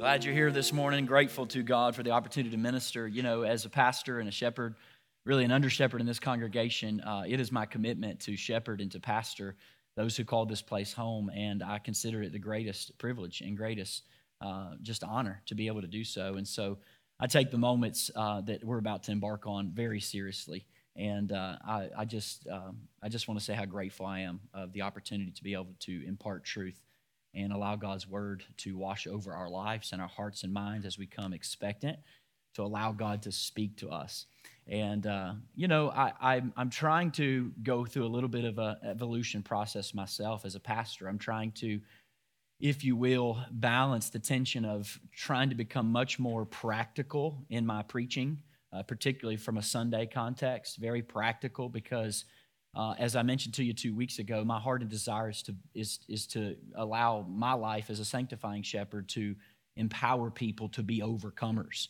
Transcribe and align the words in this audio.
Glad 0.00 0.24
you're 0.24 0.32
here 0.32 0.50
this 0.50 0.72
morning. 0.72 1.04
Grateful 1.04 1.44
to 1.48 1.62
God 1.62 1.94
for 1.94 2.02
the 2.02 2.12
opportunity 2.12 2.50
to 2.52 2.56
minister. 2.56 3.06
You 3.06 3.22
know, 3.22 3.42
as 3.42 3.66
a 3.66 3.68
pastor 3.68 4.18
and 4.18 4.30
a 4.30 4.32
shepherd, 4.32 4.76
really 5.26 5.44
an 5.44 5.50
under 5.50 5.68
shepherd 5.68 6.00
in 6.00 6.06
this 6.06 6.18
congregation, 6.18 7.02
uh, 7.02 7.24
it 7.28 7.38
is 7.38 7.52
my 7.52 7.66
commitment 7.66 8.18
to 8.20 8.34
shepherd 8.34 8.80
and 8.80 8.90
to 8.92 8.98
pastor 8.98 9.56
those 9.96 10.16
who 10.16 10.24
call 10.24 10.46
this 10.46 10.62
place 10.62 10.94
home. 10.94 11.30
And 11.34 11.62
I 11.62 11.78
consider 11.80 12.22
it 12.22 12.32
the 12.32 12.38
greatest 12.38 12.96
privilege 12.96 13.42
and 13.42 13.54
greatest 13.58 14.04
uh, 14.40 14.70
just 14.80 15.04
honor 15.04 15.42
to 15.44 15.54
be 15.54 15.66
able 15.66 15.82
to 15.82 15.86
do 15.86 16.02
so. 16.02 16.36
And 16.36 16.48
so 16.48 16.78
I 17.20 17.26
take 17.26 17.50
the 17.50 17.58
moments 17.58 18.10
uh, 18.16 18.40
that 18.40 18.64
we're 18.64 18.78
about 18.78 19.02
to 19.02 19.12
embark 19.12 19.46
on 19.46 19.70
very 19.70 20.00
seriously. 20.00 20.64
And 20.96 21.30
uh, 21.30 21.56
I, 21.62 21.90
I, 21.94 22.04
just, 22.06 22.48
um, 22.48 22.78
I 23.02 23.10
just 23.10 23.28
want 23.28 23.38
to 23.38 23.44
say 23.44 23.52
how 23.52 23.66
grateful 23.66 24.06
I 24.06 24.20
am 24.20 24.40
of 24.54 24.72
the 24.72 24.80
opportunity 24.80 25.30
to 25.32 25.44
be 25.44 25.52
able 25.52 25.74
to 25.80 26.02
impart 26.06 26.42
truth 26.42 26.80
and 27.34 27.52
allow 27.52 27.76
God's 27.76 28.08
word 28.08 28.44
to 28.58 28.76
wash 28.76 29.06
over 29.06 29.32
our 29.32 29.48
lives 29.48 29.92
and 29.92 30.02
our 30.02 30.08
hearts 30.08 30.42
and 30.42 30.52
minds 30.52 30.86
as 30.86 30.98
we 30.98 31.06
come 31.06 31.32
expectant 31.32 31.98
to 32.54 32.62
allow 32.62 32.92
God 32.92 33.22
to 33.22 33.32
speak 33.32 33.76
to 33.76 33.90
us. 33.90 34.26
And, 34.66 35.06
uh, 35.06 35.34
you 35.54 35.68
know, 35.68 35.90
I, 35.90 36.12
I'm, 36.20 36.52
I'm 36.56 36.70
trying 36.70 37.12
to 37.12 37.52
go 37.62 37.84
through 37.84 38.06
a 38.06 38.08
little 38.08 38.28
bit 38.28 38.44
of 38.44 38.58
an 38.58 38.76
evolution 38.84 39.42
process 39.42 39.94
myself 39.94 40.44
as 40.44 40.54
a 40.54 40.60
pastor. 40.60 41.08
I'm 41.08 41.18
trying 41.18 41.52
to, 41.52 41.80
if 42.60 42.84
you 42.84 42.96
will, 42.96 43.38
balance 43.52 44.10
the 44.10 44.18
tension 44.18 44.64
of 44.64 44.98
trying 45.14 45.48
to 45.50 45.54
become 45.54 45.90
much 45.90 46.18
more 46.18 46.44
practical 46.44 47.44
in 47.50 47.64
my 47.64 47.82
preaching, 47.82 48.38
uh, 48.72 48.82
particularly 48.82 49.36
from 49.36 49.58
a 49.58 49.62
Sunday 49.62 50.06
context, 50.06 50.78
very 50.78 51.02
practical 51.02 51.68
because. 51.68 52.24
Uh, 52.74 52.94
as 52.98 53.16
I 53.16 53.22
mentioned 53.22 53.54
to 53.54 53.64
you 53.64 53.72
two 53.72 53.94
weeks 53.94 54.18
ago, 54.18 54.44
my 54.44 54.60
heart 54.60 54.80
and 54.80 54.90
desire 54.90 55.30
is 55.30 55.42
to, 55.42 55.54
is, 55.74 55.98
is 56.08 56.26
to 56.28 56.56
allow 56.76 57.26
my 57.28 57.52
life 57.52 57.90
as 57.90 57.98
a 57.98 58.04
sanctifying 58.04 58.62
shepherd 58.62 59.08
to 59.10 59.34
empower 59.76 60.30
people 60.30 60.68
to 60.70 60.82
be 60.82 61.00
overcomers. 61.00 61.88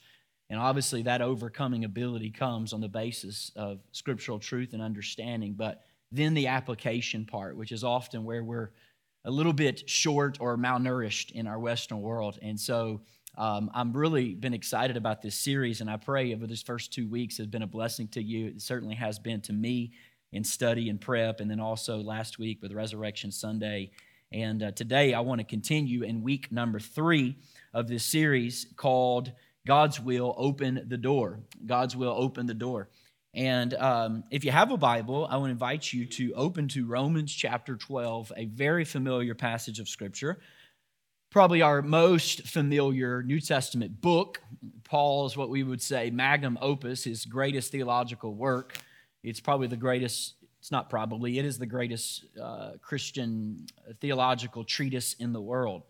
And 0.48 0.58
obviously, 0.58 1.02
that 1.02 1.22
overcoming 1.22 1.84
ability 1.84 2.30
comes 2.30 2.72
on 2.72 2.80
the 2.80 2.88
basis 2.88 3.52
of 3.56 3.80
scriptural 3.92 4.38
truth 4.38 4.72
and 4.72 4.82
understanding, 4.82 5.54
but 5.54 5.82
then 6.10 6.34
the 6.34 6.48
application 6.48 7.24
part, 7.24 7.56
which 7.56 7.72
is 7.72 7.84
often 7.84 8.24
where 8.24 8.42
we're 8.42 8.70
a 9.24 9.30
little 9.30 9.52
bit 9.52 9.88
short 9.88 10.38
or 10.40 10.56
malnourished 10.56 11.30
in 11.32 11.46
our 11.46 11.58
Western 11.58 12.00
world. 12.00 12.38
And 12.42 12.58
so 12.58 13.02
um, 13.36 13.70
I'm 13.74 13.92
really 13.92 14.34
been 14.34 14.54
excited 14.54 14.96
about 14.96 15.22
this 15.22 15.36
series, 15.36 15.80
and 15.80 15.90
I 15.90 15.98
pray 15.98 16.34
over 16.34 16.46
these 16.46 16.62
first 16.62 16.92
two 16.92 17.08
weeks 17.08 17.36
has 17.38 17.46
been 17.46 17.62
a 17.62 17.66
blessing 17.66 18.08
to 18.08 18.22
you. 18.22 18.48
It 18.48 18.62
certainly 18.62 18.96
has 18.96 19.18
been 19.18 19.40
to 19.42 19.52
me 19.52 19.92
in 20.32 20.44
study 20.44 20.88
and 20.88 21.00
prep, 21.00 21.40
and 21.40 21.50
then 21.50 21.60
also 21.60 21.98
last 21.98 22.38
week 22.38 22.62
with 22.62 22.72
Resurrection 22.72 23.32
Sunday. 23.32 23.90
And 24.32 24.62
uh, 24.62 24.70
today 24.72 25.12
I 25.12 25.20
want 25.20 25.40
to 25.40 25.44
continue 25.44 26.02
in 26.02 26.22
week 26.22 26.52
number 26.52 26.78
three 26.78 27.36
of 27.74 27.88
this 27.88 28.04
series 28.04 28.66
called 28.76 29.32
God's 29.66 30.00
will 30.00 30.34
open 30.38 30.84
the 30.88 30.96
door. 30.96 31.40
God's 31.66 31.96
will 31.96 32.14
open 32.16 32.46
the 32.46 32.54
door. 32.54 32.88
And 33.34 33.74
um, 33.74 34.24
if 34.30 34.44
you 34.44 34.50
have 34.50 34.72
a 34.72 34.76
Bible, 34.76 35.26
I 35.30 35.36
to 35.36 35.50
invite 35.50 35.92
you 35.92 36.06
to 36.06 36.32
open 36.34 36.66
to 36.68 36.86
Romans 36.86 37.32
chapter 37.32 37.76
12, 37.76 38.32
a 38.36 38.46
very 38.46 38.84
familiar 38.84 39.34
passage 39.34 39.78
of 39.78 39.88
Scripture. 39.88 40.40
Probably 41.30 41.62
our 41.62 41.80
most 41.80 42.48
familiar 42.48 43.22
New 43.22 43.40
Testament 43.40 44.00
book. 44.00 44.40
Paul's 44.82 45.36
what 45.36 45.48
we 45.48 45.62
would 45.62 45.80
say 45.80 46.10
magnum 46.10 46.58
opus, 46.60 47.04
his 47.04 47.24
greatest 47.24 47.70
theological 47.70 48.34
work. 48.34 48.78
It's 49.22 49.40
probably 49.40 49.66
the 49.66 49.76
greatest, 49.76 50.34
it's 50.58 50.70
not 50.70 50.88
probably, 50.90 51.38
it 51.38 51.44
is 51.44 51.58
the 51.58 51.66
greatest 51.66 52.24
uh, 52.40 52.72
Christian 52.80 53.66
theological 54.00 54.64
treatise 54.64 55.14
in 55.14 55.32
the 55.32 55.40
world. 55.40 55.82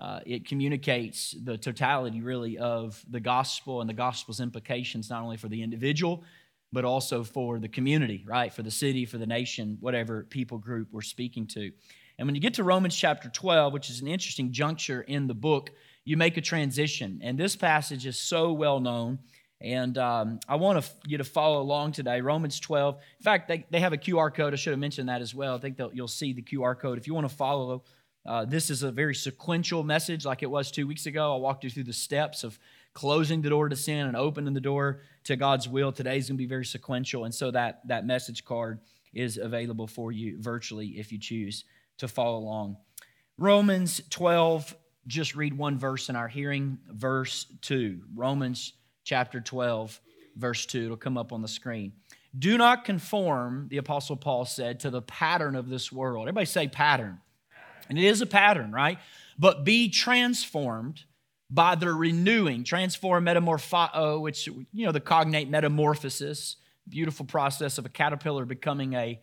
Uh, 0.00 0.20
it 0.24 0.46
communicates 0.46 1.34
the 1.44 1.58
totality, 1.58 2.22
really, 2.22 2.56
of 2.56 3.04
the 3.10 3.20
gospel 3.20 3.82
and 3.82 3.90
the 3.90 3.94
gospel's 3.94 4.40
implications, 4.40 5.10
not 5.10 5.22
only 5.22 5.36
for 5.36 5.48
the 5.48 5.62
individual, 5.62 6.24
but 6.72 6.84
also 6.84 7.22
for 7.22 7.58
the 7.58 7.68
community, 7.68 8.24
right? 8.26 8.52
For 8.52 8.62
the 8.62 8.70
city, 8.70 9.04
for 9.04 9.18
the 9.18 9.26
nation, 9.26 9.76
whatever 9.80 10.24
people 10.24 10.56
group 10.56 10.88
we're 10.90 11.02
speaking 11.02 11.46
to. 11.48 11.70
And 12.18 12.26
when 12.26 12.34
you 12.34 12.40
get 12.40 12.54
to 12.54 12.64
Romans 12.64 12.96
chapter 12.96 13.28
12, 13.28 13.72
which 13.72 13.90
is 13.90 14.00
an 14.00 14.06
interesting 14.06 14.52
juncture 14.52 15.02
in 15.02 15.26
the 15.26 15.34
book, 15.34 15.70
you 16.04 16.16
make 16.16 16.36
a 16.36 16.40
transition. 16.40 17.20
And 17.22 17.36
this 17.36 17.56
passage 17.56 18.06
is 18.06 18.18
so 18.18 18.52
well 18.52 18.80
known. 18.80 19.18
And 19.60 19.98
um, 19.98 20.40
I 20.48 20.56
want 20.56 20.90
you 21.06 21.18
to 21.18 21.24
follow 21.24 21.60
along 21.60 21.92
today. 21.92 22.20
Romans 22.22 22.58
12. 22.60 22.94
In 22.94 23.22
fact, 23.22 23.48
they, 23.48 23.66
they 23.70 23.80
have 23.80 23.92
a 23.92 23.98
QR 23.98 24.34
code. 24.34 24.54
I 24.54 24.56
should 24.56 24.72
have 24.72 24.80
mentioned 24.80 25.08
that 25.08 25.20
as 25.20 25.34
well. 25.34 25.54
I 25.54 25.58
think 25.58 25.78
you'll 25.92 26.08
see 26.08 26.32
the 26.32 26.42
QR 26.42 26.78
code. 26.78 26.96
If 26.98 27.06
you 27.06 27.14
want 27.14 27.28
to 27.28 27.34
follow 27.34 27.82
uh, 28.26 28.44
this 28.44 28.70
is 28.70 28.82
a 28.82 28.92
very 28.92 29.14
sequential 29.14 29.82
message, 29.82 30.24
like 30.24 30.42
it 30.42 30.50
was 30.50 30.70
two 30.70 30.86
weeks 30.86 31.06
ago. 31.06 31.34
I 31.34 31.38
walked 31.38 31.64
you 31.64 31.70
through 31.70 31.84
the 31.84 31.92
steps 31.92 32.44
of 32.44 32.58
closing 32.92 33.40
the 33.40 33.48
door 33.48 33.68
to 33.68 33.76
sin 33.76 34.06
and 34.06 34.16
opening 34.16 34.52
the 34.52 34.60
door 34.60 35.00
to 35.24 35.36
God's 35.36 35.68
will. 35.68 35.90
Today's 35.90 36.28
going 36.28 36.36
to 36.36 36.42
be 36.42 36.46
very 36.46 36.66
sequential, 36.66 37.24
and 37.24 37.34
so 37.34 37.50
that 37.50 37.80
that 37.86 38.06
message 38.06 38.44
card 38.44 38.80
is 39.14 39.38
available 39.38 39.86
for 39.86 40.12
you 40.12 40.40
virtually 40.40 40.88
if 40.98 41.12
you 41.12 41.18
choose 41.18 41.64
to 41.98 42.08
follow 42.08 42.38
along. 42.38 42.76
Romans 43.38 44.02
12, 44.10 44.76
just 45.06 45.34
read 45.34 45.56
one 45.56 45.78
verse 45.78 46.10
in 46.10 46.16
our 46.16 46.28
hearing, 46.28 46.78
verse 46.90 47.46
2. 47.62 48.02
Romans 48.14 48.74
chapter 49.10 49.40
12, 49.40 50.00
verse 50.36 50.66
2. 50.66 50.84
It'll 50.84 50.96
come 50.96 51.18
up 51.18 51.32
on 51.32 51.42
the 51.42 51.48
screen. 51.48 51.94
Do 52.38 52.56
not 52.56 52.84
conform, 52.84 53.66
the 53.68 53.78
Apostle 53.78 54.16
Paul 54.16 54.44
said, 54.44 54.78
to 54.80 54.90
the 54.90 55.02
pattern 55.02 55.56
of 55.56 55.68
this 55.68 55.90
world. 55.90 56.28
Everybody 56.28 56.46
say 56.46 56.68
pattern. 56.68 57.18
And 57.88 57.98
it 57.98 58.04
is 58.04 58.20
a 58.20 58.26
pattern, 58.26 58.70
right? 58.70 59.00
But 59.36 59.64
be 59.64 59.88
transformed 59.88 61.02
by 61.50 61.74
the 61.74 61.92
renewing, 61.92 62.62
transform 62.62 63.24
metamorpho, 63.24 63.90
uh, 63.92 64.20
which, 64.20 64.46
you 64.46 64.86
know, 64.86 64.92
the 64.92 65.00
cognate 65.00 65.50
metamorphosis, 65.50 66.54
beautiful 66.88 67.26
process 67.26 67.78
of 67.78 67.86
a 67.86 67.88
caterpillar 67.88 68.44
becoming 68.44 68.94
a 68.94 69.20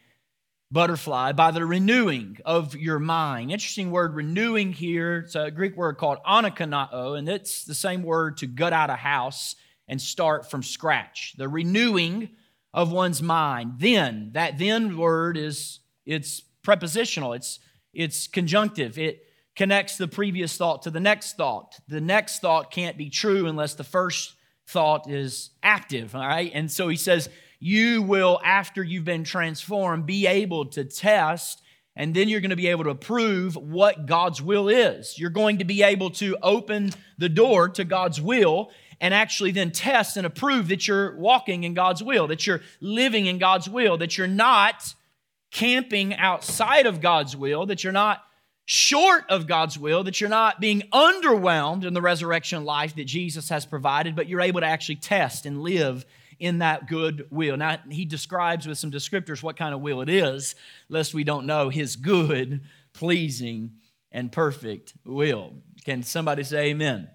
butterfly, 0.69 1.31
by 1.31 1.51
the 1.51 1.65
renewing 1.65 2.39
of 2.43 2.75
your 2.75 2.99
mind. 2.99 3.51
Interesting 3.51 3.91
word, 3.91 4.15
renewing 4.15 4.73
here. 4.73 5.19
It's 5.19 5.35
a 5.35 5.49
Greek 5.49 5.77
word 5.77 5.97
called 5.97 6.17
anakanao, 6.27 7.17
and 7.17 7.29
it's 7.29 7.63
the 7.63 7.73
same 7.73 8.03
word 8.03 8.35
to 8.39 8.47
gut 8.47 8.73
out 8.73 8.89
a 8.89 8.97
house 8.97 9.55
and 9.87 10.01
start 10.01 10.49
from 10.49 10.63
scratch. 10.63 11.35
The 11.37 11.47
renewing 11.47 12.29
of 12.73 12.91
one's 12.91 13.21
mind. 13.21 13.73
Then, 13.79 14.31
that 14.33 14.57
then 14.57 14.97
word 14.97 15.37
is, 15.37 15.79
it's 16.05 16.41
prepositional. 16.61 17.33
It's 17.33 17.59
it's 17.97 18.27
conjunctive. 18.27 18.99
It 18.99 19.23
connects 19.55 19.97
the 19.97 20.07
previous 20.07 20.55
thought 20.55 20.83
to 20.83 20.91
the 20.91 20.99
next 20.99 21.35
thought. 21.35 21.75
The 21.87 21.99
next 21.99 22.39
thought 22.39 22.69
can't 22.69 22.95
be 22.95 23.09
true 23.09 23.47
unless 23.47 23.73
the 23.73 23.83
first 23.83 24.35
thought 24.67 25.09
is 25.09 25.49
active, 25.63 26.15
all 26.15 26.21
right? 26.21 26.51
And 26.53 26.71
so 26.71 26.89
he 26.89 26.95
says, 26.95 27.27
You 27.59 28.03
will, 28.03 28.39
after 28.45 28.83
you've 28.83 29.03
been 29.03 29.23
transformed, 29.23 30.05
be 30.05 30.27
able 30.27 30.67
to 30.67 30.85
test, 30.85 31.63
and 31.95 32.13
then 32.13 32.29
you're 32.29 32.41
going 32.41 32.51
to 32.51 32.55
be 32.55 32.67
able 32.67 32.83
to 32.83 32.93
prove 32.93 33.55
what 33.55 34.05
God's 34.05 34.43
will 34.43 34.69
is. 34.69 35.17
You're 35.17 35.31
going 35.31 35.57
to 35.57 35.65
be 35.65 35.81
able 35.81 36.11
to 36.11 36.37
open 36.43 36.91
the 37.17 37.29
door 37.29 37.69
to 37.69 37.83
God's 37.83 38.21
will 38.21 38.69
and 38.99 39.13
actually 39.13 39.51
then 39.51 39.71
test 39.71 40.17
and 40.17 40.25
approve 40.25 40.69
that 40.69 40.87
you're 40.87 41.15
walking 41.17 41.63
in 41.63 41.73
God's 41.73 42.01
will, 42.01 42.27
that 42.27 42.47
you're 42.47 42.61
living 42.81 43.25
in 43.25 43.37
God's 43.37 43.69
will, 43.69 43.97
that 43.97 44.17
you're 44.17 44.27
not 44.27 44.93
camping 45.51 46.15
outside 46.15 46.85
of 46.85 47.01
God's 47.01 47.35
will, 47.35 47.65
that 47.67 47.83
you're 47.83 47.93
not 47.93 48.23
short 48.65 49.23
of 49.29 49.47
God's 49.47 49.79
will, 49.79 50.03
that 50.03 50.19
you're 50.19 50.29
not 50.29 50.59
being 50.59 50.81
underwhelmed 50.91 51.85
in 51.85 51.93
the 51.93 52.01
resurrection 52.01 52.65
life 52.65 52.95
that 52.95 53.05
Jesus 53.05 53.49
has 53.49 53.65
provided, 53.65 54.15
but 54.15 54.27
you're 54.27 54.41
able 54.41 54.59
to 54.59 54.67
actually 54.67 54.97
test 54.97 55.45
and 55.45 55.61
live 55.61 56.05
in 56.39 56.59
that 56.59 56.87
good 56.87 57.27
will. 57.31 57.57
Now, 57.57 57.77
he 57.89 58.05
describes 58.05 58.67
with 58.67 58.77
some 58.77 58.91
descriptors 58.91 59.41
what 59.41 59.57
kind 59.57 59.73
of 59.73 59.81
will 59.81 60.01
it 60.01 60.09
is, 60.09 60.55
lest 60.89 61.13
we 61.13 61.23
don't 61.23 61.45
know 61.45 61.69
his 61.69 61.95
good, 61.95 62.61
pleasing, 62.93 63.71
and 64.11 64.31
perfect 64.31 64.93
will. 65.05 65.53
Can 65.85 66.03
somebody 66.03 66.43
say 66.43 66.67
amen? 66.67 67.09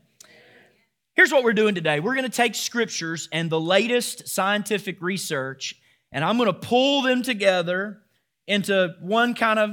Here's 1.14 1.30
what 1.30 1.44
we're 1.44 1.52
doing 1.52 1.74
today. 1.74 2.00
We're 2.00 2.14
going 2.14 2.30
to 2.30 2.34
take 2.34 2.54
scriptures 2.54 3.28
and 3.32 3.50
the 3.50 3.60
latest 3.60 4.28
scientific 4.28 5.02
research, 5.02 5.74
and 6.10 6.24
I'm 6.24 6.38
going 6.38 6.46
to 6.46 6.58
pull 6.58 7.02
them 7.02 7.22
together 7.22 7.98
into 8.46 8.94
one 9.00 9.34
kind 9.34 9.58
of 9.58 9.70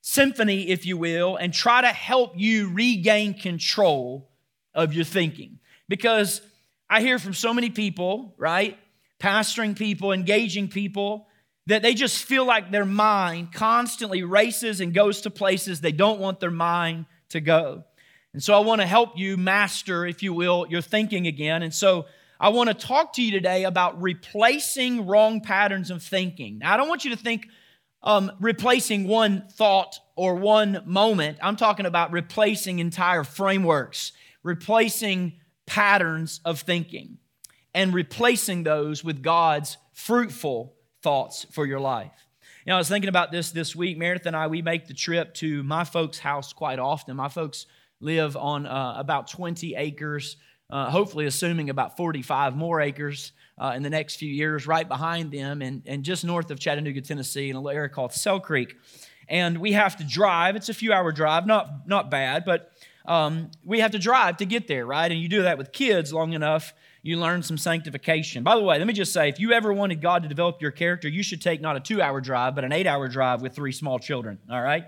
symphony, 0.00 0.68
if 0.68 0.86
you 0.86 0.96
will, 0.96 1.36
and 1.36 1.52
try 1.52 1.82
to 1.82 1.88
help 1.88 2.32
you 2.36 2.72
regain 2.72 3.34
control 3.34 4.30
of 4.74 4.94
your 4.94 5.04
thinking. 5.04 5.58
Because 5.88 6.40
I 6.88 7.02
hear 7.02 7.18
from 7.18 7.34
so 7.34 7.52
many 7.52 7.68
people, 7.68 8.34
right, 8.38 8.78
pastoring 9.20 9.76
people, 9.76 10.12
engaging 10.12 10.68
people, 10.68 11.26
that 11.66 11.82
they 11.82 11.92
just 11.92 12.24
feel 12.24 12.46
like 12.46 12.70
their 12.70 12.86
mind 12.86 13.52
constantly 13.52 14.22
races 14.22 14.80
and 14.80 14.94
goes 14.94 15.20
to 15.20 15.30
places 15.30 15.82
they 15.82 15.92
don't 15.92 16.18
want 16.18 16.40
their 16.40 16.50
mind 16.50 17.04
to 17.28 17.42
go. 17.42 17.84
And 18.38 18.42
so 18.44 18.54
I 18.54 18.60
want 18.60 18.80
to 18.80 18.86
help 18.86 19.18
you 19.18 19.36
master, 19.36 20.06
if 20.06 20.22
you 20.22 20.32
will, 20.32 20.64
your 20.70 20.80
thinking 20.80 21.26
again. 21.26 21.64
And 21.64 21.74
so 21.74 22.06
I 22.38 22.50
want 22.50 22.68
to 22.68 22.74
talk 22.74 23.14
to 23.14 23.20
you 23.20 23.32
today 23.32 23.64
about 23.64 24.00
replacing 24.00 25.08
wrong 25.08 25.40
patterns 25.40 25.90
of 25.90 26.04
thinking. 26.04 26.58
Now, 26.58 26.72
I 26.72 26.76
don't 26.76 26.88
want 26.88 27.04
you 27.04 27.10
to 27.10 27.16
think 27.16 27.48
um, 28.00 28.30
replacing 28.38 29.08
one 29.08 29.48
thought 29.48 29.98
or 30.14 30.36
one 30.36 30.84
moment. 30.86 31.38
I'm 31.42 31.56
talking 31.56 31.84
about 31.84 32.12
replacing 32.12 32.78
entire 32.78 33.24
frameworks, 33.24 34.12
replacing 34.44 35.32
patterns 35.66 36.40
of 36.44 36.60
thinking, 36.60 37.18
and 37.74 37.92
replacing 37.92 38.62
those 38.62 39.02
with 39.02 39.20
God's 39.20 39.78
fruitful 39.94 40.76
thoughts 41.02 41.44
for 41.50 41.66
your 41.66 41.80
life. 41.80 42.12
You 42.64 42.70
know, 42.70 42.76
I 42.76 42.78
was 42.78 42.88
thinking 42.88 43.08
about 43.08 43.32
this 43.32 43.50
this 43.50 43.74
week. 43.74 43.98
Meredith 43.98 44.26
and 44.26 44.36
I, 44.36 44.46
we 44.46 44.62
make 44.62 44.86
the 44.86 44.94
trip 44.94 45.34
to 45.34 45.64
my 45.64 45.82
folks' 45.82 46.20
house 46.20 46.52
quite 46.52 46.78
often. 46.78 47.16
My 47.16 47.28
folks 47.28 47.66
live 48.00 48.36
on 48.36 48.66
uh, 48.66 48.94
about 48.96 49.28
20 49.28 49.74
acres 49.74 50.36
uh, 50.70 50.90
hopefully 50.90 51.26
assuming 51.26 51.70
about 51.70 51.96
45 51.96 52.54
more 52.54 52.80
acres 52.80 53.32
uh, 53.58 53.72
in 53.74 53.82
the 53.82 53.90
next 53.90 54.16
few 54.16 54.30
years, 54.30 54.66
right 54.66 54.86
behind 54.86 55.32
them, 55.32 55.62
and, 55.62 55.82
and 55.86 56.04
just 56.04 56.24
north 56.24 56.50
of 56.50 56.60
Chattanooga, 56.60 57.00
Tennessee, 57.00 57.50
in 57.50 57.56
an 57.56 57.66
area 57.66 57.88
called 57.88 58.12
Sale 58.12 58.40
Creek. 58.40 58.76
And 59.28 59.58
we 59.58 59.72
have 59.72 59.96
to 59.96 60.04
drive. 60.04 60.56
It's 60.56 60.68
a 60.68 60.74
few 60.74 60.92
hour 60.92 61.10
drive, 61.12 61.46
not, 61.46 61.88
not 61.88 62.10
bad, 62.10 62.44
but 62.44 62.72
um, 63.06 63.50
we 63.64 63.80
have 63.80 63.92
to 63.92 63.98
drive 63.98 64.36
to 64.38 64.44
get 64.44 64.68
there, 64.68 64.84
right? 64.84 65.10
And 65.10 65.20
you 65.20 65.28
do 65.28 65.42
that 65.42 65.56
with 65.56 65.72
kids 65.72 66.12
long 66.12 66.34
enough, 66.34 66.74
you 67.02 67.16
learn 67.16 67.42
some 67.42 67.56
sanctification. 67.56 68.42
By 68.42 68.56
the 68.56 68.62
way, 68.62 68.76
let 68.76 68.86
me 68.86 68.92
just 68.92 69.12
say 69.12 69.30
if 69.30 69.40
you 69.40 69.52
ever 69.52 69.72
wanted 69.72 70.02
God 70.02 70.22
to 70.24 70.28
develop 70.28 70.60
your 70.60 70.70
character, 70.70 71.08
you 71.08 71.22
should 71.22 71.40
take 71.40 71.62
not 71.62 71.76
a 71.76 71.80
two 71.80 72.02
hour 72.02 72.20
drive, 72.20 72.54
but 72.54 72.64
an 72.64 72.72
eight 72.72 72.86
hour 72.86 73.08
drive 73.08 73.40
with 73.40 73.54
three 73.54 73.72
small 73.72 73.98
children, 73.98 74.38
all 74.50 74.60
right? 74.60 74.84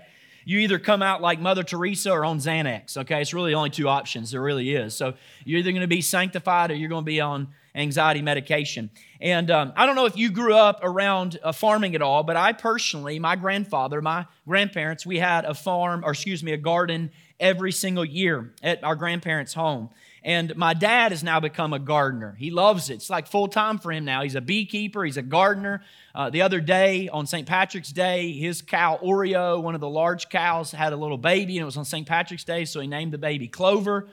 You 0.51 0.59
either 0.59 0.79
come 0.79 1.01
out 1.01 1.21
like 1.21 1.39
Mother 1.39 1.63
Teresa 1.63 2.11
or 2.11 2.25
on 2.25 2.39
Xanax, 2.39 2.97
okay? 2.97 3.21
It's 3.21 3.33
really 3.33 3.53
only 3.53 3.69
two 3.69 3.87
options. 3.87 4.31
There 4.31 4.41
really 4.41 4.75
is. 4.75 4.93
So 4.95 5.13
you're 5.45 5.59
either 5.59 5.71
going 5.71 5.81
to 5.81 5.87
be 5.87 6.01
sanctified 6.01 6.71
or 6.71 6.75
you're 6.75 6.89
going 6.89 7.03
to 7.03 7.09
be 7.09 7.21
on 7.21 7.47
anxiety 7.75 8.21
medication. 8.21 8.89
And 9.19 9.49
um, 9.51 9.73
I 9.75 9.85
don't 9.85 9.95
know 9.95 10.05
if 10.05 10.17
you 10.17 10.31
grew 10.31 10.55
up 10.55 10.79
around 10.83 11.39
uh, 11.43 11.51
farming 11.51 11.95
at 11.95 12.01
all, 12.01 12.23
but 12.23 12.35
I 12.35 12.53
personally, 12.53 13.19
my 13.19 13.35
grandfather, 13.35 14.01
my 14.01 14.25
grandparents, 14.47 15.05
we 15.05 15.19
had 15.19 15.45
a 15.45 15.53
farm, 15.53 16.03
or 16.03 16.11
excuse 16.11 16.43
me, 16.43 16.51
a 16.51 16.57
garden 16.57 17.11
every 17.39 17.71
single 17.71 18.05
year 18.05 18.53
at 18.61 18.83
our 18.83 18.95
grandparents' 18.95 19.53
home. 19.53 19.89
And 20.23 20.55
my 20.55 20.75
dad 20.75 21.11
has 21.11 21.23
now 21.23 21.39
become 21.39 21.73
a 21.73 21.79
gardener. 21.79 22.35
He 22.37 22.51
loves 22.51 22.91
it. 22.91 22.95
It's 22.95 23.09
like 23.09 23.25
full 23.25 23.47
time 23.47 23.79
for 23.79 23.91
him 23.91 24.05
now. 24.05 24.21
He's 24.21 24.35
a 24.35 24.41
beekeeper, 24.41 25.03
he's 25.03 25.17
a 25.17 25.23
gardener. 25.23 25.81
Uh, 26.13 26.29
the 26.29 26.43
other 26.43 26.59
day, 26.59 27.09
on 27.09 27.25
St. 27.25 27.47
Patrick's 27.47 27.91
Day, 27.91 28.31
his 28.31 28.61
cow 28.61 28.99
Oreo, 29.01 29.61
one 29.61 29.73
of 29.73 29.81
the 29.81 29.89
large 29.89 30.29
cows, 30.29 30.71
had 30.71 30.93
a 30.93 30.97
little 30.97 31.17
baby, 31.17 31.57
and 31.57 31.63
it 31.63 31.65
was 31.65 31.77
on 31.77 31.85
St. 31.85 32.07
Patrick's 32.07 32.43
Day, 32.43 32.65
so 32.65 32.79
he 32.81 32.87
named 32.87 33.13
the 33.13 33.17
baby 33.17 33.47
Clover. 33.47 34.09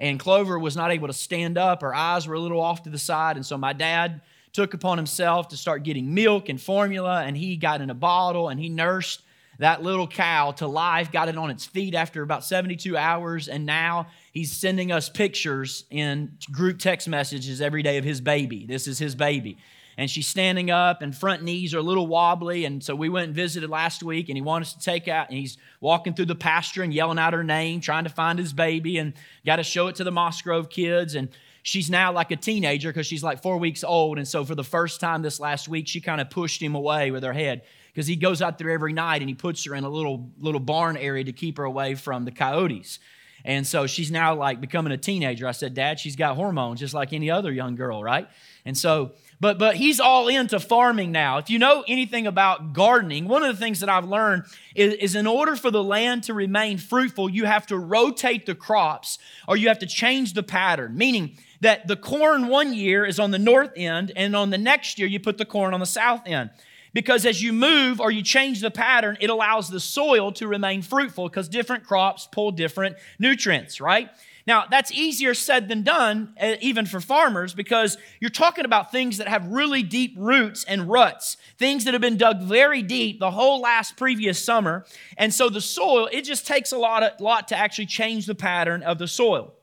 And 0.00 0.18
Clover 0.18 0.58
was 0.58 0.74
not 0.74 0.90
able 0.90 1.06
to 1.06 1.12
stand 1.12 1.58
up. 1.58 1.82
Her 1.82 1.94
eyes 1.94 2.26
were 2.26 2.34
a 2.34 2.40
little 2.40 2.60
off 2.60 2.82
to 2.84 2.90
the 2.90 2.98
side. 2.98 3.36
And 3.36 3.46
so 3.46 3.56
my 3.56 3.74
dad 3.74 4.22
took 4.52 4.74
upon 4.74 4.96
himself 4.96 5.48
to 5.48 5.56
start 5.56 5.84
getting 5.84 6.12
milk 6.12 6.48
and 6.48 6.60
formula, 6.60 7.22
and 7.22 7.36
he 7.36 7.56
got 7.56 7.80
in 7.80 7.90
a 7.90 7.94
bottle 7.94 8.48
and 8.48 8.58
he 8.58 8.68
nursed 8.68 9.22
that 9.58 9.82
little 9.82 10.08
cow 10.08 10.52
to 10.52 10.66
life, 10.66 11.12
got 11.12 11.28
it 11.28 11.36
on 11.36 11.50
its 11.50 11.66
feet 11.66 11.94
after 11.94 12.22
about 12.22 12.42
72 12.44 12.96
hours, 12.96 13.46
and 13.46 13.66
now 13.66 14.06
he's 14.32 14.50
sending 14.50 14.90
us 14.90 15.10
pictures 15.10 15.84
in 15.90 16.32
group 16.50 16.78
text 16.78 17.06
messages 17.06 17.60
every 17.60 17.82
day 17.82 17.98
of 17.98 18.04
his 18.04 18.22
baby. 18.22 18.64
This 18.64 18.88
is 18.88 18.98
his 18.98 19.14
baby. 19.14 19.58
And 20.00 20.10
she's 20.10 20.26
standing 20.26 20.70
up, 20.70 21.02
and 21.02 21.14
front 21.14 21.42
knees 21.42 21.74
are 21.74 21.78
a 21.78 21.82
little 21.82 22.06
wobbly. 22.06 22.64
And 22.64 22.82
so 22.82 22.96
we 22.96 23.10
went 23.10 23.26
and 23.26 23.34
visited 23.34 23.68
last 23.68 24.02
week, 24.02 24.30
and 24.30 24.36
he 24.36 24.40
wanted 24.40 24.68
us 24.68 24.72
to 24.72 24.80
take 24.80 25.08
out, 25.08 25.28
and 25.28 25.36
he's 25.36 25.58
walking 25.78 26.14
through 26.14 26.24
the 26.24 26.34
pasture 26.34 26.82
and 26.82 26.94
yelling 26.94 27.18
out 27.18 27.34
her 27.34 27.44
name, 27.44 27.82
trying 27.82 28.04
to 28.04 28.10
find 28.10 28.38
his 28.38 28.54
baby, 28.54 28.96
and 28.96 29.12
got 29.44 29.56
to 29.56 29.62
show 29.62 29.88
it 29.88 29.96
to 29.96 30.04
the 30.04 30.10
Mosgrove 30.10 30.70
kids. 30.70 31.14
And 31.16 31.28
she's 31.62 31.90
now 31.90 32.14
like 32.14 32.30
a 32.30 32.36
teenager 32.36 32.88
because 32.88 33.06
she's 33.06 33.22
like 33.22 33.42
four 33.42 33.58
weeks 33.58 33.84
old. 33.84 34.16
And 34.16 34.26
so 34.26 34.42
for 34.42 34.54
the 34.54 34.64
first 34.64 35.00
time 35.00 35.20
this 35.20 35.38
last 35.38 35.68
week, 35.68 35.86
she 35.86 36.00
kind 36.00 36.22
of 36.22 36.30
pushed 36.30 36.62
him 36.62 36.74
away 36.74 37.10
with 37.10 37.22
her 37.22 37.34
head 37.34 37.60
because 37.92 38.06
he 38.06 38.16
goes 38.16 38.40
out 38.40 38.56
there 38.56 38.70
every 38.70 38.94
night 38.94 39.20
and 39.20 39.28
he 39.28 39.34
puts 39.34 39.66
her 39.66 39.74
in 39.74 39.84
a 39.84 39.90
little 39.90 40.30
little 40.38 40.60
barn 40.60 40.96
area 40.96 41.24
to 41.24 41.32
keep 41.32 41.58
her 41.58 41.64
away 41.64 41.94
from 41.94 42.24
the 42.24 42.32
coyotes. 42.32 43.00
And 43.44 43.66
so 43.66 43.86
she's 43.86 44.10
now 44.10 44.34
like 44.34 44.60
becoming 44.60 44.92
a 44.92 44.98
teenager. 44.98 45.46
I 45.46 45.52
said, 45.52 45.74
Dad, 45.74 45.98
she's 45.98 46.16
got 46.16 46.36
hormones 46.36 46.80
just 46.80 46.94
like 46.94 47.12
any 47.12 47.30
other 47.30 47.52
young 47.52 47.74
girl, 47.74 48.02
right? 48.02 48.28
And 48.64 48.76
so, 48.76 49.12
but 49.40 49.58
but 49.58 49.76
he's 49.76 49.98
all 49.98 50.28
into 50.28 50.60
farming 50.60 51.10
now. 51.10 51.38
If 51.38 51.48
you 51.48 51.58
know 51.58 51.82
anything 51.88 52.26
about 52.26 52.72
gardening, 52.72 53.26
one 53.26 53.42
of 53.42 53.54
the 53.54 53.60
things 53.60 53.80
that 53.80 53.88
I've 53.88 54.04
learned 54.04 54.44
is, 54.74 54.94
is 54.94 55.14
in 55.14 55.26
order 55.26 55.56
for 55.56 55.70
the 55.70 55.82
land 55.82 56.24
to 56.24 56.34
remain 56.34 56.76
fruitful, 56.78 57.30
you 57.30 57.46
have 57.46 57.66
to 57.68 57.78
rotate 57.78 58.46
the 58.46 58.54
crops 58.54 59.18
or 59.48 59.56
you 59.56 59.68
have 59.68 59.78
to 59.78 59.86
change 59.86 60.34
the 60.34 60.42
pattern. 60.42 60.96
Meaning 60.96 61.38
that 61.60 61.88
the 61.88 61.96
corn 61.96 62.48
one 62.48 62.74
year 62.74 63.04
is 63.04 63.18
on 63.18 63.30
the 63.30 63.38
north 63.38 63.72
end, 63.76 64.12
and 64.14 64.36
on 64.36 64.50
the 64.50 64.58
next 64.58 64.98
year 64.98 65.08
you 65.08 65.18
put 65.18 65.38
the 65.38 65.44
corn 65.44 65.74
on 65.74 65.80
the 65.80 65.86
south 65.86 66.22
end 66.26 66.50
because 66.92 67.24
as 67.24 67.42
you 67.42 67.52
move 67.52 68.00
or 68.00 68.10
you 68.10 68.22
change 68.22 68.60
the 68.60 68.70
pattern, 68.70 69.16
it 69.20 69.30
allows 69.30 69.70
the 69.70 69.80
soil 69.80 70.32
to 70.32 70.46
remain 70.46 70.82
fruitful 70.82 71.28
because 71.28 71.48
different 71.48 71.84
crops 71.84 72.28
pull 72.30 72.50
different 72.50 72.96
nutrients, 73.18 73.80
right? 73.80 74.10
Now, 74.50 74.64
that's 74.68 74.90
easier 74.90 75.32
said 75.32 75.68
than 75.68 75.84
done, 75.84 76.34
uh, 76.40 76.56
even 76.60 76.84
for 76.84 77.00
farmers, 77.00 77.54
because 77.54 77.96
you're 78.18 78.30
talking 78.30 78.64
about 78.64 78.90
things 78.90 79.18
that 79.18 79.28
have 79.28 79.46
really 79.46 79.84
deep 79.84 80.16
roots 80.18 80.64
and 80.64 80.90
ruts, 80.90 81.36
things 81.56 81.84
that 81.84 81.94
have 81.94 82.00
been 82.00 82.16
dug 82.16 82.42
very 82.42 82.82
deep 82.82 83.20
the 83.20 83.30
whole 83.30 83.60
last 83.60 83.96
previous 83.96 84.44
summer. 84.44 84.84
And 85.16 85.32
so 85.32 85.50
the 85.50 85.60
soil, 85.60 86.08
it 86.10 86.22
just 86.22 86.48
takes 86.48 86.72
a 86.72 86.78
lot, 86.78 87.04
of, 87.04 87.20
lot 87.20 87.46
to 87.46 87.56
actually 87.56 87.86
change 87.86 88.26
the 88.26 88.34
pattern 88.34 88.82
of 88.82 88.98
the 88.98 89.06
soil. 89.06 89.54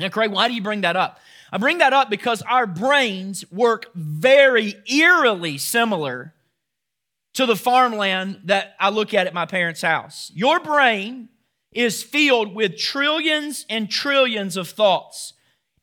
Now, 0.00 0.08
Craig, 0.08 0.32
why 0.32 0.48
do 0.48 0.54
you 0.54 0.62
bring 0.62 0.80
that 0.80 0.96
up? 0.96 1.20
I 1.52 1.58
bring 1.58 1.76
that 1.78 1.92
up 1.92 2.08
because 2.08 2.40
our 2.40 2.66
brains 2.66 3.44
work 3.52 3.92
very 3.94 4.74
eerily 4.90 5.58
similar 5.58 6.32
to 7.34 7.44
the 7.44 7.54
farmland 7.54 8.40
that 8.44 8.76
I 8.80 8.88
look 8.88 9.12
at 9.12 9.26
at 9.26 9.34
my 9.34 9.44
parents' 9.44 9.82
house. 9.82 10.32
Your 10.34 10.58
brain 10.58 11.28
is 11.72 12.02
filled 12.02 12.54
with 12.54 12.76
trillions 12.76 13.66
and 13.68 13.90
trillions 13.90 14.56
of 14.56 14.68
thoughts. 14.68 15.34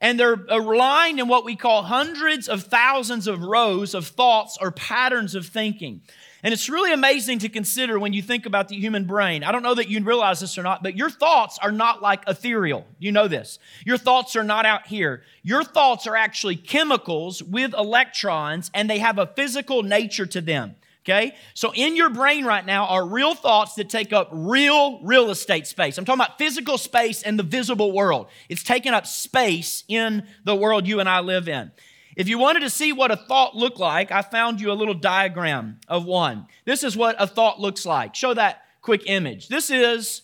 And 0.02 0.18
they're 0.18 0.46
aligned 0.50 1.20
in 1.20 1.28
what 1.28 1.44
we 1.44 1.58
call 1.58 1.84
hundreds 1.84 2.48
of 2.48 2.64
thousands 2.64 3.28
of 3.28 3.42
rows 3.42 3.94
of 3.94 4.08
thoughts 4.08 4.58
or 4.62 4.72
patterns 4.72 5.36
of 5.36 5.46
thinking. 5.46 6.02
And 6.42 6.54
it's 6.54 6.70
really 6.70 6.94
amazing 6.94 7.40
to 7.40 7.50
consider 7.50 8.00
when 8.00 8.14
you 8.14 8.22
think 8.22 8.46
about 8.46 8.70
the 8.70 8.78
human 8.78 9.04
brain. 9.04 9.44
I 9.44 9.52
don't 9.52 9.64
know 9.64 9.76
that 9.76 9.90
you 9.90 10.02
realize 10.02 10.40
this 10.40 10.58
or 10.58 10.64
not, 10.64 10.84
but 10.84 10.96
your 10.96 11.10
thoughts 11.10 11.60
are 11.62 11.72
not 11.72 12.02
like 12.02 12.24
ethereal. 12.28 12.86
You 12.98 13.12
know 13.12 13.28
this. 13.28 13.60
Your 13.86 13.98
thoughts 13.98 14.38
are 14.38 14.44
not 14.44 14.66
out 14.66 14.88
here. 14.88 15.24
Your 15.44 15.66
thoughts 15.66 16.08
are 16.08 16.16
actually 16.16 16.56
chemicals 16.56 17.44
with 17.44 17.74
electrons, 17.74 18.72
and 18.74 18.90
they 18.90 19.00
have 19.00 19.18
a 19.18 19.28
physical 19.28 19.84
nature 19.84 20.26
to 20.28 20.40
them. 20.40 20.76
Okay? 21.10 21.36
So 21.56 21.74
in 21.74 21.96
your 21.96 22.10
brain 22.10 22.46
right 22.46 22.66
now 22.66 22.86
are 22.86 23.06
real 23.06 23.34
thoughts 23.34 23.74
that 23.76 23.90
take 23.90 24.14
up 24.14 24.30
real 24.32 25.00
real 25.02 25.32
estate 25.32 25.66
space. 25.66 25.98
I'm 25.98 26.06
talking 26.06 26.22
about 26.22 26.38
physical 26.38 26.78
space 26.78 27.24
and 27.24 27.40
the 27.40 27.44
visible 27.44 27.92
world. 27.92 28.28
It's 28.48 28.64
taking 28.64 28.94
up 28.94 29.08
space 29.08 29.84
in 29.88 30.28
the 30.44 30.56
world 30.56 30.88
you 30.88 31.00
and 31.00 31.10
I 31.10 31.22
live 31.22 31.50
in. 31.50 31.72
If 32.16 32.28
you 32.28 32.38
wanted 32.38 32.60
to 32.62 32.70
see 32.70 32.94
what 32.94 33.12
a 33.12 33.16
thought 33.16 33.56
looked 33.56 33.80
like, 33.80 34.12
I 34.12 34.22
found 34.22 34.62
you 34.62 34.72
a 34.72 34.74
little 34.74 34.94
diagram 34.94 35.80
of 35.88 36.06
one. 36.06 36.48
This 36.66 36.84
is 36.84 36.96
what 36.96 37.16
a 37.18 37.26
thought 37.26 37.60
looks 37.60 37.86
like. 37.86 38.14
Show 38.14 38.34
that 38.34 38.62
quick 38.82 39.04
image. 39.06 39.48
This 39.48 39.72
is 39.72 40.22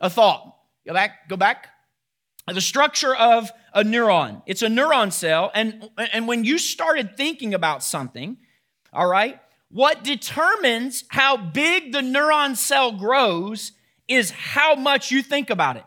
a 0.00 0.10
thought. 0.10 0.56
Go 0.86 0.92
back, 0.92 1.28
go 1.28 1.36
back. 1.36 1.68
The 2.46 2.60
structure 2.60 3.14
of 3.14 3.50
a 3.72 3.84
neuron. 3.84 4.42
It's 4.46 4.62
a 4.62 4.68
neuron 4.68 5.12
cell, 5.12 5.50
and, 5.54 5.90
and 6.12 6.26
when 6.26 6.44
you 6.44 6.58
started 6.58 7.16
thinking 7.16 7.54
about 7.54 7.84
something, 7.84 8.38
all 8.92 9.06
right, 9.06 9.38
what 9.70 10.02
determines 10.02 11.04
how 11.08 11.36
big 11.36 11.92
the 11.92 12.00
neuron 12.00 12.56
cell 12.56 12.92
grows 12.92 13.72
is 14.06 14.30
how 14.30 14.74
much 14.74 15.10
you 15.10 15.22
think 15.22 15.50
about 15.50 15.76
it. 15.76 15.84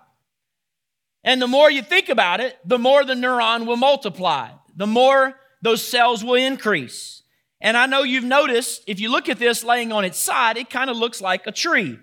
And 1.23 1.41
the 1.41 1.47
more 1.47 1.69
you 1.69 1.81
think 1.81 2.09
about 2.09 2.39
it, 2.39 2.57
the 2.65 2.79
more 2.79 3.03
the 3.03 3.13
neuron 3.13 3.65
will 3.65 3.77
multiply, 3.77 4.49
the 4.75 4.87
more 4.87 5.35
those 5.61 5.85
cells 5.85 6.23
will 6.23 6.35
increase. 6.35 7.23
And 7.59 7.77
I 7.77 7.85
know 7.85 8.01
you've 8.01 8.23
noticed, 8.23 8.83
if 8.87 8.99
you 8.99 9.11
look 9.11 9.29
at 9.29 9.37
this 9.37 9.63
laying 9.63 9.91
on 9.91 10.03
its 10.03 10.17
side, 10.17 10.57
it 10.57 10.69
kind 10.69 10.89
of 10.89 10.97
looks 10.97 11.21
like 11.21 11.45
a 11.45 11.51
tree. 11.51 11.99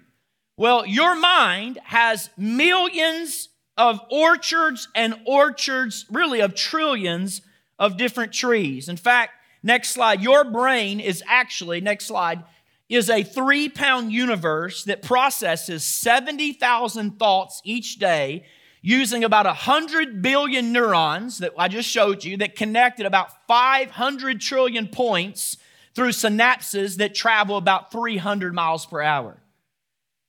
Well, 0.56 0.87
your 0.87 1.16
mind 1.16 1.78
has 1.85 2.30
millions 2.37 3.49
of 3.76 4.00
orchards 4.11 4.88
and 4.94 5.14
orchards, 5.26 6.06
really 6.11 6.40
of 6.40 6.54
trillions 6.54 7.42
of 7.78 7.97
different 7.97 8.32
trees. 8.32 8.88
In 8.88 8.97
fact, 8.97 9.32
Next 9.62 9.90
slide. 9.90 10.22
Your 10.22 10.44
brain 10.44 11.00
is 11.00 11.22
actually, 11.26 11.80
next 11.80 12.06
slide, 12.06 12.44
is 12.88 13.10
a 13.10 13.22
three 13.22 13.68
pound 13.68 14.12
universe 14.12 14.84
that 14.84 15.02
processes 15.02 15.84
70,000 15.84 17.18
thoughts 17.18 17.60
each 17.64 17.98
day 17.98 18.44
using 18.80 19.24
about 19.24 19.46
100 19.46 20.22
billion 20.22 20.72
neurons 20.72 21.38
that 21.38 21.52
I 21.58 21.68
just 21.68 21.88
showed 21.88 22.24
you 22.24 22.36
that 22.38 22.56
connected 22.56 23.06
about 23.06 23.46
500 23.46 24.40
trillion 24.40 24.88
points 24.88 25.56
through 25.94 26.10
synapses 26.10 26.96
that 26.96 27.14
travel 27.14 27.56
about 27.56 27.90
300 27.90 28.54
miles 28.54 28.86
per 28.86 29.02
hour. 29.02 29.42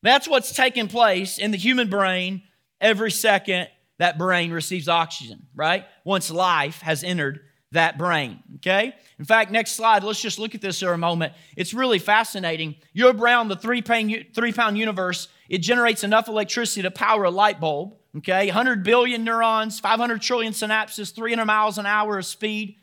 That's 0.01 0.27
what's 0.27 0.53
taking 0.53 0.87
place 0.87 1.37
in 1.37 1.51
the 1.51 1.57
human 1.57 1.89
brain 1.89 2.43
every 2.81 3.11
second 3.11 3.67
that 3.99 4.17
brain 4.17 4.51
receives 4.51 4.87
oxygen, 4.87 5.45
right? 5.53 5.85
Once 6.03 6.31
life 6.31 6.81
has 6.81 7.03
entered 7.03 7.41
that 7.71 7.97
brain, 7.97 8.39
okay? 8.55 8.95
In 9.19 9.25
fact, 9.25 9.51
next 9.51 9.73
slide, 9.73 10.03
let's 10.03 10.21
just 10.21 10.39
look 10.39 10.55
at 10.55 10.61
this 10.61 10.79
for 10.79 10.93
a 10.93 10.97
moment. 10.97 11.33
It's 11.55 11.73
really 11.73 11.99
fascinating. 11.99 12.75
Your 12.93 13.13
brain, 13.13 13.47
the 13.47 13.55
three 13.55 13.81
pound, 13.81 14.25
three 14.33 14.51
pound 14.51 14.77
universe, 14.77 15.27
it 15.49 15.59
generates 15.59 16.03
enough 16.03 16.27
electricity 16.27 16.81
to 16.81 16.91
power 16.91 17.25
a 17.25 17.29
light 17.29 17.59
bulb, 17.59 17.95
okay? 18.17 18.47
100 18.47 18.83
billion 18.83 19.23
neurons, 19.23 19.79
500 19.79 20.21
trillion 20.21 20.53
synapses, 20.53 21.13
300 21.13 21.45
miles 21.45 21.77
an 21.77 21.85
hour 21.85 22.17
of 22.17 22.25
speed. 22.25 22.77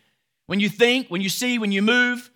When 0.47 0.61
you 0.61 0.69
think, 0.69 1.09
when 1.09 1.21
you 1.21 1.29
see, 1.29 1.59
when 1.59 1.73
you 1.73 1.83
move, 1.83 2.31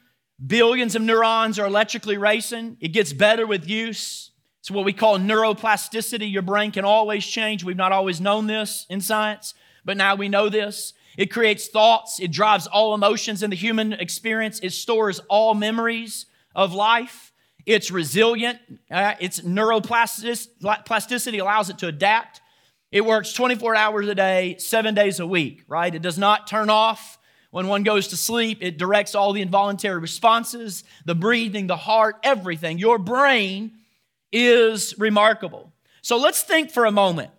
billions 0.45 0.97
of 0.97 1.02
neurons 1.02 1.59
are 1.59 1.66
electrically 1.66 2.16
racing. 2.16 2.76
It 2.80 2.88
gets 2.88 3.12
better 3.12 3.47
with 3.47 3.69
use. 3.69 4.33
It's 4.61 4.71
what 4.71 4.85
we 4.85 4.92
call 4.92 5.19
neuroplasticity. 5.19 6.30
Your 6.30 6.42
brain 6.42 6.73
can 6.73 6.85
always 6.85 7.25
change. 7.25 7.64
We've 7.64 7.76
not 7.76 7.92
always 7.92 8.21
known 8.21 8.47
this 8.47 8.87
in 8.90 9.00
science, 9.00 9.54
but 9.85 9.97
now 9.97 10.16
we 10.16 10.28
know 10.28 10.49
this. 10.49 10.92
It 11.21 11.31
creates 11.31 11.69
thoughts, 11.69 12.19
it 12.19 12.33
drives 12.33 12.67
all 12.67 12.95
emotions 12.95 13.43
in 13.43 13.50
the 13.50 13.57
human 13.57 13.93
experience, 13.93 14.59
it 14.61 14.71
stores 14.71 15.21
all 15.29 15.53
memories 15.53 16.25
of 16.55 16.73
life. 16.73 17.35
It's 17.67 17.91
resilient, 17.91 18.59
uh, 18.91 19.17
its 19.21 19.41
neuroplasticity 19.41 21.39
allows 21.39 21.69
it 21.69 21.77
to 21.77 21.89
adapt. 21.89 22.41
It 22.91 23.05
works 23.05 23.35
24 23.35 23.77
hours 23.77 24.09
a 24.09 24.15
day, 24.15 24.57
seven 24.57 24.95
days 24.95 25.21
a 25.21 25.27
week, 25.27 25.62
right? 25.69 25.95
It 25.95 26.00
does 26.00 26.17
not 26.17 26.47
turn 26.47 26.71
off 26.71 27.19
when 27.50 27.67
one 27.69 27.83
goes 27.83 28.09
to 28.09 28.17
sleep. 28.17 28.62
It 28.62 28.79
directs 28.79 29.15
all 29.15 29.35
the 29.35 29.43
involuntary 29.43 30.00
responses, 30.00 30.85
the 31.05 31.15
breathing, 31.15 31.67
the 31.67 31.77
heart, 31.77 32.17
everything. 32.23 32.79
Your 32.79 32.97
brain 32.97 33.73
is 34.33 34.99
remarkable. 34.99 35.71
So 36.00 36.17
let's 36.17 36.41
think 36.43 36.71
for 36.71 36.87
a 36.87 36.91
moment. 36.91 37.31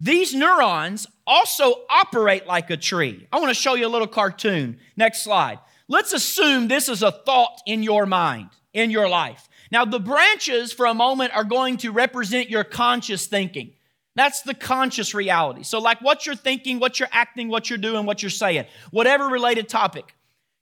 These 0.00 0.34
neurons 0.34 1.06
also 1.26 1.74
operate 1.90 2.46
like 2.46 2.70
a 2.70 2.76
tree. 2.76 3.26
I 3.32 3.38
want 3.40 3.50
to 3.50 3.54
show 3.54 3.74
you 3.74 3.86
a 3.86 3.88
little 3.88 4.06
cartoon. 4.06 4.78
Next 4.96 5.22
slide. 5.22 5.58
Let's 5.88 6.12
assume 6.12 6.68
this 6.68 6.88
is 6.88 7.02
a 7.02 7.10
thought 7.10 7.60
in 7.66 7.82
your 7.82 8.06
mind, 8.06 8.50
in 8.72 8.90
your 8.90 9.08
life. 9.08 9.48
Now, 9.70 9.84
the 9.84 10.00
branches 10.00 10.72
for 10.72 10.86
a 10.86 10.94
moment 10.94 11.34
are 11.34 11.44
going 11.44 11.78
to 11.78 11.90
represent 11.90 12.48
your 12.48 12.64
conscious 12.64 13.26
thinking. 13.26 13.72
That's 14.14 14.42
the 14.42 14.54
conscious 14.54 15.14
reality. 15.14 15.62
So, 15.62 15.78
like 15.78 16.00
what 16.00 16.26
you're 16.26 16.34
thinking, 16.34 16.78
what 16.78 16.98
you're 16.98 17.08
acting, 17.12 17.48
what 17.48 17.68
you're 17.70 17.78
doing, 17.78 18.06
what 18.06 18.22
you're 18.22 18.30
saying, 18.30 18.66
whatever 18.90 19.26
related 19.26 19.68
topic. 19.68 20.14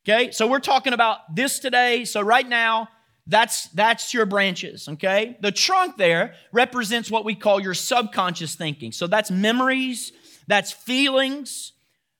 Okay, 0.09 0.31
so 0.31 0.47
we're 0.47 0.61
talking 0.61 0.93
about 0.93 1.35
this 1.35 1.59
today. 1.59 2.05
So, 2.05 2.21
right 2.21 2.49
now, 2.49 2.89
that's, 3.27 3.67
that's 3.69 4.15
your 4.15 4.25
branches, 4.25 4.89
okay? 4.89 5.37
The 5.41 5.51
trunk 5.51 5.97
there 5.97 6.35
represents 6.53 7.11
what 7.11 7.25
we 7.25 7.35
call 7.35 7.61
your 7.61 7.75
subconscious 7.75 8.55
thinking. 8.55 8.93
So 8.93 9.07
that's 9.07 9.31
memories, 9.31 10.13
that's 10.47 10.71
feelings, 10.71 11.73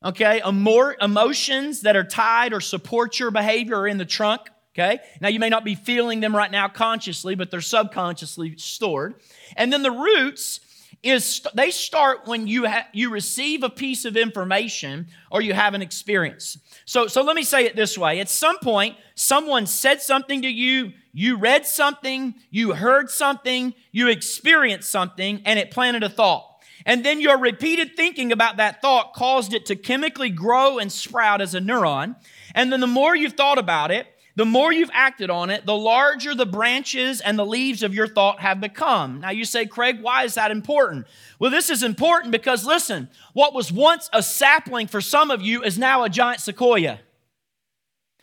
okay? 0.05 0.41
More 0.53 0.97
emotions 1.01 1.83
that 1.83 1.95
are 1.95 2.05
tied 2.05 2.53
or 2.53 2.61
support 2.61 3.21
your 3.21 3.31
behavior 3.31 3.81
are 3.81 3.87
in 3.87 3.99
the 3.99 4.05
trunk, 4.05 4.43
okay? 4.75 4.99
Now 5.21 5.29
you 5.29 5.39
may 5.39 5.49
not 5.49 5.65
be 5.65 5.77
feeling 5.77 6.21
them 6.21 6.35
right 6.35 6.51
now 6.51 6.67
consciously, 6.67 7.37
but 7.37 7.53
they're 7.53 7.61
subconsciously 7.61 8.57
stored. 8.57 9.15
And 9.57 9.73
then 9.73 9.83
the 9.83 9.93
roots 9.93 10.61
is 11.03 11.41
they 11.55 11.71
start 11.71 12.27
when 12.27 12.47
you 12.47 12.67
ha- 12.67 12.89
you 12.93 13.11
receive 13.11 13.63
a 13.63 13.71
piece 13.71 14.05
of 14.05 14.17
information 14.17 15.07
or 15.31 15.41
you 15.41 15.55
have 15.55 15.75
an 15.75 15.83
experience. 15.83 16.59
So 16.85 17.07
so 17.07 17.23
let 17.23 17.37
me 17.37 17.43
say 17.43 17.65
it 17.65 17.77
this 17.77 17.97
way. 17.97 18.21
At 18.21 18.29
some 18.29 18.59
point 18.59 18.97
someone 19.15 19.67
said 19.67 20.03
something 20.03 20.43
to 20.43 20.49
you, 20.49 20.93
you 21.13 21.37
read 21.37 21.67
something, 21.67 22.35
you 22.51 22.75
heard 22.75 23.11
something, 23.11 23.75
you 23.93 24.09
experienced 24.09 24.91
something 24.91 25.43
and 25.45 25.59
it 25.59 25.71
planted 25.71 26.03
a 26.03 26.09
thought. 26.09 26.57
And 26.85 27.05
then 27.05 27.21
your 27.21 27.39
repeated 27.39 27.97
thinking 27.97 28.31
about 28.33 28.59
that 28.59 28.81
thought 28.81 29.13
caused 29.13 29.53
it 29.53 29.67
to 29.67 29.77
chemically 29.77 30.31
grow 30.31 30.79
and 30.79 30.91
sprout 30.91 31.41
as 31.41 31.55
a 31.55 31.61
neuron. 31.61 32.17
And 32.55 32.73
then 32.73 32.81
the 32.81 32.87
more 32.87 33.17
you've 33.17 33.33
thought 33.33 33.59
about 33.59 33.91
it, 33.91 34.07
the 34.37 34.45
more 34.45 34.71
you've 34.71 34.91
acted 34.93 35.31
on 35.31 35.49
it, 35.49 35.65
the 35.65 35.77
larger 35.77 36.35
the 36.35 36.47
branches 36.47 37.23
and 37.23 37.39
the 37.39 37.47
leaves 37.47 37.83
of 37.83 37.95
your 37.95 38.07
thought 38.07 38.39
have 38.41 38.61
become. 38.61 39.21
Now 39.21 39.31
you 39.31 39.47
say, 39.47 39.65
Craig, 39.65 40.03
why 40.03 40.25
is 40.25 40.35
that 40.35 40.51
important? 40.51 41.07
Well, 41.39 41.51
this 41.51 41.71
is 41.71 41.83
important 41.83 42.33
because 42.33 42.65
listen, 42.65 43.09
what 43.33 43.55
was 43.55 43.73
once 43.73 44.11
a 44.13 44.23
sapling 44.23 44.89
for 44.89 45.01
some 45.01 45.31
of 45.31 45.41
you 45.41 45.63
is 45.63 45.79
now 45.79 46.05
a 46.05 46.11
giant 46.11 46.41
sequoia. 46.41 47.01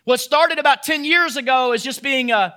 What 0.04 0.20
started 0.20 0.60
about 0.60 0.84
10 0.84 1.04
years 1.04 1.36
ago 1.36 1.72
as 1.72 1.84
just 1.84 2.04
being 2.04 2.30
a, 2.30 2.54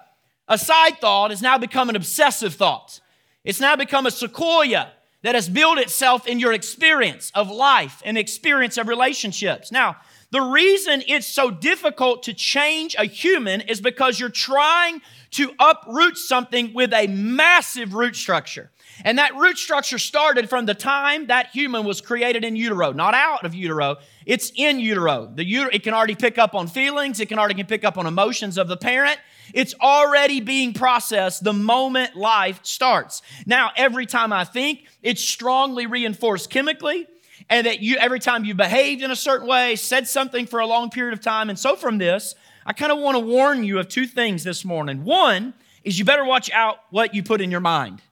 a 0.49 0.59
side 0.59 1.01
thought 1.01 1.31
has 1.31 1.41
now 1.41 1.57
become 1.57 1.89
an 1.89 1.97
obsessive 1.97 2.55
thought. 2.55 3.01
It's 3.43 3.61
now 3.61 3.75
become 3.75 4.05
a 4.05 4.11
sequoia 4.11 4.91
that 5.27 5.35
has 5.35 5.49
built 5.49 5.77
itself 5.77 6.25
in 6.29 6.39
your 6.39 6.53
experience 6.53 7.33
of 7.35 7.51
life 7.51 8.01
and 8.05 8.17
experience 8.17 8.79
of 8.79 8.87
relationships. 8.87 9.73
Now, 9.73 9.97
the 10.31 10.41
reason 10.41 11.03
it's 11.09 11.27
so 11.27 11.51
difficult 11.51 12.23
to 12.23 12.33
change 12.33 12.95
a 12.97 13.07
human 13.07 13.61
is 13.63 13.81
because 13.81 14.21
you're 14.21 14.29
trying 14.29 15.03
to 15.33 15.51
uproot 15.59 16.17
something 16.17 16.73
with 16.75 16.95
a 16.95 17.09
massive 17.09 17.93
root 17.93 18.15
structure. 18.15 18.71
And 19.05 19.19
that 19.19 19.35
root 19.35 19.59
structure 19.59 19.99
started 19.99 20.49
from 20.49 20.65
the 20.65 20.75
time 20.75 21.27
that 21.27 21.49
human 21.49 21.85
was 21.85 22.01
created 22.01 22.45
in 22.45 22.55
utero, 22.55 22.93
not 22.93 23.13
out 23.13 23.45
of 23.45 23.53
utero. 23.53 23.97
It's 24.27 24.53
in 24.55 24.79
utero. 24.79 25.29
The 25.35 25.45
it 25.73 25.83
can 25.83 25.93
already 25.93 26.15
pick 26.15 26.39
up 26.39 26.55
on 26.55 26.69
feelings. 26.69 27.19
It 27.19 27.27
can 27.27 27.41
already 27.41 27.65
pick 27.65 27.83
up 27.83 27.99
on 27.99 28.07
emotions 28.07 28.59
of 28.59 28.69
the 28.69 28.77
parent. 28.77 29.19
It's 29.55 29.75
already 29.81 30.41
being 30.41 30.73
processed 30.73 31.45
the 31.45 31.53
moment 31.53 32.17
life 32.17 32.61
starts. 32.63 33.23
Now, 33.47 33.71
every 33.77 34.07
time 34.07 34.33
I 34.33 34.45
think, 34.45 34.85
it's 35.03 35.23
strongly 35.23 35.87
reinforced 35.87 36.51
chemically 36.51 37.07
and 37.49 37.67
that 37.67 37.81
you 37.81 37.97
every 37.97 38.21
time 38.21 38.45
you 38.45 38.55
behaved 38.55 39.03
in 39.03 39.11
a 39.11 39.17
certain 39.17 39.47
way, 39.47 39.77
said 39.77 40.09
something 40.09 40.47
for 40.47 40.61
a 40.61 40.67
long 40.67 40.91
period 40.91 41.13
of 41.13 41.21
time. 41.21 41.49
And 41.51 41.59
so 41.59 41.77
from 41.77 41.99
this, 41.99 42.35
I 42.65 42.73
kind 42.73 42.91
of 42.91 42.99
want 42.99 43.17
to 43.17 43.21
warn 43.21 43.63
you 43.63 43.79
of 43.79 43.89
two 43.89 44.07
things 44.07 44.43
this 44.43 44.65
morning. 44.65 45.05
One 45.05 45.55
is 45.85 45.99
you 45.99 46.05
better 46.05 46.25
watch 46.25 46.51
out 46.51 46.79
what 46.91 47.15
you 47.15 47.23
put 47.23 47.41
in 47.41 47.51
your 47.51 47.61
mind. 47.61 48.03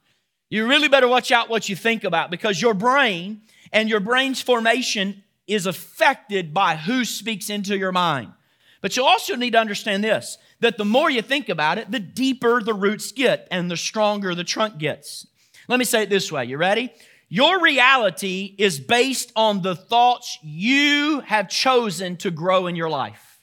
You 0.49 0.69
really 0.69 0.89
better 0.89 1.09
watch 1.09 1.33
out 1.33 1.49
what 1.49 1.69
you 1.69 1.75
think 1.75 2.05
about 2.05 2.31
because 2.31 2.63
your 2.63 2.75
brain 2.75 3.43
and 3.73 3.89
your 3.89 3.99
brain's 3.99 4.41
formation 4.41 5.25
is 5.49 5.67
affected 5.67 6.55
by 6.55 6.77
who 6.77 7.05
speaks 7.05 7.51
into 7.51 7.77
your 7.77 7.91
mind. 7.93 8.33
But 8.81 8.97
you 8.97 9.05
also 9.05 9.35
need 9.35 9.53
to 9.55 9.59
understand 9.59 10.05
this 10.05 10.39
that 10.61 10.79
the 10.79 10.85
more 10.85 11.11
you 11.11 11.23
think 11.23 11.49
about 11.49 11.79
it, 11.79 11.91
the 11.91 11.99
deeper 11.99 12.63
the 12.63 12.75
roots 12.75 13.13
get 13.13 13.49
and 13.51 13.71
the 13.71 13.77
stronger 13.77 14.35
the 14.35 14.45
trunk 14.45 14.79
gets. 14.79 15.27
Let 15.69 15.79
me 15.79 15.85
say 15.85 16.03
it 16.03 16.11
this 16.11 16.31
way. 16.31 16.45
You 16.45 16.57
ready? 16.57 16.93
Your 17.29 17.61
reality 17.61 18.55
is 18.59 18.79
based 18.79 19.33
on 19.35 19.63
the 19.63 19.75
thoughts 19.75 20.39
you 20.43 21.21
have 21.21 21.49
chosen 21.49 22.17
to 22.19 22.31
grow 22.31 22.67
in 22.67 22.77
your 22.77 22.91
life. 22.91 23.41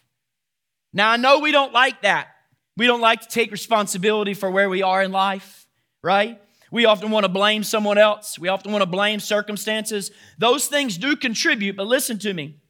Now, 0.93 1.09
I 1.09 1.17
know 1.17 1.39
we 1.39 1.51
don't 1.51 1.73
like 1.73 2.01
that. 2.03 2.27
We 2.77 2.87
don't 2.87 3.01
like 3.01 3.21
to 3.21 3.27
take 3.27 3.51
responsibility 3.51 4.33
for 4.33 4.49
where 4.49 4.69
we 4.69 4.81
are 4.81 5.03
in 5.03 5.11
life, 5.11 5.67
right? 6.03 6.41
We 6.71 6.85
often 6.85 7.11
want 7.11 7.25
to 7.25 7.29
blame 7.29 7.63
someone 7.63 7.97
else. 7.97 8.39
We 8.39 8.47
often 8.47 8.71
want 8.71 8.81
to 8.81 8.89
blame 8.89 9.19
circumstances. 9.19 10.11
Those 10.37 10.67
things 10.67 10.97
do 10.97 11.15
contribute, 11.17 11.75
but 11.75 11.87
listen 11.87 12.17
to 12.19 12.33
me. 12.33 12.60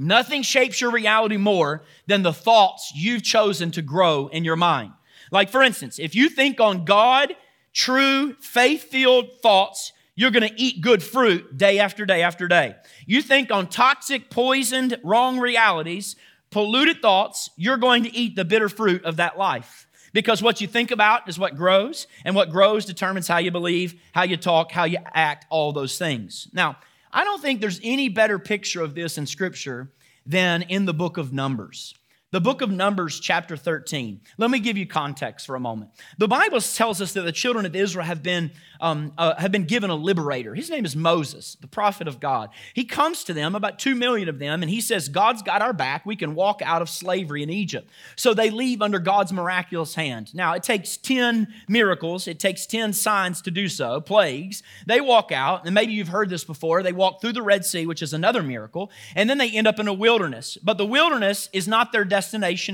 Nothing 0.00 0.42
shapes 0.42 0.80
your 0.80 0.92
reality 0.92 1.36
more 1.36 1.82
than 2.06 2.22
the 2.22 2.32
thoughts 2.32 2.92
you've 2.94 3.24
chosen 3.24 3.72
to 3.72 3.82
grow 3.82 4.28
in 4.28 4.44
your 4.44 4.54
mind. 4.54 4.92
Like, 5.32 5.50
for 5.50 5.60
instance, 5.60 5.98
if 5.98 6.14
you 6.14 6.28
think 6.28 6.60
on 6.60 6.84
God, 6.84 7.34
true, 7.72 8.34
faith 8.34 8.84
filled 8.84 9.40
thoughts, 9.42 9.92
you're 10.14 10.30
going 10.30 10.48
to 10.48 10.60
eat 10.60 10.82
good 10.82 11.02
fruit 11.02 11.58
day 11.58 11.80
after 11.80 12.06
day 12.06 12.22
after 12.22 12.46
day. 12.46 12.76
You 13.06 13.22
think 13.22 13.50
on 13.50 13.66
toxic, 13.66 14.30
poisoned, 14.30 14.98
wrong 15.02 15.40
realities, 15.40 16.14
polluted 16.50 17.02
thoughts, 17.02 17.50
you're 17.56 17.76
going 17.76 18.04
to 18.04 18.14
eat 18.14 18.36
the 18.36 18.44
bitter 18.44 18.68
fruit 18.68 19.04
of 19.04 19.16
that 19.16 19.36
life. 19.36 19.88
Because 20.12 20.40
what 20.40 20.60
you 20.60 20.68
think 20.68 20.92
about 20.92 21.28
is 21.28 21.40
what 21.40 21.56
grows, 21.56 22.06
and 22.24 22.36
what 22.36 22.50
grows 22.50 22.84
determines 22.84 23.26
how 23.26 23.38
you 23.38 23.50
believe, 23.50 24.00
how 24.12 24.22
you 24.22 24.36
talk, 24.36 24.70
how 24.70 24.84
you 24.84 24.98
act, 25.12 25.44
all 25.50 25.72
those 25.72 25.98
things. 25.98 26.46
Now, 26.52 26.78
I 27.18 27.24
don't 27.24 27.42
think 27.42 27.60
there's 27.60 27.80
any 27.82 28.08
better 28.08 28.38
picture 28.38 28.80
of 28.80 28.94
this 28.94 29.18
in 29.18 29.26
Scripture 29.26 29.90
than 30.24 30.62
in 30.62 30.84
the 30.84 30.94
book 30.94 31.16
of 31.16 31.32
Numbers. 31.32 31.92
The 32.30 32.40
book 32.42 32.60
of 32.60 32.70
Numbers, 32.70 33.18
chapter 33.20 33.56
13. 33.56 34.20
Let 34.36 34.50
me 34.50 34.58
give 34.58 34.76
you 34.76 34.86
context 34.86 35.46
for 35.46 35.56
a 35.56 35.60
moment. 35.60 35.92
The 36.18 36.28
Bible 36.28 36.60
tells 36.60 37.00
us 37.00 37.14
that 37.14 37.22
the 37.22 37.32
children 37.32 37.64
of 37.64 37.74
Israel 37.74 38.04
have 38.04 38.22
been, 38.22 38.50
um, 38.82 39.14
uh, 39.16 39.36
have 39.36 39.50
been 39.50 39.64
given 39.64 39.88
a 39.88 39.94
liberator. 39.94 40.54
His 40.54 40.68
name 40.68 40.84
is 40.84 40.94
Moses, 40.94 41.56
the 41.58 41.66
prophet 41.66 42.06
of 42.06 42.20
God. 42.20 42.50
He 42.74 42.84
comes 42.84 43.24
to 43.24 43.32
them, 43.32 43.54
about 43.54 43.78
two 43.78 43.94
million 43.94 44.28
of 44.28 44.38
them, 44.38 44.62
and 44.62 44.68
he 44.68 44.82
says, 44.82 45.08
God's 45.08 45.40
got 45.40 45.62
our 45.62 45.72
back. 45.72 46.04
We 46.04 46.16
can 46.16 46.34
walk 46.34 46.60
out 46.62 46.82
of 46.82 46.90
slavery 46.90 47.42
in 47.42 47.48
Egypt. 47.48 47.88
So 48.14 48.34
they 48.34 48.50
leave 48.50 48.82
under 48.82 48.98
God's 48.98 49.32
miraculous 49.32 49.94
hand. 49.94 50.34
Now, 50.34 50.52
it 50.52 50.62
takes 50.62 50.98
10 50.98 51.48
miracles, 51.66 52.28
it 52.28 52.38
takes 52.38 52.66
10 52.66 52.92
signs 52.92 53.40
to 53.42 53.50
do 53.50 53.68
so, 53.70 54.02
plagues. 54.02 54.62
They 54.86 55.00
walk 55.00 55.32
out, 55.32 55.64
and 55.64 55.74
maybe 55.74 55.94
you've 55.94 56.08
heard 56.08 56.28
this 56.28 56.44
before. 56.44 56.82
They 56.82 56.92
walk 56.92 57.22
through 57.22 57.32
the 57.32 57.42
Red 57.42 57.64
Sea, 57.64 57.86
which 57.86 58.02
is 58.02 58.12
another 58.12 58.42
miracle, 58.42 58.90
and 59.16 59.30
then 59.30 59.38
they 59.38 59.50
end 59.50 59.66
up 59.66 59.78
in 59.78 59.88
a 59.88 59.94
wilderness. 59.94 60.58
But 60.62 60.76
the 60.76 60.84
wilderness 60.84 61.48
is 61.54 61.66
not 61.66 61.90
their 61.90 62.04
destination 62.04 62.17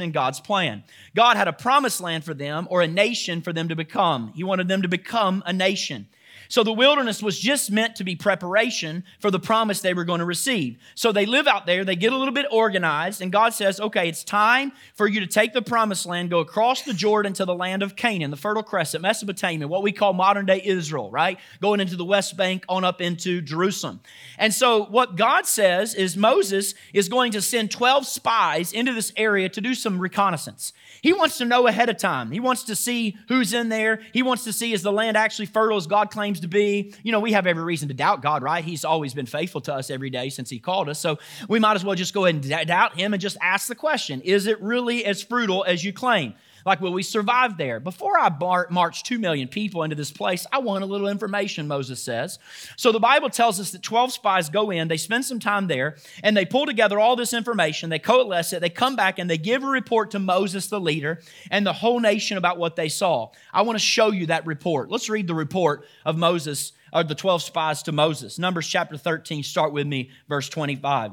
in 0.01 0.13
God's 0.13 0.41
plan. 0.41 0.85
God 1.15 1.37
had 1.37 1.49
a 1.49 1.53
promised 1.53 2.01
land 2.01 2.25
for 2.25 2.35
them 2.35 2.67
or 2.71 2.83
a 2.83 2.89
nation 2.89 3.43
for 3.43 3.53
them 3.53 3.69
to 3.69 3.77
become. 3.77 4.33
He 4.35 4.45
wanted 4.45 4.69
them 4.69 4.83
to 4.83 4.89
become 4.89 5.43
a 5.47 5.53
nation. 5.53 6.09
So 6.49 6.63
the 6.63 6.73
wilderness 6.73 7.23
was 7.23 7.39
just 7.39 7.71
meant 7.71 7.97
to 7.97 8.05
be 8.05 8.17
preparation 8.17 9.05
for 9.21 9.31
the 9.31 9.41
promise 9.41 9.81
they 9.81 9.95
were 9.95 10.05
going 10.05 10.21
to 10.21 10.25
receive. 10.25 10.79
So 10.95 11.13
they 11.13 11.27
live 11.27 11.47
out 11.47 11.67
there, 11.67 11.85
they 11.85 11.97
get 11.97 12.13
a 12.13 12.17
little 12.17 12.35
bit 12.35 12.47
organized, 12.51 13.21
and 13.21 13.33
God 13.33 13.55
says, 13.55 13.81
okay, 13.81 14.09
it's 14.09 14.25
time 14.25 14.73
for 14.95 15.07
you 15.07 15.21
to 15.21 15.27
take 15.27 15.53
the 15.53 15.63
promised 15.63 16.07
land, 16.07 16.31
go 16.31 16.41
across 16.41 16.83
the 16.83 16.95
Jordan 16.95 17.33
to 17.35 17.45
the 17.45 17.55
land 17.55 17.83
of 17.83 17.97
Canaan, 17.97 18.31
the 18.31 18.37
Fertile 18.37 18.63
Crescent, 18.63 19.03
Mesopotamia, 19.03 19.67
what 19.69 19.83
we 19.83 19.93
call 19.93 20.13
modern 20.13 20.47
day 20.47 20.61
Israel, 20.65 21.11
right? 21.11 21.39
Going 21.61 21.81
into 21.81 21.97
the 21.97 22.05
West 22.05 22.37
Bank 22.37 22.65
on 22.69 22.85
up 22.85 23.01
into 23.01 23.41
Jerusalem. 23.41 24.01
And 24.39 24.53
so 24.53 24.85
what 24.87 25.17
God 25.17 25.47
says 25.47 25.95
is 25.95 26.17
Moses 26.17 26.75
is 26.93 27.09
going 27.09 27.33
to 27.33 27.41
send 27.41 27.71
12 27.71 28.07
spies 28.07 28.73
into 28.73 28.93
this 28.93 29.13
area 29.17 29.49
to 29.49 29.61
do 29.61 29.75
some 29.75 29.99
reconnaissance. 29.99 30.73
He 31.05 31.13
wants 31.13 31.37
to 31.37 31.45
know 31.45 31.67
ahead 31.67 31.91
of 31.91 31.99
time. 31.99 32.31
He 32.31 32.41
wants 32.41 32.63
to 32.65 32.75
see 32.75 33.19
who's 33.29 33.53
in 33.53 33.69
there. 33.69 34.01
He 34.15 34.23
wants 34.23 34.45
to 34.45 34.55
see 34.55 34.73
is 34.73 34.81
the 34.81 34.91
land 34.91 35.19
actually 35.19 35.45
fertile 35.45 35.77
as 35.77 35.87
God 35.87 36.11
claims 36.11 36.41
to 36.41 36.49
be. 36.49 36.95
You 37.03 37.13
know, 37.13 37.21
we 37.21 37.33
have 37.33 37.47
every 37.47 37.63
reason 37.63 37.89
to 37.89 37.95
doubt 37.95 38.23
God, 38.23 38.43
right? 38.43 38.65
He's 38.65 38.87
always 38.87 39.13
been 39.13 39.27
faithful 39.27 39.61
to 39.61 39.75
us 39.75 39.91
every 39.91 40.09
day 40.09 40.31
since 40.31 40.49
He 40.49 40.59
called 40.59 40.89
us. 40.89 40.99
So 40.99 41.19
we 41.47 41.59
might 41.59 41.75
as 41.75 41.85
well 41.85 41.95
just 41.95 42.15
go 42.15 42.25
ahead 42.25 42.43
and 42.43 42.67
doubt 42.67 42.99
Him 42.99 43.13
and 43.13 43.21
just 43.21 43.37
ask 43.43 43.69
the 43.69 43.75
question 43.75 44.23
Is 44.23 44.47
it 44.47 44.63
really 44.63 45.05
as 45.05 45.23
fruitful 45.23 45.65
as 45.65 45.85
you 45.85 45.93
claim? 45.93 46.33
Like, 46.65 46.81
will 46.81 46.93
we 46.93 47.03
survive 47.03 47.57
there? 47.57 47.79
Before 47.81 48.19
I 48.19 48.29
bar- 48.29 48.69
march 48.71 49.03
2 49.03 49.19
million 49.19 49.49
people 49.49 49.83
into 49.83 49.97
this 49.97 50.11
place, 50.11 50.47
I 50.51 50.59
want 50.59 50.83
a 50.83 50.87
little 50.87 51.09
information, 51.09 51.69
Moses 51.69 52.03
says. 52.03 52.39
So 52.77 52.91
the 52.91 53.01
Bible 53.01 53.29
tells 53.29 53.61
us 53.61 53.71
that 53.73 53.83
12 53.83 54.13
spies 54.13 54.49
go 54.49 54.71
in, 54.71 54.89
they 54.89 54.97
spend 54.97 55.25
some 55.25 55.41
time 55.41 55.67
there, 55.67 55.97
and 56.23 56.37
they 56.37 56.45
pull 56.45 56.67
together 56.67 56.99
all 56.99 57.17
this 57.17 57.35
information, 57.35 57.91
they 57.91 57.99
coalesce 57.99 58.53
it, 58.53 58.61
they 58.61 58.71
come 58.71 58.97
back, 58.97 59.19
and 59.19 59.29
they 59.29 59.39
give 59.39 59.63
a 59.63 59.69
report 59.69 60.11
to 60.13 60.19
Moses, 60.19 60.69
the 60.69 60.81
leader, 60.81 61.21
and 61.51 61.67
the 61.67 61.73
whole 61.73 62.01
nation 62.01 62.39
about 62.39 62.59
what 62.59 62.77
they 62.77 62.89
saw. 62.89 63.31
I 63.53 63.63
want 63.63 63.77
to 63.77 63.85
show 63.85 64.11
you 64.11 64.27
that 64.27 64.47
report. 64.47 64.91
Let's 64.91 65.11
read 65.11 65.27
the 65.27 65.35
report 65.35 65.85
of 66.05 66.17
Moses, 66.17 66.73
or 66.93 67.05
the 67.05 67.15
12 67.15 67.43
spies 67.43 67.83
to 67.83 67.93
Moses. 67.93 68.39
Numbers 68.39 68.67
chapter 68.67 68.97
13, 68.97 69.43
start 69.43 69.73
with 69.73 69.87
me, 69.87 70.11
verse 70.29 70.49
25. 70.49 71.13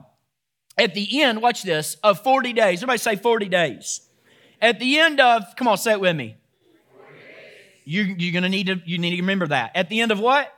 At 0.78 0.94
the 0.94 1.22
end, 1.22 1.42
watch 1.42 1.64
this, 1.64 1.98
of 2.04 2.24
40 2.24 2.54
days, 2.54 2.80
everybody 2.80 3.00
say 3.00 3.16
40 3.18 3.50
days. 3.50 4.02
At 4.62 4.80
the 4.80 5.00
end 5.00 5.20
of, 5.20 5.44
come 5.56 5.68
on, 5.68 5.78
say 5.78 5.94
it 5.94 6.00
with 6.00 6.16
me. 6.16 6.38
You, 7.84 8.04
you're 8.18 8.32
going 8.32 8.44
to 8.44 8.50
need 8.50 8.68
to, 8.68 8.80
you 8.86 9.00
need 9.00 9.16
to 9.16 9.22
remember 9.22 9.48
that. 9.48 9.72
At 9.76 9.90
the 9.90 10.02
end 10.02 10.12
of 10.12 10.20
what? 10.20 10.54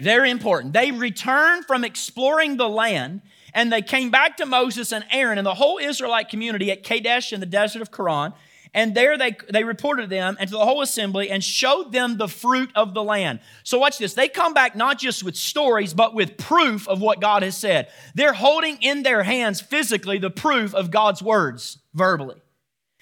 Very 0.00 0.30
important. 0.30 0.72
They 0.72 0.90
returned 0.90 1.66
from 1.66 1.84
exploring 1.84 2.56
the 2.56 2.68
land 2.68 3.20
and 3.52 3.72
they 3.72 3.82
came 3.82 4.10
back 4.10 4.38
to 4.38 4.46
Moses 4.46 4.92
and 4.92 5.04
Aaron 5.10 5.38
and 5.38 5.46
the 5.46 5.54
whole 5.54 5.78
Israelite 5.78 6.28
community 6.28 6.70
at 6.72 6.82
Kadesh 6.82 7.32
in 7.32 7.40
the 7.40 7.46
desert 7.46 7.82
of 7.82 7.92
Paran. 7.92 8.32
And 8.76 8.92
there 8.92 9.16
they, 9.16 9.36
they 9.48 9.62
reported 9.62 10.10
them 10.10 10.36
and 10.40 10.50
to 10.50 10.56
the 10.56 10.64
whole 10.64 10.82
assembly 10.82 11.30
and 11.30 11.44
showed 11.44 11.92
them 11.92 12.16
the 12.16 12.26
fruit 12.26 12.70
of 12.74 12.92
the 12.92 13.04
land. 13.04 13.38
So 13.62 13.78
watch 13.78 13.98
this. 13.98 14.14
They 14.14 14.28
come 14.28 14.52
back 14.52 14.74
not 14.74 14.98
just 14.98 15.22
with 15.22 15.36
stories, 15.36 15.94
but 15.94 16.12
with 16.12 16.36
proof 16.36 16.88
of 16.88 17.00
what 17.00 17.20
God 17.20 17.44
has 17.44 17.56
said. 17.56 17.88
They're 18.16 18.32
holding 18.32 18.78
in 18.82 19.04
their 19.04 19.22
hands 19.22 19.60
physically 19.60 20.18
the 20.18 20.30
proof 20.30 20.74
of 20.74 20.90
God's 20.90 21.22
words 21.22 21.78
verbally. 21.94 22.42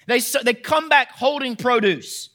They, 0.07 0.19
they 0.19 0.53
come 0.53 0.89
back 0.89 1.11
holding 1.11 1.55
produce. 1.55 2.29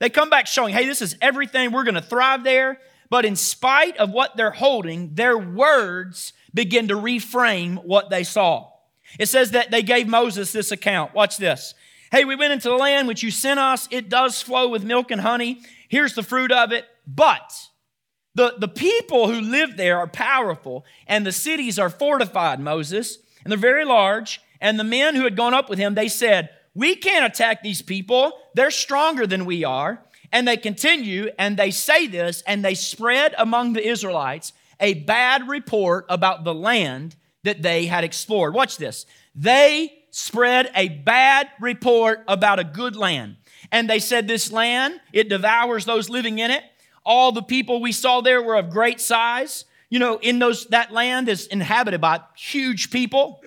They 0.00 0.10
come 0.10 0.30
back 0.30 0.46
showing, 0.46 0.74
hey, 0.74 0.86
this 0.86 1.02
is 1.02 1.16
everything. 1.20 1.72
We're 1.72 1.84
going 1.84 1.94
to 1.94 2.02
thrive 2.02 2.44
there. 2.44 2.78
But 3.10 3.24
in 3.24 3.36
spite 3.36 3.96
of 3.98 4.10
what 4.10 4.36
they're 4.36 4.50
holding, 4.50 5.14
their 5.14 5.38
words 5.38 6.32
begin 6.52 6.88
to 6.88 6.94
reframe 6.94 7.84
what 7.84 8.10
they 8.10 8.24
saw. 8.24 8.70
It 9.18 9.26
says 9.26 9.52
that 9.52 9.70
they 9.70 9.82
gave 9.82 10.08
Moses 10.08 10.52
this 10.52 10.72
account. 10.72 11.14
Watch 11.14 11.36
this. 11.36 11.74
Hey, 12.10 12.24
we 12.24 12.36
went 12.36 12.52
into 12.52 12.68
the 12.68 12.76
land 12.76 13.08
which 13.08 13.22
you 13.22 13.30
sent 13.30 13.60
us. 13.60 13.88
It 13.90 14.08
does 14.08 14.40
flow 14.42 14.68
with 14.68 14.84
milk 14.84 15.10
and 15.10 15.20
honey. 15.20 15.60
Here's 15.88 16.14
the 16.14 16.22
fruit 16.22 16.50
of 16.50 16.72
it. 16.72 16.86
But 17.06 17.68
the, 18.34 18.54
the 18.58 18.68
people 18.68 19.28
who 19.28 19.40
live 19.40 19.76
there 19.76 19.98
are 19.98 20.06
powerful, 20.06 20.84
and 21.06 21.24
the 21.24 21.32
cities 21.32 21.78
are 21.78 21.90
fortified, 21.90 22.60
Moses, 22.60 23.18
and 23.42 23.50
they're 23.50 23.58
very 23.58 23.84
large. 23.84 24.40
And 24.60 24.78
the 24.78 24.84
men 24.84 25.14
who 25.14 25.24
had 25.24 25.36
gone 25.36 25.54
up 25.54 25.68
with 25.68 25.78
him, 25.78 25.94
they 25.94 26.08
said, 26.08 26.50
we 26.74 26.96
can't 26.96 27.24
attack 27.24 27.62
these 27.62 27.82
people. 27.82 28.32
They're 28.54 28.70
stronger 28.70 29.26
than 29.26 29.44
we 29.44 29.64
are. 29.64 30.04
And 30.32 30.48
they 30.48 30.56
continue 30.56 31.30
and 31.38 31.56
they 31.56 31.70
say 31.70 32.08
this 32.08 32.42
and 32.46 32.64
they 32.64 32.74
spread 32.74 33.34
among 33.38 33.72
the 33.72 33.86
Israelites 33.86 34.52
a 34.80 34.94
bad 34.94 35.48
report 35.48 36.06
about 36.08 36.42
the 36.42 36.54
land 36.54 37.14
that 37.44 37.62
they 37.62 37.86
had 37.86 38.02
explored. 38.02 38.52
Watch 38.52 38.76
this. 38.76 39.06
They 39.34 40.04
spread 40.10 40.70
a 40.74 40.88
bad 40.88 41.48
report 41.60 42.24
about 42.26 42.58
a 42.58 42.64
good 42.64 42.96
land. 42.96 43.36
And 43.70 43.88
they 43.88 44.00
said, 44.00 44.26
This 44.26 44.50
land, 44.50 45.00
it 45.12 45.28
devours 45.28 45.84
those 45.84 46.10
living 46.10 46.40
in 46.40 46.50
it. 46.50 46.64
All 47.04 47.32
the 47.32 47.42
people 47.42 47.80
we 47.80 47.92
saw 47.92 48.20
there 48.20 48.42
were 48.42 48.56
of 48.56 48.70
great 48.70 49.00
size. 49.00 49.64
You 49.90 49.98
know, 49.98 50.18
in 50.18 50.38
those 50.40 50.66
that 50.66 50.92
land 50.92 51.28
is 51.28 51.46
inhabited 51.46 52.00
by 52.00 52.20
huge 52.36 52.90
people. 52.90 53.40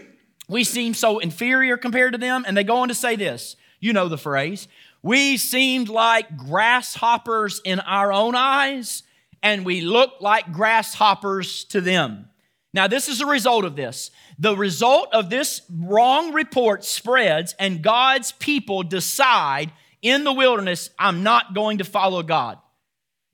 We 0.47 0.63
seem 0.63 0.93
so 0.93 1.19
inferior 1.19 1.77
compared 1.77 2.13
to 2.13 2.19
them. 2.19 2.45
And 2.47 2.55
they 2.55 2.63
go 2.63 2.77
on 2.77 2.87
to 2.87 2.95
say 2.95 3.15
this 3.15 3.55
you 3.79 3.93
know 3.93 4.07
the 4.07 4.17
phrase 4.17 4.67
we 5.03 5.37
seemed 5.37 5.89
like 5.89 6.35
grasshoppers 6.35 7.61
in 7.63 7.79
our 7.79 8.11
own 8.11 8.35
eyes, 8.35 9.03
and 9.43 9.63
we 9.65 9.81
looked 9.81 10.21
like 10.21 10.51
grasshoppers 10.51 11.63
to 11.65 11.81
them. 11.81 12.29
Now, 12.73 12.87
this 12.87 13.07
is 13.07 13.21
a 13.21 13.25
result 13.25 13.63
of 13.63 13.75
this. 13.75 14.11
The 14.37 14.55
result 14.55 15.09
of 15.13 15.29
this 15.29 15.61
wrong 15.71 16.33
report 16.33 16.83
spreads, 16.83 17.55
and 17.57 17.81
God's 17.81 18.33
people 18.33 18.83
decide 18.83 19.71
in 20.01 20.23
the 20.23 20.33
wilderness, 20.33 20.89
I'm 20.99 21.23
not 21.23 21.55
going 21.55 21.77
to 21.77 21.83
follow 21.83 22.21
God. 22.23 22.59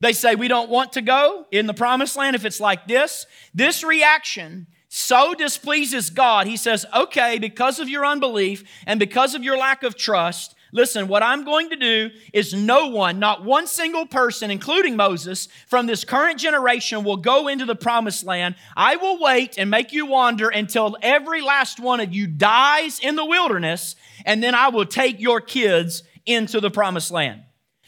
They 0.00 0.12
say, 0.12 0.34
We 0.34 0.48
don't 0.48 0.70
want 0.70 0.92
to 0.92 1.02
go 1.02 1.46
in 1.50 1.66
the 1.66 1.74
promised 1.74 2.16
land 2.16 2.36
if 2.36 2.44
it's 2.44 2.60
like 2.60 2.86
this. 2.86 3.26
This 3.52 3.82
reaction 3.82 4.66
so 4.96 5.34
displeases 5.34 6.08
God, 6.08 6.46
he 6.46 6.56
says, 6.56 6.86
okay, 6.94 7.40
because 7.40 7.80
of 7.80 7.88
your 7.88 8.06
unbelief 8.06 8.62
and 8.86 9.00
because 9.00 9.34
of 9.34 9.42
your 9.42 9.58
lack 9.58 9.82
of 9.82 9.96
trust, 9.96 10.54
listen, 10.70 11.08
what 11.08 11.20
I'm 11.20 11.44
going 11.44 11.70
to 11.70 11.76
do 11.76 12.10
is 12.32 12.54
no 12.54 12.86
one, 12.86 13.18
not 13.18 13.44
one 13.44 13.66
single 13.66 14.06
person, 14.06 14.52
including 14.52 14.94
Moses, 14.94 15.48
from 15.66 15.86
this 15.86 16.04
current 16.04 16.38
generation 16.38 17.02
will 17.02 17.16
go 17.16 17.48
into 17.48 17.66
the 17.66 17.74
promised 17.74 18.24
land. 18.24 18.54
I 18.76 18.94
will 18.94 19.18
wait 19.18 19.58
and 19.58 19.68
make 19.68 19.92
you 19.92 20.06
wander 20.06 20.48
until 20.48 20.96
every 21.02 21.40
last 21.40 21.80
one 21.80 21.98
of 21.98 22.14
you 22.14 22.28
dies 22.28 23.00
in 23.00 23.16
the 23.16 23.24
wilderness, 23.24 23.96
and 24.24 24.44
then 24.44 24.54
I 24.54 24.68
will 24.68 24.86
take 24.86 25.18
your 25.18 25.40
kids 25.40 26.04
into 26.24 26.60
the 26.60 26.70
promised 26.70 27.10
land. 27.10 27.42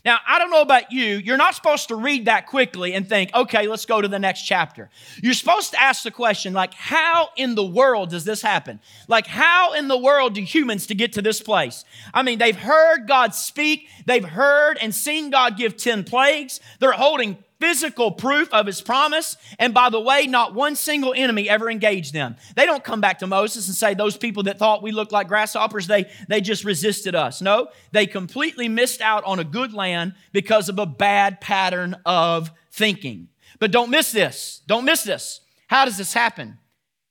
Now, 0.07 0.21
I 0.25 0.39
don't 0.39 0.51
know 0.51 0.63
about 0.63 0.93
you, 0.93 1.17
you're 1.17 1.37
not 1.37 1.57
supposed 1.57 1.89
to 1.89 1.97
read 1.97 2.27
that 2.27 2.47
quickly 2.47 2.95
and 2.95 3.09
think, 3.09 3.35
okay, 3.35 3.67
let's 3.67 3.87
go 3.87 4.01
to 4.01 4.07
the 4.07 4.21
next 4.21 4.43
chapter. 4.43 4.89
You're 5.21 5.35
supposed 5.35 5.73
to 5.73 5.83
ask 5.83 6.05
the 6.05 6.13
question, 6.13 6.53
like, 6.53 6.75
how 6.75 7.31
in 7.35 7.57
the 7.57 7.67
world 7.67 8.11
does 8.11 8.25
this 8.25 8.41
happen? 8.41 8.79
Like, 9.09 9.27
how 9.27 9.73
in 9.73 9.89
the 9.89 9.99
world 9.99 10.35
do 10.35 10.43
humans 10.43 10.87
to 10.87 10.95
get 10.95 11.15
to 11.15 11.23
this 11.23 11.43
place? 11.43 11.85
I 12.15 12.23
mean, 12.23 12.39
they've 12.39 12.55
heard 12.55 13.09
God 13.09 13.35
speak, 13.35 13.89
they've 14.05 14.25
heard 14.25 14.79
and 14.81 14.95
seen 14.95 15.31
God 15.31 15.57
give 15.57 15.77
10 15.77 16.05
plagues, 16.05 16.61
they're 16.79 16.93
holding 16.93 17.39
physical 17.61 18.11
proof 18.11 18.53
of 18.53 18.67
his 18.67 18.81
promise. 18.81 19.37
And 19.59 19.73
by 19.73 19.91
the 19.91 20.01
way, 20.01 20.27
not 20.27 20.55
one 20.55 20.77
single 20.77 21.15
enemy 21.15 21.49
ever 21.49 21.71
engaged 21.71 22.13
them. 22.13 22.37
They 22.55 22.67
don't 22.67 22.85
come 22.85 23.01
back 23.01 23.19
to 23.21 23.27
Moses 23.27 23.67
and 23.69 23.77
say, 23.77 23.95
those 23.95 24.17
people 24.17 24.45
that 24.45 24.59
thought 24.59 24.83
we 24.83 24.93
looked 24.93 25.13
like 25.13 25.29
grasshoppers, 25.29 25.87
they, 25.87 26.11
they 26.29 26.41
just 26.41 26.65
resisted 26.65 27.15
us. 27.15 27.41
No, 27.41 27.69
they 27.93 28.07
completely 28.07 28.69
missed 28.69 29.01
out 29.01 29.25
on 29.25 29.39
a 29.39 29.45
good 29.45 29.73
land 29.73 30.15
because 30.33 30.69
of 30.69 30.79
a 30.79 30.87
bad 30.87 31.41
pattern 31.41 31.97
of 32.05 32.51
thinking. 32.71 33.29
But 33.59 33.73
don't 33.73 33.91
miss 33.91 34.13
this. 34.13 34.61
Don't 34.67 34.85
miss 34.85 35.03
this. 35.03 35.41
How 35.67 35.85
does 35.85 35.97
this 35.97 36.13
happen? 36.13 36.59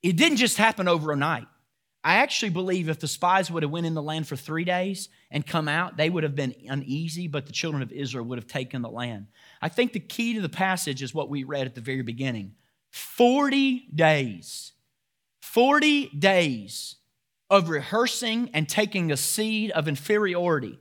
It 0.03 0.15
didn't 0.15 0.37
just 0.37 0.57
happen 0.57 0.87
overnight. 0.87 1.47
I 2.05 2.17
actually 2.17 2.51
believe 2.51 2.87
if 2.87 2.99
the 2.99 3.07
spies 3.07 3.49
would 3.49 3.63
have 3.63 3.71
went 3.71 3.87
in 3.87 3.95
the 3.95 4.01
land 4.01 4.27
for 4.27 4.35
three 4.35 4.63
days 4.63 5.09
and 5.31 5.45
come 5.45 5.67
out, 5.67 5.97
they 5.97 6.07
would 6.07 6.21
have 6.21 6.35
been 6.35 6.53
uneasy, 6.69 7.27
but 7.27 7.47
the 7.47 7.51
children 7.51 7.81
of 7.81 7.91
Israel 7.91 8.23
would 8.25 8.37
have 8.37 8.45
taken 8.45 8.83
the 8.83 8.91
land. 8.91 9.25
I 9.59 9.69
think 9.69 9.91
the 9.91 9.99
key 9.99 10.35
to 10.35 10.41
the 10.41 10.47
passage 10.47 11.01
is 11.01 11.15
what 11.15 11.31
we 11.31 11.43
read 11.43 11.65
at 11.65 11.73
the 11.73 11.81
very 11.81 12.03
beginning 12.03 12.53
40 12.91 13.87
days. 13.95 14.73
40 15.41 16.09
days 16.09 16.97
of 17.49 17.69
rehearsing 17.69 18.51
and 18.53 18.69
taking 18.69 19.11
a 19.11 19.17
seed 19.17 19.71
of 19.71 19.87
inferiority 19.87 20.77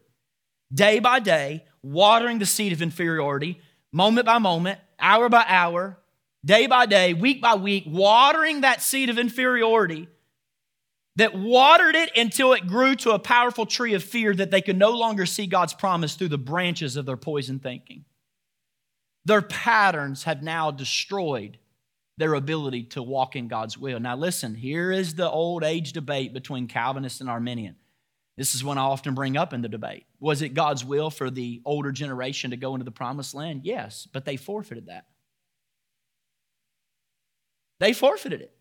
day 0.75 0.99
by 0.99 1.21
day, 1.21 1.65
watering 1.83 2.39
the 2.39 2.47
seed 2.47 2.73
of 2.73 2.83
inferiority, 2.83 3.61
moment 3.93 4.27
by 4.27 4.37
moment, 4.37 4.79
hour 4.99 5.31
by 5.31 5.45
hour, 5.49 5.97
day 6.45 6.67
by 6.67 6.85
day, 6.85 7.15
week 7.15 7.41
by 7.41 7.55
week, 7.55 7.85
watering 7.87 8.61
that 8.61 8.83
seed 8.83 9.09
of 9.09 9.19
inferiority 9.19 10.09
that 11.17 11.39
watered 11.39 11.95
it 11.95 12.11
until 12.17 12.53
it 12.53 12.67
grew 12.67 12.97
to 12.97 13.13
a 13.13 13.19
powerful 13.19 13.67
tree 13.67 13.95
of 13.95 14.03
fear 14.03 14.35
that 14.35 14.51
they 14.51 14.61
could 14.61 14.79
no 14.79 14.91
longer 14.91 15.27
see 15.27 15.47
God's 15.47 15.75
promise 15.75 16.15
through 16.15 16.29
the 16.29 16.39
branches 16.39 16.97
of 16.97 17.07
their 17.07 17.17
poison 17.17 17.61
thinking. 17.61 18.05
Their 19.25 19.43
patterns 19.43 20.25
have 20.25 20.43
now 20.43 20.71
destroyed 20.71 21.59
their 22.19 22.35
ability 22.35 22.85
to 22.85 23.03
walk 23.03 23.37
in 23.37 23.49
God's 23.49 23.79
will. 23.79 23.99
Now, 23.99 24.17
listen, 24.17 24.55
here 24.55 24.93
is 24.93 25.15
the 25.15 25.31
old 25.31 25.65
age 25.65 25.93
debate 25.93 26.33
between 26.33 26.69
Calvinist 26.69 27.21
and 27.21 27.31
Arminian. 27.31 27.77
This 28.37 28.55
is 28.55 28.65
one 28.65 28.79
I 28.79 28.83
often 28.83 29.15
bring 29.15 29.37
up 29.37 29.53
in 29.53 29.63
the 29.63 29.69
debate. 29.69 30.07
Was 30.19 30.43
it 30.43 30.55
God's 30.55 30.85
will 30.85 31.11
for 31.11 31.31
the 31.31 31.63
older 31.65 31.93
generation 31.93 32.51
to 32.51 32.57
go 32.57 32.75
into 32.75 32.85
the 32.85 32.91
promised 32.91 33.35
land? 33.35 33.63
Yes, 33.65 34.09
but 34.13 34.25
they 34.25 34.37
forfeited 34.37 34.87
that. 34.87 35.07
They 37.79 37.93
forfeited 37.93 38.41
it. 38.41 38.53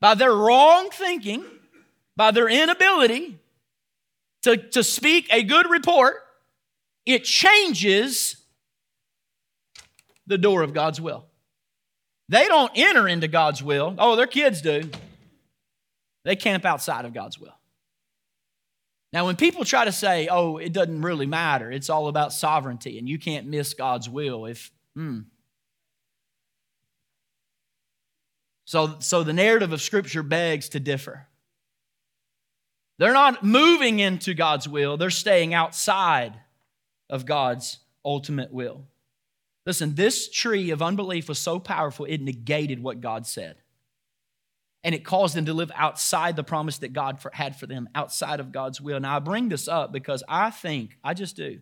By 0.00 0.14
their 0.14 0.32
wrong 0.32 0.90
thinking, 0.90 1.44
by 2.16 2.30
their 2.30 2.48
inability 2.48 3.38
to, 4.42 4.56
to 4.56 4.82
speak 4.82 5.28
a 5.32 5.42
good 5.42 5.68
report, 5.70 6.16
it 7.04 7.24
changes 7.24 8.36
the 10.26 10.38
door 10.38 10.62
of 10.62 10.74
God's 10.74 11.00
will. 11.00 11.24
They 12.28 12.46
don't 12.46 12.72
enter 12.74 13.06
into 13.06 13.28
God's 13.28 13.62
will. 13.62 13.94
Oh, 13.98 14.16
their 14.16 14.26
kids 14.26 14.60
do. 14.60 14.90
They 16.24 16.34
camp 16.34 16.64
outside 16.64 17.04
of 17.04 17.14
God's 17.14 17.38
will. 17.38 17.54
Now, 19.12 19.26
when 19.26 19.36
people 19.36 19.64
try 19.64 19.84
to 19.84 19.92
say, 19.92 20.26
oh, 20.28 20.56
it 20.56 20.72
doesn't 20.72 21.00
really 21.02 21.26
matter, 21.26 21.70
it's 21.70 21.88
all 21.88 22.08
about 22.08 22.32
sovereignty 22.32 22.98
and 22.98 23.08
you 23.08 23.18
can't 23.18 23.46
miss 23.46 23.72
God's 23.74 24.08
will, 24.08 24.46
if, 24.46 24.70
hmm. 24.94 25.20
So, 28.66 28.96
so 28.98 29.22
the 29.22 29.32
narrative 29.32 29.72
of 29.72 29.80
Scripture 29.80 30.24
begs 30.24 30.68
to 30.70 30.80
differ. 30.80 31.28
They're 32.98 33.12
not 33.12 33.44
moving 33.44 34.00
into 34.00 34.34
God's 34.34 34.68
will, 34.68 34.96
they're 34.96 35.10
staying 35.10 35.54
outside 35.54 36.34
of 37.08 37.24
God's 37.24 37.78
ultimate 38.04 38.52
will. 38.52 38.84
Listen, 39.64 39.94
this 39.94 40.30
tree 40.30 40.70
of 40.70 40.82
unbelief 40.82 41.28
was 41.28 41.38
so 41.38 41.58
powerful, 41.58 42.06
it 42.06 42.20
negated 42.20 42.82
what 42.82 43.00
God 43.00 43.26
said. 43.26 43.56
And 44.84 44.94
it 44.94 45.04
caused 45.04 45.34
them 45.34 45.46
to 45.46 45.54
live 45.54 45.72
outside 45.74 46.36
the 46.36 46.44
promise 46.44 46.78
that 46.78 46.92
God 46.92 47.18
had 47.32 47.56
for 47.56 47.66
them, 47.66 47.88
outside 47.94 48.38
of 48.38 48.52
God's 48.52 48.80
will. 48.80 49.00
Now, 49.00 49.16
I 49.16 49.18
bring 49.18 49.48
this 49.48 49.66
up 49.66 49.92
because 49.92 50.22
I 50.28 50.50
think, 50.50 50.96
I 51.02 51.14
just 51.14 51.34
do, 51.34 51.60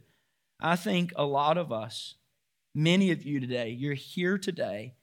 I 0.60 0.76
think 0.76 1.12
a 1.16 1.24
lot 1.24 1.56
of 1.56 1.72
us, 1.72 2.16
many 2.74 3.10
of 3.10 3.24
you 3.24 3.40
today, 3.40 3.70
you're 3.70 3.94
here 3.94 4.36
today 4.36 4.94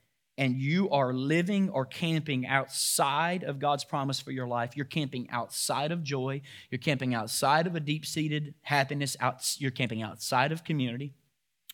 and 0.41 0.59
you 0.59 0.89
are 0.89 1.13
living 1.13 1.69
or 1.69 1.85
camping 1.85 2.47
outside 2.47 3.43
of 3.43 3.59
God's 3.59 3.83
promise 3.83 4.19
for 4.19 4.31
your 4.31 4.47
life, 4.47 4.75
you're 4.75 4.87
camping 4.87 5.29
outside 5.29 5.91
of 5.91 6.03
joy, 6.03 6.41
you're 6.71 6.79
camping 6.79 7.13
outside 7.13 7.67
of 7.67 7.75
a 7.75 7.79
deep 7.79 8.07
seated 8.07 8.55
happiness, 8.63 9.15
you're 9.59 9.69
camping 9.69 10.01
outside 10.01 10.51
of 10.51 10.63
community. 10.63 11.13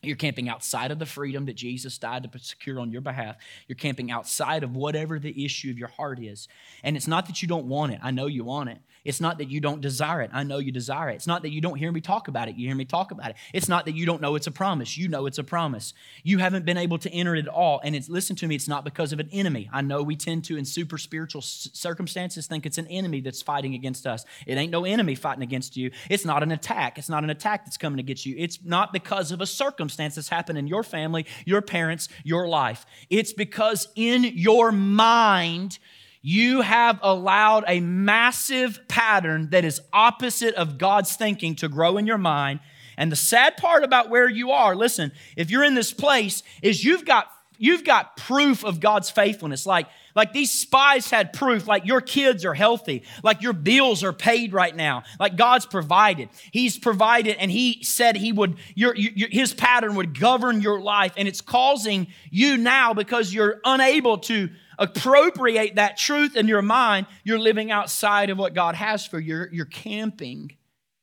You're 0.04 0.18
camping 0.18 0.48
outside 0.48 0.92
of 0.92 1.00
the 1.00 1.08
freedom 1.08 1.46
that 1.46 1.56
Jesus 1.56 1.98
died 1.98 2.30
to 2.32 2.40
secure 2.40 2.80
on 2.80 2.92
your 2.92 3.02
behalf. 3.02 3.38
You're 3.68 3.78
camping 3.78 4.12
outside 4.12 4.64
of 4.64 4.76
whatever 4.76 5.18
the 5.18 5.44
issue 5.44 5.72
of 5.72 5.80
your 5.80 5.88
heart 5.88 6.20
is. 6.22 6.48
And 6.84 6.96
it's 6.96 7.08
not 7.08 7.26
that 7.26 7.42
you 7.42 7.48
don't 7.48 7.66
want 7.66 7.94
it. 7.94 8.00
I 8.04 8.12
know 8.12 8.28
you 8.28 8.44
want 8.44 8.70
it. 8.70 8.78
It's 9.04 9.22
not 9.22 9.38
that 9.38 9.50
you 9.50 9.60
don't 9.60 9.82
desire 9.82 10.22
it. 10.22 10.32
I 10.34 10.44
know 10.44 10.58
you 10.58 10.72
desire 10.72 11.10
it. 11.10 11.16
It's 11.16 11.28
not 11.28 11.42
that 11.44 11.52
you 11.52 11.62
don't 11.62 11.78
hear 11.78 11.92
me 11.92 12.02
talk 12.02 12.28
about 12.28 12.48
it. 12.48 12.56
You 12.56 12.68
hear 12.68 12.76
me 12.76 12.86
talk 12.86 13.12
about 13.12 13.30
it. 13.30 13.36
It's 13.54 13.70
not 13.70 13.86
that 13.86 13.96
you 13.96 14.06
don't 14.06 14.22
know 14.22 14.36
it's 14.36 14.48
a 14.48 14.52
promise. 14.52 14.98
You 14.98 15.08
know 15.08 15.26
it's 15.26 15.38
a 15.38 15.44
promise. 15.44 15.94
You 16.24 16.38
haven't 16.40 16.66
been 16.66 16.78
able 16.78 16.98
to 17.00 17.10
enter 17.12 17.36
it 17.36 17.40
at 17.40 17.48
all. 17.48 17.82
And 17.84 17.96
it's, 17.96 18.10
listen 18.10 18.36
to 18.38 18.48
me, 18.48 18.56
it's 18.56 18.68
not 18.68 18.84
because 18.84 19.14
of 19.14 19.20
an 19.20 19.30
enemy. 19.32 19.70
I 19.72 19.82
know 19.82 20.04
we 20.04 20.16
tend 20.16 20.46
to, 20.46 20.58
in 20.58 20.66
super 20.66 20.98
spiritual 20.98 21.42
circumstances, 21.42 22.48
think 22.48 22.66
it's 22.66 22.78
an 22.78 22.88
enemy 22.88 23.22
that's 23.22 23.42
fighting 23.42 23.76
against 23.76 24.06
us. 24.08 24.26
It 24.46 24.58
ain't 24.58 24.72
no 24.72 24.86
enemy 24.86 25.16
fighting 25.16 25.44
against 25.44 25.78
you. 25.78 25.92
It's 26.10 26.26
not 26.26 26.44
an 26.44 26.52
attack. 26.52 26.98
It's 26.98 27.10
not 27.10 27.24
an 27.24 27.30
attack 27.30 27.66
that's 27.66 27.78
coming 27.78 28.00
against 28.00 28.26
you. 28.26 28.36
It's 28.38 28.60
not 28.64 28.94
because 28.94 29.32
of 29.32 29.42
a 29.42 29.46
circumstance 29.46 30.16
that's 30.16 30.30
happened 30.30 30.58
in 30.58 30.68
your 30.68 30.84
family, 30.84 31.26
your 31.46 31.62
parents, 31.62 32.10
your 32.24 32.48
life. 32.48 32.86
It's 33.10 33.34
because 33.34 33.88
in 33.96 34.24
your 34.24 34.72
mind, 34.72 35.80
you 36.22 36.62
have 36.62 37.00
allowed 37.02 37.64
a 37.68 37.80
massive 37.80 38.88
pattern 38.88 39.50
that 39.52 39.64
is 39.64 39.82
opposite 39.94 40.56
of 40.56 40.78
God's 40.78 41.16
thinking 41.16 41.56
to 41.56 41.70
grow 41.70 41.98
in 41.98 42.08
your 42.08 42.18
mind. 42.18 42.60
And 42.98 43.12
the 43.12 43.16
sad 43.16 43.58
part 43.58 43.84
about 43.84 44.10
where 44.10 44.30
you 44.30 44.52
are, 44.52 44.76
listen, 44.76 45.12
if 45.36 45.52
you're 45.52 45.64
in 45.64 45.76
this 45.76 45.94
place, 45.94 46.42
is 46.62 46.84
you've 46.84 47.06
got 47.06 47.28
you've 47.60 47.84
got 47.84 48.18
proof 48.18 48.64
of 48.64 48.80
God's 48.80 49.10
faithfulness. 49.10 49.66
Like, 49.66 49.88
like 50.16 50.34
these 50.34 50.52
spies 50.52 51.10
had 51.10 51.34
proof, 51.34 51.68
like 51.68 51.86
your 51.86 52.02
kids 52.02 52.46
are 52.46 52.54
healthy, 52.54 53.04
like 53.24 53.42
your 53.42 53.54
bills 53.54 54.04
are 54.04 54.14
paid 54.14 54.54
right 54.54 54.76
now, 54.76 55.04
like 55.20 55.36
God's 55.36 55.66
provided. 55.66 56.30
He's 56.52 56.78
provided, 56.78 57.38
and 57.38 57.52
He 57.52 57.84
said 57.84 58.16
He 58.16 58.32
would, 58.32 58.58
your, 58.76 58.96
your, 58.96 59.30
His 59.30 59.54
pattern 59.54 59.96
would 59.96 60.20
govern 60.20 60.62
your 60.62 60.82
life, 60.82 61.14
and 61.18 61.28
it's 61.28 61.42
causing 61.42 62.08
you 62.32 62.58
now 62.58 62.94
because 62.94 63.34
you're 63.34 63.60
unable 63.64 64.18
to 64.20 64.50
appropriate 64.78 65.76
that 65.76 65.98
truth 65.98 66.36
in 66.36 66.48
your 66.48 66.62
mind, 66.62 67.08
you're 67.24 67.40
living 67.40 67.72
outside 67.72 68.30
of 68.30 68.38
what 68.38 68.54
God 68.54 68.76
has 68.76 69.06
for 69.06 69.20
you. 69.20 69.28
You're, 69.28 69.50
you're 69.54 69.66
camping 69.66 70.58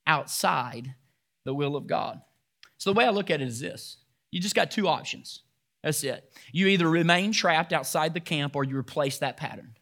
outside 0.06 0.94
the 1.44 1.54
will 1.54 1.76
of 1.76 1.86
God. 1.86 2.20
So 2.78 2.92
the 2.92 2.98
way 2.98 3.06
I 3.06 3.10
look 3.10 3.30
at 3.30 3.40
it 3.40 3.48
is 3.48 3.60
this 3.60 3.98
you 4.30 4.40
just 4.40 4.54
got 4.54 4.70
two 4.70 4.88
options. 4.88 5.42
That's 5.82 6.02
it. 6.02 6.32
You 6.50 6.66
either 6.68 6.88
remain 6.88 7.32
trapped 7.32 7.72
outside 7.72 8.14
the 8.14 8.20
camp 8.20 8.56
or 8.56 8.64
you 8.64 8.76
replace 8.76 9.18
that 9.18 9.36
pattern. 9.36 9.74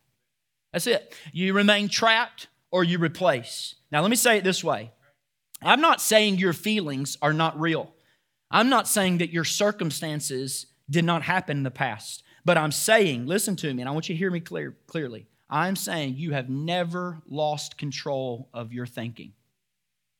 That's 0.72 0.86
it. 0.86 1.14
You 1.32 1.52
remain 1.54 1.88
trapped 1.88 2.48
or 2.70 2.82
you 2.82 2.98
replace. 2.98 3.76
Now, 3.92 4.00
let 4.00 4.10
me 4.10 4.16
say 4.16 4.38
it 4.38 4.44
this 4.44 4.64
way 4.64 4.90
I'm 5.62 5.80
not 5.80 6.00
saying 6.00 6.38
your 6.38 6.52
feelings 6.52 7.16
are 7.22 7.32
not 7.32 7.58
real. 7.60 7.92
I'm 8.50 8.68
not 8.68 8.88
saying 8.88 9.18
that 9.18 9.32
your 9.32 9.44
circumstances 9.44 10.66
did 10.90 11.04
not 11.04 11.22
happen 11.22 11.58
in 11.58 11.62
the 11.62 11.70
past. 11.70 12.22
But 12.44 12.58
I'm 12.58 12.72
saying, 12.72 13.26
listen 13.26 13.56
to 13.56 13.72
me, 13.72 13.82
and 13.82 13.88
I 13.88 13.92
want 13.92 14.08
you 14.08 14.14
to 14.14 14.18
hear 14.18 14.30
me 14.30 14.40
clear, 14.40 14.76
clearly. 14.86 15.26
I'm 15.48 15.76
saying 15.76 16.14
you 16.16 16.32
have 16.32 16.48
never 16.48 17.22
lost 17.28 17.78
control 17.78 18.48
of 18.54 18.72
your 18.72 18.86
thinking. 18.86 19.32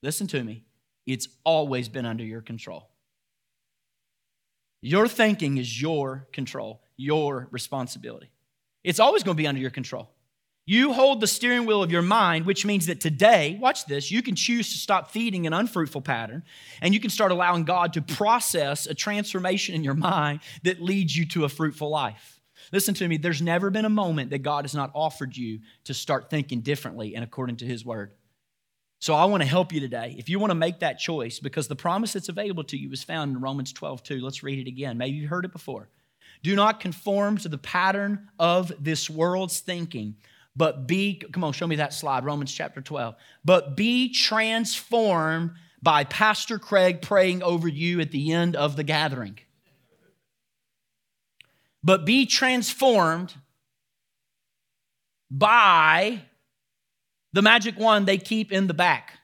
Listen 0.03 0.27
to 0.29 0.45
me. 0.45 0.65
It's 1.07 1.29
always 1.45 1.89
been 1.89 2.07
under 2.07 2.25
your 2.25 2.43
control. 2.43 2.89
Your 4.83 5.09
thinking 5.09 5.59
is 5.59 5.81
your 5.81 6.29
control, 6.33 6.83
your 6.97 7.49
responsibility. 7.51 8.31
It's 8.85 9.01
always 9.01 9.23
going 9.23 9.37
to 9.37 9.43
be 9.43 9.47
under 9.47 9.61
your 9.61 9.71
control. 9.71 10.11
You 10.65 10.93
hold 10.93 11.21
the 11.21 11.27
steering 11.27 11.67
wheel 11.67 11.83
of 11.83 11.91
your 11.91 12.03
mind, 12.03 12.47
which 12.47 12.65
means 12.65 12.87
that 12.87 13.01
today, 13.01 13.59
watch 13.61 13.87
this, 13.87 14.13
you 14.13 14.23
can 14.23 14.37
choose 14.37 14.71
to 14.73 14.79
stop 14.79 15.11
feeding 15.11 15.47
an 15.47 15.53
unfruitful 15.53 16.03
pattern 16.03 16.45
and 16.81 16.95
you 16.95 17.01
can 17.01 17.11
start 17.11 17.33
allowing 17.33 17.65
God 17.65 17.93
to 17.95 18.03
process 18.03 18.87
a 18.87 18.95
transformation 18.95 19.75
in 19.75 19.83
your 19.83 19.95
mind 19.95 20.41
that 20.63 20.81
leads 20.81 21.17
you 21.17 21.27
to 21.31 21.45
a 21.45 21.49
fruitful 21.49 21.91
life. 21.91 22.41
Listen 22.71 22.95
to 22.95 23.09
me, 23.09 23.17
there's 23.17 23.43
never 23.43 23.71
been 23.71 23.85
a 23.85 23.91
moment 23.91 24.31
that 24.31 24.39
God 24.39 24.65
has 24.65 24.75
not 24.75 24.93
offered 24.95 25.37
you 25.37 25.61
to 25.85 25.95
start 25.95 26.31
thinking 26.31 26.61
differently 26.61 27.17
and 27.17 27.25
according 27.25 27.57
to 27.57 27.67
His 27.67 27.85
word. 27.85 28.13
So 29.01 29.15
I 29.15 29.25
want 29.25 29.43
to 29.43 29.49
help 29.49 29.73
you 29.73 29.81
today. 29.81 30.15
If 30.17 30.29
you 30.29 30.39
want 30.39 30.53
to 30.53 30.55
make 30.55 30.79
that 30.79 31.01
choice, 31.01 31.41
because 31.41 31.67
the 31.67 31.75
promise 31.75 32.13
that's 32.13 32.29
available 32.29 32.63
to 32.65 32.77
you 32.77 32.93
is 32.93 33.03
found 33.03 33.35
in 33.35 33.43
Romans 33.43 33.73
12, 33.73 34.05
2. 34.05 34.21
Let's 34.21 34.45
read 34.45 34.61
it 34.61 34.69
again. 34.69 34.97
Maybe 34.97 35.17
you've 35.17 35.29
heard 35.29 35.45
it 35.45 35.51
before. 35.51 35.89
Do 36.45 36.55
not 36.55 36.79
conform 36.79 37.37
to 37.39 37.49
the 37.49 37.59
pattern 37.59 38.29
of 38.39 38.73
this 38.79 39.11
world's 39.11 39.59
thinking 39.59 40.15
but 40.55 40.87
be, 40.87 41.23
come 41.33 41.45
on, 41.45 41.53
show 41.53 41.67
me 41.67 41.77
that 41.77 41.95
slide, 41.95 42.25
Romans 42.25 42.53
chapter 42.53 42.81
12. 42.81 43.15
But 43.45 43.77
be 43.77 44.13
transformed 44.13 45.53
by 45.83 46.05
Pastor 46.05 46.59
Craig 46.59 47.03
praying 47.03 47.43
over 47.43 47.69
you 47.69 48.01
at 48.01 48.11
the 48.11 48.33
end 48.33 48.55
of 48.55 48.77
the 48.77 48.85
gathering. 48.85 49.39
But 51.83 52.05
be 52.05 52.27
transformed 52.27 53.35
by 55.31 56.23
the 57.33 57.43
magic 57.43 57.79
one 57.79 58.05
they 58.05 58.19
keep 58.19 58.53
in 58.53 58.67
the 58.67 58.75
back. 58.75 59.19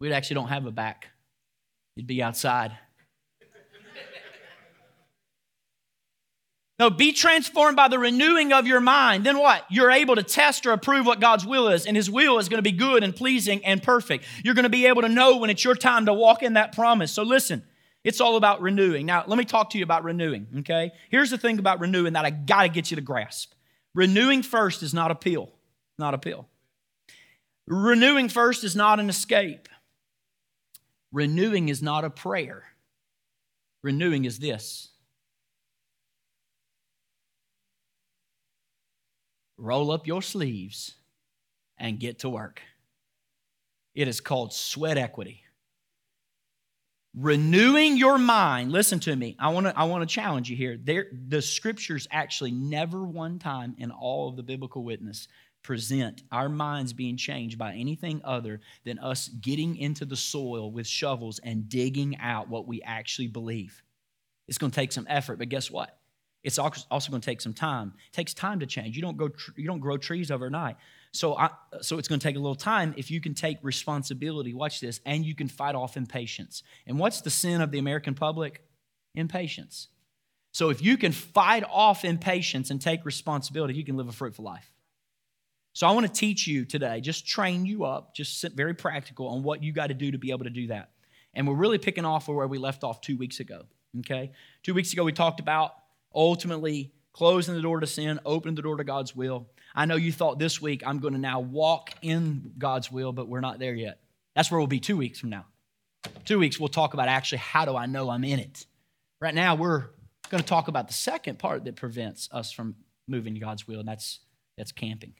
We 0.00 0.12
actually 0.12 0.34
don't 0.34 0.48
have 0.48 0.66
a 0.66 0.72
back, 0.72 1.08
it'd 1.96 2.06
be 2.06 2.22
outside. 2.22 2.76
No, 6.78 6.90
be 6.90 7.12
transformed 7.12 7.76
by 7.76 7.88
the 7.88 7.98
renewing 7.98 8.52
of 8.52 8.66
your 8.66 8.80
mind. 8.80 9.24
Then 9.24 9.38
what? 9.38 9.64
You're 9.70 9.90
able 9.90 10.14
to 10.16 10.22
test 10.22 10.66
or 10.66 10.72
approve 10.72 11.06
what 11.06 11.20
God's 11.20 11.46
will 11.46 11.68
is, 11.68 11.86
and 11.86 11.96
His 11.96 12.10
will 12.10 12.38
is 12.38 12.50
going 12.50 12.58
to 12.58 12.70
be 12.70 12.76
good 12.76 13.02
and 13.02 13.16
pleasing 13.16 13.64
and 13.64 13.82
perfect. 13.82 14.24
You're 14.44 14.54
going 14.54 14.64
to 14.64 14.68
be 14.68 14.86
able 14.86 15.02
to 15.02 15.08
know 15.08 15.38
when 15.38 15.48
it's 15.48 15.64
your 15.64 15.74
time 15.74 16.06
to 16.06 16.12
walk 16.12 16.42
in 16.42 16.52
that 16.52 16.74
promise. 16.74 17.12
So 17.12 17.22
listen, 17.22 17.62
it's 18.04 18.20
all 18.20 18.36
about 18.36 18.60
renewing. 18.60 19.06
Now, 19.06 19.24
let 19.26 19.38
me 19.38 19.44
talk 19.44 19.70
to 19.70 19.78
you 19.78 19.84
about 19.84 20.04
renewing, 20.04 20.46
okay? 20.58 20.92
Here's 21.10 21.30
the 21.30 21.38
thing 21.38 21.58
about 21.58 21.80
renewing 21.80 22.12
that 22.12 22.26
I 22.26 22.30
got 22.30 22.62
to 22.62 22.68
get 22.68 22.90
you 22.90 22.96
to 22.96 23.00
grasp. 23.00 23.52
Renewing 23.94 24.42
first 24.42 24.82
is 24.82 24.92
not 24.92 25.10
a 25.10 25.14
pill, 25.14 25.50
not 25.98 26.12
a 26.12 26.18
pill. 26.18 26.46
Renewing 27.66 28.28
first 28.28 28.64
is 28.64 28.76
not 28.76 29.00
an 29.00 29.08
escape. 29.08 29.68
Renewing 31.10 31.70
is 31.70 31.82
not 31.82 32.04
a 32.04 32.10
prayer. 32.10 32.64
Renewing 33.82 34.26
is 34.26 34.38
this 34.38 34.90
roll 39.56 39.90
up 39.90 40.06
your 40.06 40.22
sleeves 40.22 40.94
and 41.78 41.98
get 41.98 42.20
to 42.20 42.28
work. 42.28 42.62
It 43.94 44.08
is 44.08 44.20
called 44.20 44.52
sweat 44.52 44.98
equity. 44.98 45.42
Renewing 47.14 47.96
your 47.96 48.18
mind, 48.18 48.70
listen 48.70 49.00
to 49.00 49.16
me. 49.16 49.36
I 49.38 49.48
want 49.48 49.66
to 49.66 49.78
I 49.78 49.84
want 49.84 50.06
to 50.06 50.14
challenge 50.14 50.50
you 50.50 50.56
here. 50.56 50.78
There, 50.82 51.06
the 51.28 51.40
scriptures 51.40 52.06
actually 52.10 52.50
never 52.50 53.02
one 53.02 53.38
time 53.38 53.74
in 53.78 53.90
all 53.90 54.28
of 54.28 54.36
the 54.36 54.42
biblical 54.42 54.84
witness 54.84 55.26
present 55.62 56.22
our 56.30 56.48
minds 56.48 56.92
being 56.92 57.16
changed 57.16 57.58
by 57.58 57.72
anything 57.72 58.20
other 58.22 58.60
than 58.84 58.98
us 58.98 59.28
getting 59.28 59.76
into 59.76 60.04
the 60.04 60.14
soil 60.14 60.70
with 60.70 60.86
shovels 60.86 61.40
and 61.42 61.68
digging 61.68 62.18
out 62.18 62.48
what 62.48 62.68
we 62.68 62.82
actually 62.82 63.28
believe. 63.28 63.82
It's 64.46 64.58
going 64.58 64.70
to 64.70 64.76
take 64.76 64.92
some 64.92 65.06
effort, 65.08 65.38
but 65.38 65.48
guess 65.48 65.70
what? 65.70 65.98
It's 66.46 66.58
also 66.60 67.10
going 67.10 67.20
to 67.20 67.26
take 67.26 67.40
some 67.40 67.52
time. 67.52 67.92
It 68.06 68.12
takes 68.12 68.32
time 68.32 68.60
to 68.60 68.66
change. 68.66 68.94
You 68.94 69.02
don't 69.02 69.16
go 69.16 69.30
you 69.56 69.66
don't 69.66 69.80
grow 69.80 69.96
trees 69.96 70.30
overnight. 70.30 70.76
So 71.10 71.36
I, 71.36 71.50
so 71.80 71.98
it's 71.98 72.06
going 72.06 72.20
to 72.20 72.24
take 72.24 72.36
a 72.36 72.38
little 72.38 72.54
time 72.54 72.94
if 72.96 73.10
you 73.10 73.20
can 73.20 73.34
take 73.34 73.58
responsibility. 73.62 74.54
Watch 74.54 74.78
this, 74.78 75.00
and 75.04 75.26
you 75.26 75.34
can 75.34 75.48
fight 75.48 75.74
off 75.74 75.96
impatience. 75.96 76.62
And 76.86 77.00
what's 77.00 77.20
the 77.20 77.30
sin 77.30 77.60
of 77.60 77.72
the 77.72 77.80
American 77.80 78.14
public? 78.14 78.62
Impatience. 79.16 79.88
So 80.52 80.70
if 80.70 80.80
you 80.80 80.96
can 80.96 81.10
fight 81.10 81.64
off 81.68 82.04
impatience 82.04 82.70
and 82.70 82.80
take 82.80 83.04
responsibility, 83.04 83.74
you 83.74 83.84
can 83.84 83.96
live 83.96 84.08
a 84.08 84.12
fruitful 84.12 84.44
life. 84.44 84.70
So 85.72 85.88
I 85.88 85.90
want 85.90 86.06
to 86.06 86.12
teach 86.12 86.46
you 86.46 86.64
today, 86.64 87.00
just 87.00 87.26
train 87.26 87.66
you 87.66 87.84
up, 87.84 88.14
just 88.14 88.44
very 88.54 88.74
practical 88.74 89.26
on 89.26 89.42
what 89.42 89.64
you 89.64 89.72
got 89.72 89.88
to 89.88 89.94
do 89.94 90.12
to 90.12 90.18
be 90.18 90.30
able 90.30 90.44
to 90.44 90.50
do 90.50 90.68
that. 90.68 90.90
And 91.34 91.48
we're 91.48 91.56
really 91.56 91.78
picking 91.78 92.04
off 92.04 92.28
where 92.28 92.46
we 92.46 92.58
left 92.58 92.84
off 92.84 93.00
two 93.00 93.16
weeks 93.16 93.40
ago. 93.40 93.64
Okay? 93.98 94.30
Two 94.62 94.74
weeks 94.74 94.92
ago, 94.92 95.02
we 95.02 95.12
talked 95.12 95.40
about 95.40 95.72
ultimately 96.16 96.92
closing 97.12 97.54
the 97.54 97.62
door 97.62 97.80
to 97.80 97.86
sin, 97.86 98.18
opening 98.24 98.54
the 98.54 98.62
door 98.62 98.76
to 98.76 98.84
God's 98.84 99.14
will. 99.14 99.46
I 99.74 99.84
know 99.84 99.96
you 99.96 100.10
thought 100.10 100.38
this 100.38 100.60
week 100.60 100.82
I'm 100.86 100.98
going 100.98 101.14
to 101.14 101.20
now 101.20 101.40
walk 101.40 101.92
in 102.02 102.52
God's 102.58 102.90
will, 102.90 103.12
but 103.12 103.28
we're 103.28 103.40
not 103.40 103.58
there 103.58 103.74
yet. 103.74 104.00
That's 104.34 104.50
where 104.50 104.58
we'll 104.58 104.66
be 104.66 104.80
two 104.80 104.96
weeks 104.96 105.20
from 105.20 105.30
now. 105.30 105.46
Two 106.24 106.38
weeks, 106.38 106.58
we'll 106.58 106.68
talk 106.68 106.94
about 106.94 107.08
actually 107.08 107.38
how 107.38 107.64
do 107.64 107.76
I 107.76 107.86
know 107.86 108.10
I'm 108.10 108.24
in 108.24 108.38
it. 108.38 108.66
Right 109.20 109.34
now, 109.34 109.54
we're 109.54 109.86
going 110.30 110.42
to 110.42 110.48
talk 110.48 110.68
about 110.68 110.88
the 110.88 110.94
second 110.94 111.38
part 111.38 111.64
that 111.64 111.76
prevents 111.76 112.28
us 112.32 112.52
from 112.52 112.76
moving 113.08 113.34
to 113.34 113.40
God's 113.40 113.66
will, 113.66 113.80
and 113.80 113.88
that's, 113.88 114.20
that's 114.56 114.72
camping. 114.72 115.14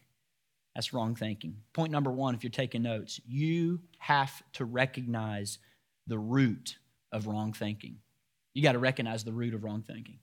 That's 0.74 0.92
wrong 0.92 1.14
thinking. 1.14 1.56
Point 1.72 1.92
number 1.92 2.12
one, 2.12 2.34
if 2.34 2.44
you're 2.44 2.50
taking 2.50 2.82
notes, 2.82 3.20
you 3.26 3.80
have 3.98 4.42
to 4.54 4.64
recognize 4.64 5.58
the 6.06 6.18
root 6.18 6.76
of 7.10 7.26
wrong 7.26 7.52
thinking. 7.54 7.96
You 8.52 8.62
got 8.62 8.72
to 8.72 8.78
recognize 8.78 9.24
the 9.24 9.32
root 9.32 9.54
of 9.54 9.64
wrong 9.64 9.82
thinking. 9.82 10.18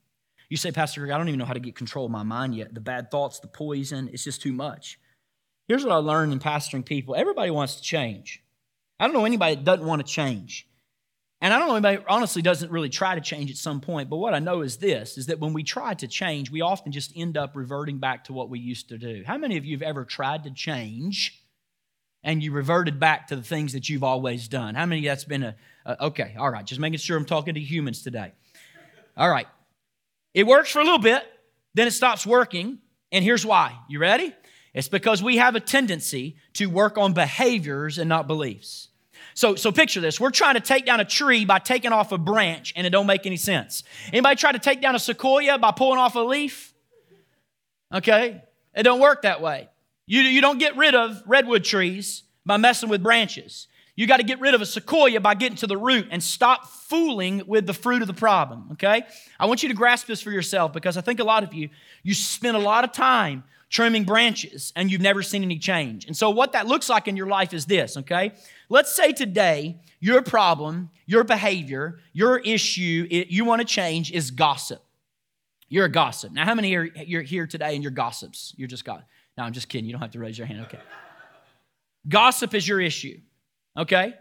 You 0.54 0.58
say, 0.58 0.72
Pastor 0.72 1.02
Craig, 1.02 1.12
I 1.12 1.18
don't 1.18 1.30
even 1.30 1.40
know 1.40 1.46
how 1.46 1.54
to 1.54 1.60
get 1.60 1.76
control 1.76 2.06
of 2.06 2.12
my 2.12 2.22
mind 2.22 2.54
yet. 2.54 2.76
The 2.76 2.80
bad 2.80 3.10
thoughts, 3.10 3.40
the 3.40 3.48
poison, 3.48 4.08
it's 4.14 4.24
just 4.24 4.40
too 4.40 4.54
much. 4.54 5.00
Here's 5.68 5.84
what 5.84 5.92
I 5.92 5.96
learned 5.96 6.32
in 6.32 6.38
pastoring 6.38 6.86
people 6.86 7.16
everybody 7.16 7.50
wants 7.50 7.78
to 7.78 7.82
change. 7.82 8.44
I 9.00 9.06
don't 9.06 9.16
know 9.16 9.26
anybody 9.26 9.56
that 9.56 9.64
doesn't 9.64 9.84
want 9.84 10.06
to 10.06 10.08
change. 10.08 10.68
And 11.42 11.52
I 11.52 11.58
don't 11.58 11.70
know 11.70 11.74
anybody 11.74 12.06
honestly 12.08 12.44
doesn't 12.44 12.70
really 12.70 12.90
try 12.90 13.16
to 13.16 13.22
change 13.22 13.50
at 13.50 13.58
some 13.58 13.82
point, 13.82 14.12
but 14.12 14.18
what 14.18 14.36
I 14.36 14.38
know 14.38 14.62
is 14.62 14.78
this 14.78 15.18
is 15.18 15.26
that 15.26 15.40
when 15.40 15.54
we 15.54 15.64
try 15.64 15.96
to 15.96 16.08
change, 16.08 16.52
we 16.52 16.62
often 16.62 16.92
just 16.92 17.14
end 17.16 17.36
up 17.36 17.56
reverting 17.56 17.98
back 17.98 18.26
to 18.26 18.34
what 18.34 18.52
we 18.52 18.60
used 18.60 18.90
to 18.90 19.00
do. 19.00 19.24
How 19.26 19.40
many 19.40 19.58
of 19.58 19.66
you 19.66 19.76
have 19.76 19.82
ever 19.82 20.06
tried 20.06 20.44
to 20.44 20.52
change 20.52 21.42
and 22.24 22.44
you 22.44 22.52
reverted 22.52 23.00
back 23.00 23.30
to 23.30 23.36
the 23.36 23.42
things 23.42 23.74
that 23.74 23.90
you've 23.90 24.04
always 24.04 24.48
done? 24.48 24.76
How 24.76 24.86
many 24.86 25.04
that's 25.04 25.24
been 25.24 25.42
a, 25.42 25.56
a 25.84 26.06
okay, 26.06 26.36
all 26.38 26.52
right, 26.52 26.64
just 26.64 26.80
making 26.80 27.00
sure 27.00 27.18
I'm 27.18 27.26
talking 27.26 27.56
to 27.56 27.60
humans 27.60 28.04
today. 28.04 28.34
All 29.18 29.32
right. 29.32 29.48
It 30.34 30.48
works 30.48 30.72
for 30.72 30.80
a 30.80 30.84
little 30.84 31.00
bit, 31.00 31.24
then 31.74 31.88
it 31.88 31.92
stops 31.92 32.26
working, 32.26 32.80
and 33.12 33.24
here's 33.24 33.46
why. 33.46 33.78
You 33.88 34.00
ready? 34.00 34.34
It's 34.74 34.88
because 34.88 35.22
we 35.22 35.38
have 35.38 35.56
a 35.56 35.60
tendency 35.60 36.38
to 36.54 36.66
work 36.68 36.98
on 36.98 37.14
behaviors 37.14 38.00
and 38.00 38.10
not 38.10 38.28
beliefs. 38.28 38.90
So, 39.36 39.56
so 39.56 39.72
picture 39.72 40.02
this. 40.02 40.20
We're 40.20 40.32
trying 40.32 40.56
to 40.56 40.60
take 40.60 40.86
down 40.86 41.00
a 41.00 41.06
tree 41.06 41.46
by 41.46 41.60
taking 41.60 41.92
off 41.92 42.12
a 42.12 42.18
branch, 42.18 42.74
and 42.76 42.86
it 42.86 42.90
don't 42.90 43.08
make 43.08 43.26
any 43.26 43.38
sense. 43.38 43.84
Anybody 44.12 44.36
try 44.36 44.52
to 44.52 44.60
take 44.60 44.82
down 44.82 44.96
a 44.96 45.00
sequoia 45.00 45.58
by 45.58 45.72
pulling 45.72 46.00
off 46.00 46.16
a 46.16 46.20
leaf? 46.20 46.74
Okay? 47.94 48.44
It 48.76 48.84
don't 48.84 49.00
work 49.00 49.24
that 49.24 49.42
way. 49.42 49.70
You, 50.06 50.22
you 50.22 50.42
don't 50.42 50.58
get 50.58 50.76
rid 50.76 50.96
of 50.96 51.24
redwood 51.26 51.64
trees 51.64 52.24
by 52.46 52.58
messing 52.58 52.90
with 52.90 53.02
branches. 53.02 53.68
You 53.96 54.08
got 54.08 54.18
to 54.18 54.24
get 54.24 54.40
rid 54.40 54.56
of 54.56 54.62
a 54.62 54.66
sequoia 54.66 55.20
by 55.20 55.36
getting 55.36 55.58
to 55.58 55.68
the 55.68 55.78
root 55.78 56.08
and 56.10 56.22
stop 56.22 56.66
fooling 56.68 57.44
with 57.46 57.68
the 57.68 57.74
fruit 57.74 58.02
of 58.02 58.08
the 58.08 58.14
problem, 58.14 58.70
okay? 58.72 59.04
I 59.40 59.46
want 59.46 59.62
you 59.62 59.70
to 59.70 59.76
grasp 59.76 60.08
this 60.08 60.22
for 60.22 60.32
yourself 60.32 60.74
because 60.74 60.98
I 60.98 61.02
think 61.02 61.20
a 61.20 61.24
lot 61.24 61.44
of 61.44 61.54
you, 61.54 61.70
you 62.02 62.16
spend 62.16 62.58
a 62.58 62.60
lot 62.60 62.84
of 62.84 62.92
time 62.92 63.44
trimming 63.70 64.04
branches 64.04 64.74
and 64.76 64.92
you've 64.92 65.02
never 65.02 65.22
seen 65.22 65.44
any 65.44 65.60
change. 65.60 66.06
And 66.06 66.18
so, 66.18 66.32
what 66.32 66.54
that 66.54 66.66
looks 66.66 66.90
like 66.90 67.08
in 67.08 67.16
your 67.16 67.28
life 67.28 67.54
is 67.54 67.66
this, 67.66 67.98
okay? 67.98 68.32
Let's 68.70 68.96
say 68.96 69.12
today 69.12 69.80
your 70.00 70.22
problem, 70.22 70.90
your 71.06 71.24
behavior, 71.24 72.00
your 72.14 72.40
issue 72.40 73.08
it, 73.10 73.28
you 73.28 73.46
want 73.46 73.62
to 73.62 73.66
change 73.66 74.12
is 74.12 74.32
gossip. 74.32 74.84
You're 75.70 75.86
a 75.86 75.92
gossip. 75.92 76.32
Now, 76.32 76.46
how 76.46 76.56
many 76.56 76.76
are 76.76 76.84
you're 76.84 77.22
here 77.22 77.48
today 77.48 77.74
and 77.74 77.84
you're 77.84 77.92
gossips? 77.92 78.54
You're 78.58 78.68
just 78.68 78.86
gossip. 78.86 79.06
No, 79.38 79.44
I'm 79.44 79.54
just 79.54 79.70
kidding. 79.70 79.86
You 79.86 79.94
don't 79.94 80.02
have 80.02 80.12
to 80.12 80.20
raise 80.20 80.38
your 80.38 80.46
hand. 80.46 80.62
Okay. 80.62 80.80
gossip 82.08 82.54
is 82.54 82.68
your 82.68 82.80
issue. 82.80 83.20
Okay? 83.78 84.14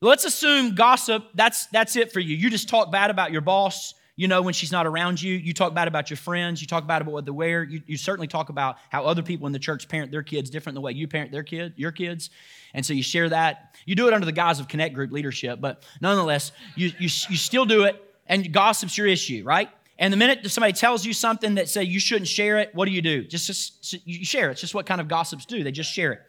Let's 0.00 0.24
assume 0.24 0.74
gossip, 0.74 1.24
that's 1.34 1.66
that's 1.66 1.96
it 1.96 2.12
for 2.12 2.20
you. 2.20 2.36
You 2.36 2.50
just 2.50 2.68
talk 2.68 2.92
bad 2.92 3.10
about 3.10 3.32
your 3.32 3.40
boss, 3.40 3.94
you 4.16 4.28
know, 4.28 4.42
when 4.42 4.52
she's 4.52 4.70
not 4.70 4.86
around 4.86 5.20
you. 5.20 5.34
You 5.34 5.54
talk 5.54 5.74
bad 5.74 5.88
about 5.88 6.10
your 6.10 6.18
friends. 6.18 6.60
You 6.60 6.66
talk 6.66 6.86
bad 6.86 7.02
about 7.02 7.12
what 7.12 7.24
they 7.24 7.30
wear. 7.30 7.64
You, 7.64 7.80
you 7.86 7.96
certainly 7.96 8.26
talk 8.26 8.48
about 8.48 8.76
how 8.90 9.04
other 9.04 9.22
people 9.22 9.46
in 9.46 9.52
the 9.52 9.58
church 9.58 9.88
parent 9.88 10.12
their 10.12 10.22
kids 10.22 10.50
different 10.50 10.74
than 10.74 10.82
the 10.82 10.84
way 10.84 10.92
you 10.92 11.08
parent 11.08 11.32
their 11.32 11.42
kid, 11.42 11.72
your 11.76 11.90
kids. 11.90 12.30
And 12.74 12.84
so 12.84 12.92
you 12.92 13.02
share 13.02 13.28
that. 13.30 13.76
You 13.86 13.94
do 13.94 14.06
it 14.06 14.12
under 14.12 14.26
the 14.26 14.32
guise 14.32 14.60
of 14.60 14.68
Connect 14.68 14.94
Group 14.94 15.10
leadership, 15.10 15.60
but 15.60 15.84
nonetheless, 16.00 16.52
you, 16.76 16.88
you, 16.98 17.08
you 17.28 17.36
still 17.36 17.64
do 17.64 17.84
it, 17.84 18.02
and 18.26 18.52
gossip's 18.52 18.98
your 18.98 19.06
issue, 19.06 19.42
right? 19.44 19.70
And 19.98 20.12
the 20.12 20.16
minute 20.16 20.50
somebody 20.50 20.72
tells 20.72 21.06
you 21.06 21.12
something 21.12 21.54
that 21.54 21.68
say 21.68 21.84
you 21.84 22.00
shouldn't 22.00 22.28
share 22.28 22.58
it, 22.58 22.74
what 22.74 22.86
do 22.86 22.90
you 22.90 23.02
do? 23.02 23.24
Just, 23.24 23.46
just 23.46 24.06
you 24.06 24.24
share 24.24 24.48
it. 24.48 24.52
It's 24.52 24.60
just 24.60 24.74
what 24.74 24.86
kind 24.86 25.00
of 25.00 25.08
gossips 25.08 25.46
do. 25.46 25.62
They 25.62 25.72
just 25.72 25.92
share 25.92 26.12
it. 26.12 26.20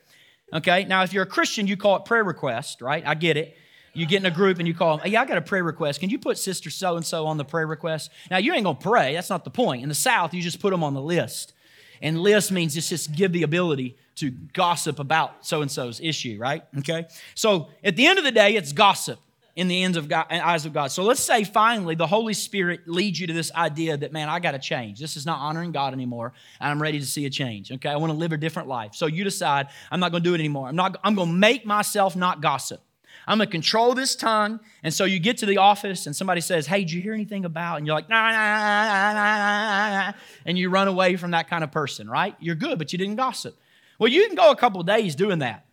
Okay? 0.54 0.86
Now, 0.86 1.04
if 1.04 1.14
you're 1.14 1.24
a 1.24 1.28
Christian, 1.28 1.68
you 1.68 1.78
call 1.78 1.98
it 1.98 2.06
prayer 2.06 2.24
request, 2.24 2.82
right? 2.82 3.06
I 3.06 3.16
get 3.16 3.38
it. 3.38 3.58
You 3.94 4.06
get 4.06 4.18
in 4.18 4.26
a 4.26 4.32
group 4.32 4.60
and 4.60 4.68
you 4.68 4.74
call 4.74 4.98
them, 4.98 5.10
hey, 5.10 5.16
I 5.16 5.26
got 5.26 5.38
a 5.38 5.42
prayer 5.42 5.64
request. 5.64 6.02
Can 6.02 6.10
you 6.10 6.20
put 6.20 6.38
sister 6.38 6.70
so 6.70 6.98
and 6.98 7.06
so 7.06 7.28
on 7.28 7.38
the 7.38 7.46
prayer 7.46 7.66
request? 7.66 8.12
Now, 8.30 8.38
you 8.38 8.54
ain't 8.54 8.66
to 8.66 8.76
pray. 8.76 9.14
That's 9.14 9.30
not 9.30 9.46
the 9.46 9.50
point. 9.50 9.84
In 9.84 9.90
the 9.90 9.96
South, 9.96 10.34
you 10.34 10.42
just 10.42 10.60
put 10.60 10.72
them 10.72 10.84
on 10.84 10.94
the 10.94 11.02
list. 11.02 11.54
And 12.02 12.20
list 12.20 12.52
means 12.52 12.76
it's 12.76 12.90
just 12.90 13.14
give 13.14 13.32
the 13.32 13.44
ability 13.44 13.96
to 14.16 14.32
gossip 14.32 15.00
about 15.00 15.46
so 15.46 15.62
and 15.62 15.72
so's 15.72 16.02
issue, 16.02 16.38
right? 16.40 16.64
Okay? 16.80 17.06
So 17.36 17.70
at 17.84 17.96
the 17.96 18.06
end 18.06 18.20
of 18.20 18.26
the 18.26 18.32
day, 18.32 18.56
it's 18.56 18.74
gossip 18.74 19.20
in 19.56 19.70
the 19.70 19.84
ends 19.84 19.96
of 19.96 20.10
God, 20.10 20.26
eyes 20.30 20.66
of 20.66 20.74
God. 20.74 20.88
So 20.88 21.04
let's 21.04 21.22
say 21.22 21.44
finally 21.46 21.96
the 21.96 22.08
Holy 22.08 22.34
Spirit 22.34 22.82
leads 22.88 23.20
you 23.20 23.28
to 23.28 23.34
this 23.34 23.54
idea 23.54 23.96
that, 23.96 24.12
man, 24.12 24.28
I 24.28 24.40
got 24.40 24.52
to 24.52 24.60
change. 24.60 25.00
This 25.00 25.16
is 25.16 25.26
not 25.26 25.40
honoring 25.40 25.72
God 25.72 25.94
anymore, 25.94 26.34
and 26.60 26.72
I'm 26.72 26.82
ready 26.82 27.00
to 27.00 27.06
see 27.06 27.26
a 27.26 27.30
change. 27.30 27.72
Okay, 27.72 27.90
I 27.90 27.96
want 27.96 28.12
to 28.12 28.18
live 28.18 28.34
a 28.34 28.38
different 28.38 28.68
life. 28.68 28.96
So 28.96 29.06
you 29.06 29.24
decide, 29.24 29.68
I'm 29.90 30.00
not 30.00 30.12
going 30.12 30.24
to 30.24 30.30
do 30.30 30.34
it 30.34 30.40
anymore. 30.40 30.68
I'm 30.68 30.76
not. 30.76 30.98
I'm 31.04 31.16
going 31.16 31.30
to 31.30 31.34
make 31.34 31.66
myself 31.66 32.16
not 32.16 32.42
gossip. 32.42 32.82
I'm 33.28 33.38
going 33.38 33.48
to 33.48 33.52
control 33.52 33.94
this 33.94 34.16
tongue. 34.16 34.60
And 34.84 34.94
so 34.94 35.06
you 35.06 35.20
get 35.20 35.38
to 35.38 35.46
the 35.46 35.58
office 35.58 36.06
and 36.06 36.16
somebody 36.16 36.42
says, 36.42 36.68
Hey, 36.68 36.80
did 36.80 36.92
you 36.92 37.02
hear 37.02 37.14
anything 37.14 37.46
about? 37.46 37.78
And 37.78 37.88
you're 37.88 37.96
like, 37.96 38.10
nah, 38.10 38.30
nah, 38.30 38.34
nah, 38.34 39.14
nah, 39.14 40.12
nah, 40.12 40.14
and 40.46 40.58
you 40.58 40.70
run 40.70 40.88
away 40.88 41.16
from 41.16 41.32
that 41.32 41.50
kind 41.50 41.64
of 41.64 41.72
person, 41.72 42.10
right? 42.10 42.36
You're 42.40 42.56
good, 42.56 42.78
but 42.78 42.92
you 42.92 43.00
didn't 43.00 43.16
gossip. 43.16 43.58
Well, 43.98 44.12
you 44.12 44.28
can 44.28 44.36
go 44.36 44.52
a 44.52 44.56
couple 44.56 44.84
days 44.84 45.16
doing 45.16 45.40
that. 45.40 45.66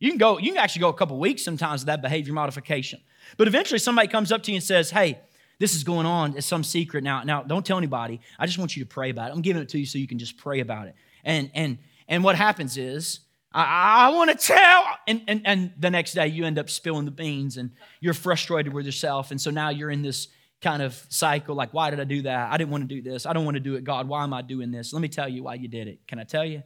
You 0.00 0.10
can 0.10 0.18
go, 0.18 0.38
you 0.38 0.52
can 0.52 0.58
actually 0.58 0.80
go 0.80 0.88
a 0.88 0.94
couple 0.94 1.18
weeks 1.18 1.42
sometimes 1.42 1.82
with 1.82 1.86
that 1.86 2.02
behavior 2.02 2.32
modification. 2.32 3.00
But 3.36 3.48
eventually 3.48 3.78
somebody 3.78 4.08
comes 4.08 4.32
up 4.32 4.42
to 4.44 4.50
you 4.50 4.56
and 4.56 4.64
says, 4.64 4.90
Hey, 4.90 5.18
this 5.58 5.74
is 5.74 5.84
going 5.84 6.06
on. 6.06 6.36
It's 6.36 6.46
some 6.46 6.64
secret 6.64 7.02
now. 7.02 7.22
Now, 7.24 7.42
don't 7.42 7.66
tell 7.66 7.78
anybody. 7.78 8.20
I 8.38 8.46
just 8.46 8.58
want 8.58 8.76
you 8.76 8.84
to 8.84 8.88
pray 8.88 9.10
about 9.10 9.30
it. 9.30 9.34
I'm 9.34 9.42
giving 9.42 9.62
it 9.62 9.68
to 9.70 9.78
you 9.78 9.86
so 9.86 9.98
you 9.98 10.06
can 10.06 10.18
just 10.18 10.36
pray 10.36 10.60
about 10.60 10.86
it. 10.86 10.94
And 11.24 11.50
and 11.54 11.78
and 12.06 12.24
what 12.24 12.36
happens 12.36 12.76
is, 12.76 13.20
I, 13.52 14.06
I 14.06 14.08
want 14.10 14.30
to 14.30 14.36
tell. 14.36 14.84
And, 15.06 15.22
and 15.26 15.42
and 15.44 15.72
the 15.78 15.90
next 15.90 16.14
day 16.14 16.28
you 16.28 16.44
end 16.44 16.58
up 16.58 16.70
spilling 16.70 17.04
the 17.04 17.10
beans 17.10 17.56
and 17.56 17.72
you're 18.00 18.14
frustrated 18.14 18.72
with 18.72 18.86
yourself. 18.86 19.30
And 19.30 19.40
so 19.40 19.50
now 19.50 19.70
you're 19.70 19.90
in 19.90 20.02
this 20.02 20.28
kind 20.60 20.82
of 20.82 21.04
cycle 21.08 21.54
like, 21.54 21.72
why 21.72 21.90
did 21.90 22.00
I 22.00 22.04
do 22.04 22.22
that? 22.22 22.52
I 22.52 22.56
didn't 22.56 22.70
want 22.70 22.88
to 22.88 22.94
do 22.94 23.02
this. 23.02 23.26
I 23.26 23.32
don't 23.32 23.44
want 23.44 23.56
to 23.56 23.60
do 23.60 23.74
it, 23.74 23.84
God. 23.84 24.08
Why 24.08 24.24
am 24.24 24.32
I 24.32 24.42
doing 24.42 24.70
this? 24.70 24.92
Let 24.92 25.02
me 25.02 25.08
tell 25.08 25.28
you 25.28 25.44
why 25.44 25.54
you 25.54 25.68
did 25.68 25.88
it. 25.88 26.00
Can 26.06 26.18
I 26.18 26.24
tell 26.24 26.44
you? 26.44 26.62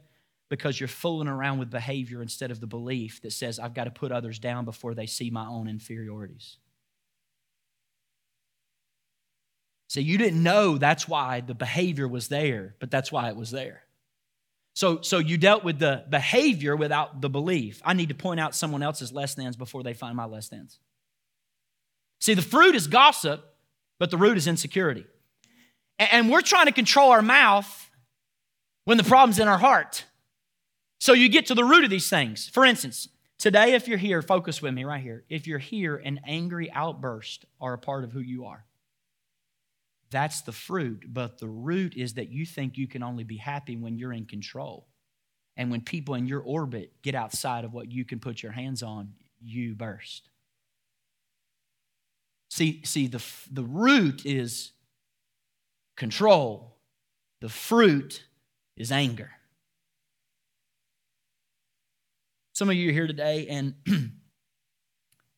Because 0.53 0.79
you're 0.79 0.87
fooling 0.87 1.27
around 1.27 1.57
with 1.57 1.71
behavior 1.71 2.21
instead 2.21 2.51
of 2.51 2.59
the 2.59 2.67
belief 2.67 3.23
that 3.23 3.33
says, 3.33 3.57
I've 3.57 3.73
got 3.73 3.85
to 3.85 3.89
put 3.89 4.11
others 4.11 4.37
down 4.37 4.65
before 4.65 4.93
they 4.93 5.07
see 5.07 5.31
my 5.31 5.47
own 5.47 5.67
inferiorities. 5.67 6.57
So 9.87 9.99
you 9.99 10.19
didn't 10.19 10.43
know 10.43 10.77
that's 10.77 11.07
why 11.07 11.41
the 11.41 11.55
behavior 11.55 12.07
was 12.07 12.27
there, 12.27 12.75
but 12.79 12.91
that's 12.91 13.11
why 13.11 13.29
it 13.29 13.35
was 13.35 13.49
there. 13.49 13.81
So, 14.75 15.01
so 15.01 15.17
you 15.17 15.39
dealt 15.39 15.63
with 15.63 15.79
the 15.79 16.05
behavior 16.07 16.75
without 16.75 17.19
the 17.19 17.31
belief. 17.31 17.81
I 17.83 17.93
need 17.95 18.09
to 18.09 18.15
point 18.15 18.39
out 18.39 18.53
someone 18.53 18.83
else's 18.83 19.11
less 19.11 19.33
thans 19.33 19.55
before 19.55 19.81
they 19.81 19.95
find 19.95 20.15
my 20.15 20.25
less 20.25 20.49
thans. 20.49 20.77
See, 22.21 22.35
the 22.35 22.43
fruit 22.43 22.75
is 22.75 22.85
gossip, 22.85 23.43
but 23.97 24.11
the 24.11 24.17
root 24.17 24.37
is 24.37 24.45
insecurity. 24.45 25.07
And 25.97 26.29
we're 26.29 26.41
trying 26.41 26.67
to 26.67 26.71
control 26.71 27.09
our 27.09 27.23
mouth 27.23 27.89
when 28.85 28.97
the 28.97 29.03
problem's 29.03 29.39
in 29.39 29.47
our 29.47 29.57
heart. 29.57 30.05
So 31.03 31.11
you 31.11 31.27
get 31.27 31.47
to 31.47 31.53
the 31.53 31.65
root 31.65 31.83
of 31.83 31.89
these 31.89 32.09
things. 32.09 32.47
For 32.47 32.63
instance, 32.63 33.09
today, 33.37 33.73
if 33.73 33.89
you're 33.89 33.97
here, 33.97 34.21
focus 34.21 34.61
with 34.61 34.73
me 34.73 34.85
right 34.85 35.03
here. 35.03 35.25
If 35.27 35.47
you're 35.47 35.59
here, 35.59 35.97
an 35.97 36.21
angry 36.25 36.71
outburst 36.71 37.43
are 37.59 37.73
a 37.73 37.77
part 37.77 38.05
of 38.05 38.13
who 38.13 38.21
you 38.21 38.45
are. 38.45 38.63
That's 40.11 40.43
the 40.43 40.53
fruit, 40.53 41.03
but 41.09 41.39
the 41.39 41.49
root 41.49 41.97
is 41.97 42.13
that 42.13 42.29
you 42.29 42.45
think 42.45 42.77
you 42.77 42.87
can 42.87 43.03
only 43.03 43.25
be 43.25 43.35
happy 43.35 43.75
when 43.75 43.97
you're 43.97 44.13
in 44.13 44.23
control. 44.23 44.87
And 45.57 45.69
when 45.69 45.81
people 45.81 46.15
in 46.15 46.25
your 46.25 46.39
orbit 46.39 46.93
get 47.01 47.15
outside 47.15 47.65
of 47.65 47.73
what 47.73 47.91
you 47.91 48.05
can 48.05 48.21
put 48.21 48.41
your 48.41 48.53
hands 48.53 48.81
on, 48.81 49.11
you 49.41 49.75
burst. 49.75 50.29
See, 52.49 52.81
see 52.85 53.07
the, 53.07 53.21
the 53.51 53.65
root 53.65 54.25
is 54.25 54.71
control, 55.97 56.77
the 57.41 57.49
fruit 57.49 58.23
is 58.77 58.89
anger. 58.89 59.31
Some 62.53 62.69
of 62.69 62.75
you 62.75 62.89
are 62.89 62.93
here 62.93 63.07
today 63.07 63.47
and 63.47 63.73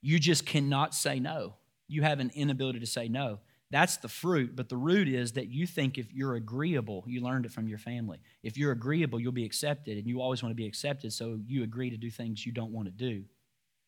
you 0.02 0.20
just 0.20 0.46
cannot 0.46 0.94
say 0.94 1.20
no. 1.20 1.56
You 1.88 2.04
have 2.04 2.20
an 2.20 2.32
inability 2.36 2.80
to 2.80 2.86
say 2.86 3.08
no. 3.08 3.40
That's 3.72 3.98
the 3.98 4.08
fruit, 4.08 4.56
but 4.56 4.70
the 4.70 4.78
root 4.78 5.08
is 5.08 5.34
that 5.34 5.48
you 5.48 5.66
think 5.66 5.98
if 5.98 6.14
you're 6.14 6.36
agreeable, 6.36 7.04
you 7.08 7.22
learned 7.22 7.46
it 7.46 7.52
from 7.52 7.68
your 7.68 7.78
family. 7.78 8.20
If 8.44 8.58
you're 8.58 8.72
agreeable, 8.72 9.20
you'll 9.20 9.32
be 9.32 9.46
accepted, 9.46 9.98
and 9.98 10.08
you 10.08 10.22
always 10.22 10.44
want 10.44 10.52
to 10.52 10.56
be 10.56 10.68
accepted, 10.68 11.12
so 11.12 11.40
you 11.48 11.64
agree 11.64 11.90
to 11.90 11.98
do 11.98 12.12
things 12.12 12.46
you 12.46 12.52
don't 12.52 12.72
want 12.72 12.88
to 12.88 12.92
do, 12.92 13.24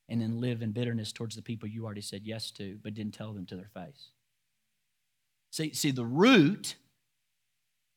and 0.09 0.19
then 0.19 0.41
live 0.41 0.63
in 0.63 0.71
bitterness 0.71 1.11
towards 1.11 1.35
the 1.35 1.43
people 1.43 1.69
you 1.69 1.85
already 1.85 2.01
said 2.01 2.23
yes 2.25 2.49
to, 2.51 2.79
but 2.83 2.95
didn't 2.95 3.13
tell 3.13 3.33
them 3.33 3.45
to 3.45 3.55
their 3.55 3.69
face. 3.73 4.09
See, 5.51 5.73
see, 5.73 5.91
the 5.91 6.05
root 6.05 6.75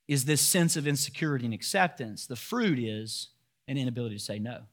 is 0.07 0.27
this 0.27 0.43
sense 0.43 0.77
of 0.77 0.87
insecurity 0.87 1.47
and 1.47 1.55
acceptance. 1.55 2.27
The 2.27 2.37
fruit 2.37 2.79
is 2.79 3.31
an 3.67 3.79
inability 3.79 4.17
to 4.17 4.23
say 4.23 4.39
no. 4.39 4.65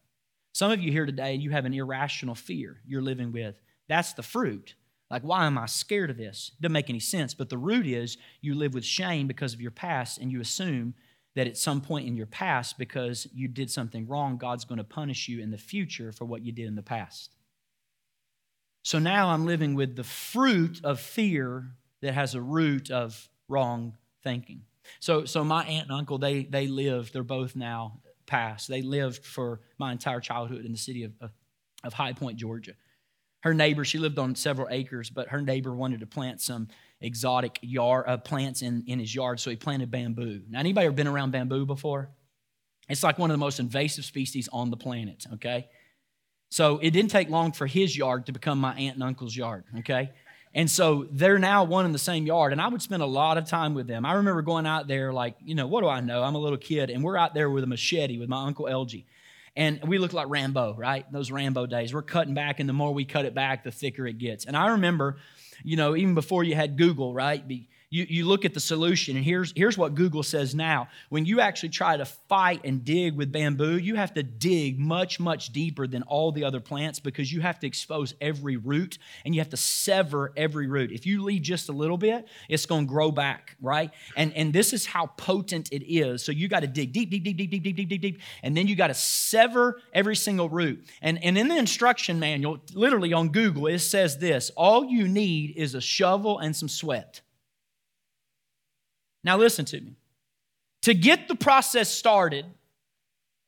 Some 0.58 0.72
of 0.72 0.82
you 0.82 0.91
here 0.91 1.06
today, 1.06 1.36
you 1.36 1.52
have 1.52 1.65
an 1.65 1.74
irrational 1.76 2.34
fear 2.34 2.82
you're 2.84 3.00
living 3.00 3.32
with. 3.32 3.62
That's 3.88 4.13
the 4.13 4.24
fruit. 4.24 4.74
Like, 5.12 5.22
why 5.22 5.46
am 5.46 5.56
I 5.56 5.67
scared 5.67 6.10
of 6.10 6.17
this? 6.17 6.50
Doesn't 6.60 6.74
make 6.74 6.89
any 6.89 7.00
sense. 7.00 7.36
But 7.36 7.50
the 7.50 7.60
root 7.60 7.86
is 7.86 8.17
you 8.41 8.56
live 8.56 8.74
with 8.74 8.84
shame 8.84 9.28
because 9.28 9.54
of 9.54 9.62
your 9.62 9.70
past, 9.70 10.17
and 10.17 10.32
you 10.32 10.41
assume 10.41 10.96
that 11.36 11.46
at 11.46 11.58
some 11.58 11.80
point 11.80 12.08
in 12.08 12.15
your 12.15 12.26
past, 12.26 12.80
because 12.80 13.28
you 13.36 13.48
did 13.48 13.70
something 13.70 14.08
wrong, 14.08 14.38
God's 14.38 14.65
going 14.65 14.80
to 14.80 14.84
punish 14.84 15.28
you 15.28 15.43
in 15.43 15.52
the 15.52 15.60
future 15.60 16.12
for 16.12 16.26
what 16.26 16.43
you 16.43 16.52
did 16.52 16.65
in 16.65 16.74
the 16.74 16.82
past. 16.82 17.36
So 18.82 18.98
now 18.98 19.30
I'm 19.30 19.46
living 19.46 19.76
with 19.76 19.96
the 19.96 20.04
fruit 20.04 20.82
of 20.84 21.00
fear 21.00 21.67
that 22.02 22.15
has 22.15 22.34
a 22.34 22.41
root 22.41 22.89
of 22.89 23.30
wrong 23.48 23.96
thinking. 24.24 24.63
So, 25.02 25.24
so 25.26 25.43
my 25.43 25.65
aunt 25.65 25.89
and 25.89 26.00
uncle, 26.00 26.17
they, 26.17 26.46
they 26.46 26.65
live, 26.65 27.12
they're 27.12 27.22
both 27.22 27.56
now 27.56 28.00
passed. 28.28 28.68
They 28.68 28.82
lived 28.82 29.26
for 29.26 29.62
my 29.80 29.92
entire 29.92 30.20
childhood 30.20 30.66
in 30.66 30.72
the 30.72 30.78
city 30.78 31.04
of, 31.04 31.13
of, 31.20 31.32
of 31.84 31.94
High 31.94 32.13
Point, 32.13 32.38
Georgia 32.38 32.74
her 33.48 33.54
neighbor, 33.54 33.86
she 33.86 33.98
lived 33.98 34.20
on 34.20 34.36
several 34.36 34.68
acres, 34.70 35.10
but 35.10 35.30
her 35.30 35.42
neighbor 35.42 35.74
wanted 35.74 36.00
to 36.02 36.08
plant 36.08 36.42
some 36.42 36.68
exotic 37.00 37.60
yard, 37.62 38.06
uh, 38.08 38.18
plants 38.18 38.62
in, 38.62 38.84
in 38.88 39.00
his 39.00 39.13
yard, 39.13 39.40
so 39.40 39.50
he 39.50 39.56
planted 39.56 39.92
bamboo. 39.92 40.42
Now, 40.50 40.60
anybody 40.60 40.88
ever 40.88 40.96
been 40.96 41.08
around 41.08 41.32
bamboo 41.32 41.66
before? 41.66 42.10
It's 42.90 43.04
like 43.04 43.20
one 43.20 43.30
of 43.30 43.34
the 43.34 43.40
most 43.40 43.60
invasive 43.60 44.06
species 44.06 44.50
on 44.52 44.70
the 44.70 44.78
planet, 44.78 45.26
okay? 45.36 45.68
So 46.50 46.80
it 46.80 46.92
didn't 46.92 47.12
take 47.12 47.30
long 47.30 47.52
for 47.52 47.68
his 47.68 47.96
yard 47.96 48.26
to 48.26 48.32
become 48.32 48.60
my 48.60 48.74
aunt 48.74 48.96
and 48.96 49.04
uncle's 49.04 49.36
yard, 49.36 49.66
okay? 49.80 50.12
And 50.56 50.72
so 50.72 51.08
they're 51.12 51.38
now 51.38 51.66
one 51.66 51.86
in 51.86 51.92
the 51.92 52.00
same 52.00 52.26
yard, 52.26 52.52
and 52.52 52.62
I 52.62 52.68
would 52.68 52.82
spend 52.82 53.04
a 53.04 53.08
lot 53.08 53.38
of 53.38 53.46
time 53.46 53.74
with 53.74 53.88
them. 53.88 54.06
I 54.06 54.14
remember 54.14 54.42
going 54.42 54.66
out 54.66 54.88
there, 54.88 55.14
like, 55.14 55.36
you 55.44 55.54
know, 55.54 55.68
what 55.68 55.82
do 55.82 55.88
I 55.88 56.00
know? 56.02 56.24
I'm 56.24 56.36
a 56.36 56.40
little 56.40 56.58
kid, 56.58 56.90
and 56.90 57.04
we're 57.04 57.18
out 57.18 57.34
there 57.34 57.50
with 57.50 57.64
a 57.64 57.68
machete 57.68 58.18
with 58.18 58.30
my 58.30 58.46
Uncle 58.46 58.66
LG 58.66 59.04
and 59.58 59.82
we 59.88 59.98
look 59.98 60.14
like 60.14 60.30
Rambo, 60.30 60.76
right? 60.76 61.12
Those 61.12 61.32
Rambo 61.32 61.66
days. 61.66 61.92
We're 61.92 62.04
cutting 62.04 62.36
back, 62.36 62.60
and 62.60 62.70
the 62.70 62.74
more 62.74 62.94
we 62.94 63.06
cut 63.06 63.26
it 63.26 63.34
back, 63.34 63.64
the 63.64 63.72
thicker 63.72 64.06
it 64.06 64.20
gets. 64.20 64.46
And 64.46 64.56
I 64.56 64.68
remember, 64.68 65.18
you 65.64 65.76
know, 65.76 65.96
even 65.96 66.14
before 66.14 66.44
you 66.44 66.54
had 66.54 66.78
Google, 66.78 67.12
right? 67.12 67.46
You, 67.89 68.06
you 68.10 68.26
look 68.26 68.43
at 68.43 68.54
the 68.54 68.60
solution, 68.60 69.15
and 69.15 69.23
here's, 69.23 69.54
here's 69.56 69.78
what 69.78 69.95
Google 69.95 70.21
says 70.21 70.54
now. 70.54 70.89
When 71.08 71.26
you 71.26 71.39
actually 71.39 71.69
try 71.69 71.95
to 71.95 72.04
fight 72.04 72.65
and 72.65 72.84
dig 72.84 73.15
with 73.15 73.32
bamboo, 73.32 73.78
you 73.78 73.95
have 73.95 74.13
to 74.15 74.23
dig 74.23 74.78
much, 74.78 75.21
much 75.21 75.54
deeper 75.54 75.88
than 75.88 76.04
all 76.04 76.34
the 76.34 76.43
other 76.43 76.60
plants 76.60 77.00
because 77.00 77.32
you 77.32 77.39
have 77.39 77.60
to 77.60 77.67
expose 77.67 78.13
every 78.19 78.58
root 78.58 78.97
and 79.23 79.34
you 79.34 79.39
have 79.39 79.52
to 79.52 79.58
sever 79.58 80.34
every 80.36 80.67
root. 80.67 80.91
If 80.91 81.06
you 81.06 81.23
leave 81.23 81.43
just 81.43 81.69
a 81.69 81.71
little 81.71 81.97
bit, 81.97 82.28
it's 82.50 82.65
going 82.65 82.88
to 82.88 82.89
grow 82.89 83.10
back, 83.10 83.56
right? 83.62 83.91
And, 84.17 84.34
and 84.34 84.52
this 84.52 84.73
is 84.73 84.86
how 84.86 85.06
potent 85.06 85.69
it 85.71 85.89
is. 85.89 86.21
So 86.26 86.34
you 86.34 86.50
got 86.50 86.62
to 86.62 86.67
dig 86.67 86.91
deep, 86.91 87.10
deep, 87.10 87.23
deep, 87.23 87.38
deep, 87.38 87.50
deep, 87.50 87.63
deep, 87.63 87.76
deep, 87.78 87.88
deep, 87.88 88.02
deep, 88.02 88.21
and 88.43 88.58
then 88.58 88.67
you 88.67 88.76
got 88.76 88.88
to 88.88 88.95
sever 88.95 89.80
every 89.93 90.17
single 90.17 90.50
root. 90.50 90.86
And, 91.02 91.23
and 91.23 91.38
in 91.38 91.47
the 91.47 91.58
instruction 91.58 92.19
manual, 92.19 92.60
literally 92.73 93.13
on 93.13 93.30
Google, 93.30 93.67
it 93.67 93.80
says 93.80 94.17
this 94.17 94.52
all 94.58 94.84
you 94.84 95.08
need 95.08 95.56
is 95.56 95.73
a 95.73 95.80
shovel 95.80 96.39
and 96.39 96.54
some 96.54 96.67
sweat. 96.67 97.21
Now, 99.28 99.36
listen 99.36 99.66
to 99.66 99.82
me. 99.82 99.98
To 100.84 100.94
get 100.94 101.28
the 101.28 101.36
process 101.36 101.90
started 101.90 102.46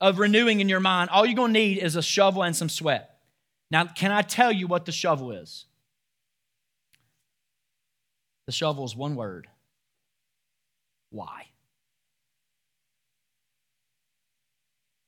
of 0.02 0.20
renewing 0.20 0.60
in 0.60 0.68
your 0.68 0.82
mind, 0.82 1.10
all 1.10 1.26
you're 1.26 1.38
going 1.38 1.54
to 1.54 1.60
need 1.60 1.78
is 1.78 1.96
a 1.96 2.02
shovel 2.02 2.44
and 2.44 2.54
some 2.54 2.68
sweat. 2.68 3.18
Now, 3.72 3.86
can 3.86 4.12
I 4.12 4.22
tell 4.22 4.52
you 4.52 4.68
what 4.68 4.84
the 4.84 4.92
shovel 4.92 5.32
is? 5.32 5.68
The 8.46 8.52
shovel 8.52 8.84
is 8.84 8.94
one 8.94 9.16
word 9.16 9.48
why? 11.12 11.46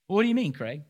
What 0.07 0.21
do 0.23 0.29
you 0.29 0.35
mean, 0.35 0.53
Craig? 0.53 0.83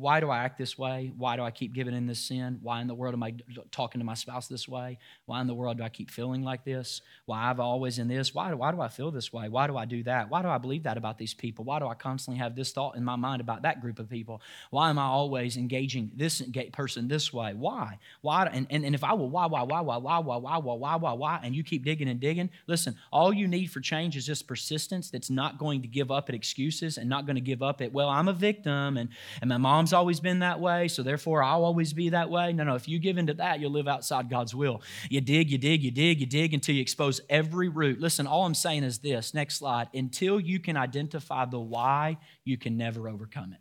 Why 0.00 0.20
do 0.20 0.30
I 0.30 0.38
act 0.38 0.56
this 0.56 0.78
way? 0.78 1.12
Why 1.18 1.36
do 1.36 1.42
I 1.42 1.50
keep 1.50 1.74
giving 1.74 1.94
in 1.94 2.06
this 2.06 2.18
sin? 2.18 2.58
Why 2.62 2.80
in 2.80 2.86
the 2.86 2.94
world 2.94 3.12
am 3.12 3.22
I 3.22 3.34
talking 3.70 4.00
to 4.00 4.04
my 4.04 4.14
spouse 4.14 4.48
this 4.48 4.66
way? 4.66 4.96
Why 5.26 5.42
in 5.42 5.46
the 5.46 5.54
world 5.54 5.76
do 5.76 5.82
I 5.82 5.90
keep 5.90 6.10
feeling 6.10 6.42
like 6.42 6.64
this? 6.64 7.02
Why 7.26 7.50
I've 7.50 7.60
always 7.60 7.98
in 7.98 8.08
this? 8.08 8.34
Why, 8.34 8.54
why 8.54 8.72
do 8.72 8.80
I 8.80 8.88
feel 8.88 9.10
this 9.10 9.30
way? 9.30 9.50
Why 9.50 9.66
do 9.66 9.76
I 9.76 9.84
do 9.84 10.02
that? 10.04 10.30
Why 10.30 10.40
do 10.40 10.48
I 10.48 10.56
believe 10.56 10.84
that 10.84 10.96
about 10.96 11.18
these 11.18 11.34
people? 11.34 11.66
Why 11.66 11.78
do 11.78 11.86
I 11.86 11.94
constantly 11.94 12.38
have 12.38 12.56
this 12.56 12.72
thought 12.72 12.96
in 12.96 13.04
my 13.04 13.16
mind 13.16 13.42
about 13.42 13.62
that 13.62 13.82
group 13.82 13.98
of 13.98 14.08
people? 14.08 14.40
Why 14.70 14.88
am 14.88 14.98
I 14.98 15.04
always 15.04 15.58
engaging 15.58 16.12
this 16.16 16.42
person 16.72 17.08
this 17.08 17.30
way? 17.30 17.52
Why? 17.52 17.98
Why? 18.22 18.46
And, 18.46 18.66
and, 18.70 18.86
and 18.86 18.94
if 18.94 19.04
I 19.04 19.12
will, 19.12 19.28
why, 19.28 19.46
why, 19.46 19.62
why, 19.64 19.80
why, 19.82 19.98
why, 19.98 20.18
why, 20.18 20.36
why, 20.36 20.56
why, 20.56 20.74
why, 20.74 20.96
why, 20.96 21.12
why, 21.12 21.40
and 21.42 21.54
you 21.54 21.62
keep 21.62 21.84
digging 21.84 22.08
and 22.08 22.18
digging, 22.18 22.48
listen, 22.66 22.96
all 23.12 23.34
you 23.34 23.46
need 23.46 23.66
for 23.66 23.80
change 23.80 24.16
is 24.16 24.24
just 24.24 24.46
persistence 24.46 25.10
that's 25.10 25.28
not 25.28 25.58
going 25.58 25.82
to 25.82 25.88
give 25.88 26.10
up 26.10 26.30
at 26.30 26.34
excuses 26.34 26.96
and 26.96 27.10
not 27.10 27.26
going 27.26 27.36
to 27.36 27.42
give 27.42 27.62
up 27.62 27.82
at, 27.82 27.92
well, 27.92 28.08
I'm 28.08 28.28
a 28.28 28.32
victim 28.32 28.96
and, 28.96 29.10
and 29.42 29.49
my 29.50 29.58
mom's 29.58 29.92
always 29.92 30.20
been 30.20 30.38
that 30.40 30.60
way, 30.60 30.88
so 30.88 31.02
therefore 31.02 31.42
I'll 31.42 31.64
always 31.64 31.92
be 31.92 32.10
that 32.10 32.30
way. 32.30 32.52
No, 32.52 32.64
no, 32.64 32.74
if 32.74 32.88
you 32.88 32.98
give 32.98 33.18
into 33.18 33.34
that, 33.34 33.60
you'll 33.60 33.72
live 33.72 33.88
outside 33.88 34.30
God's 34.30 34.54
will. 34.54 34.82
You 35.08 35.20
dig, 35.20 35.50
you 35.50 35.58
dig, 35.58 35.82
you 35.82 35.90
dig, 35.90 36.20
you 36.20 36.26
dig 36.26 36.54
until 36.54 36.74
you 36.74 36.80
expose 36.80 37.20
every 37.28 37.68
root. 37.68 38.00
Listen, 38.00 38.26
all 38.26 38.46
I'm 38.46 38.54
saying 38.54 38.84
is 38.84 38.98
this 38.98 39.34
next 39.34 39.56
slide 39.56 39.88
until 39.94 40.40
you 40.40 40.60
can 40.60 40.76
identify 40.76 41.44
the 41.44 41.60
why, 41.60 42.18
you 42.44 42.56
can 42.56 42.76
never 42.76 43.08
overcome 43.08 43.52
it. 43.52 43.60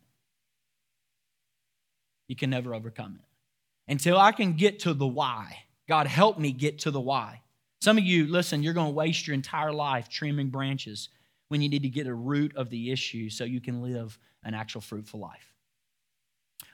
You 2.28 2.36
can 2.36 2.50
never 2.50 2.74
overcome 2.76 3.20
it. 3.20 3.92
Until 3.92 4.20
I 4.20 4.32
can 4.32 4.54
get 4.54 4.80
to 4.82 4.94
the 4.94 5.08
why, 5.08 5.64
God 5.88 6.06
help 6.06 6.38
me 6.38 6.52
get 6.52 6.80
to 6.80 6.92
the 6.92 7.02
why. 7.02 7.42
Some 7.82 7.98
of 7.98 8.04
you, 8.04 8.28
listen, 8.28 8.62
you're 8.62 8.74
going 8.74 8.90
to 8.90 8.94
waste 8.94 9.26
your 9.26 9.34
entire 9.34 9.74
life 9.74 10.10
trimming 10.10 10.50
branches 10.50 11.10
when 11.48 11.62
you 11.62 11.70
need 11.70 11.84
to 11.84 11.90
get 11.90 12.08
a 12.08 12.14
root 12.14 12.56
of 12.56 12.70
the 12.70 12.92
issue 12.92 13.30
so 13.30 13.44
you 13.44 13.60
can 13.60 13.82
live 13.82 14.20
an 14.44 14.54
actual 14.54 14.82
fruitful 14.82 15.20
life. 15.20 15.49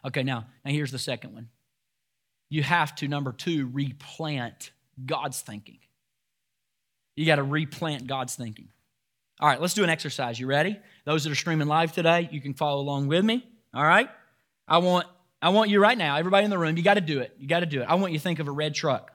Okay, 0.05 0.23
now, 0.23 0.45
now 0.63 0.71
here's 0.71 0.91
the 0.91 0.99
second 0.99 1.33
one. 1.33 1.49
You 2.49 2.63
have 2.63 2.95
to, 2.97 3.07
number 3.07 3.31
two, 3.31 3.69
replant 3.73 4.71
God's 5.03 5.41
thinking. 5.41 5.79
You 7.15 7.25
got 7.25 7.37
to 7.37 7.43
replant 7.43 8.07
God's 8.07 8.35
thinking. 8.35 8.69
All 9.39 9.49
right, 9.49 9.59
let's 9.59 9.73
do 9.73 9.83
an 9.83 9.89
exercise. 9.89 10.39
You 10.39 10.47
ready? 10.47 10.79
Those 11.05 11.23
that 11.23 11.31
are 11.31 11.35
streaming 11.35 11.67
live 11.67 11.91
today, 11.91 12.29
you 12.31 12.39
can 12.39 12.53
follow 12.53 12.81
along 12.81 13.07
with 13.07 13.25
me. 13.25 13.45
All 13.73 13.83
right? 13.83 14.09
I 14.67 14.77
want 14.77 15.07
I 15.41 15.49
want 15.49 15.69
you 15.69 15.79
right 15.79 15.97
now, 15.97 16.15
everybody 16.15 16.45
in 16.45 16.49
the 16.49 16.57
room, 16.57 16.77
you 16.77 16.83
got 16.83 16.95
to 16.95 17.01
do 17.01 17.19
it. 17.19 17.35
You 17.37 17.47
got 17.47 17.59
to 17.59 17.65
do 17.65 17.81
it. 17.81 17.85
I 17.87 17.95
want 17.95 18.13
you 18.13 18.19
to 18.19 18.23
think 18.23 18.39
of 18.39 18.47
a 18.47 18.51
red 18.51 18.73
truck. 18.73 19.11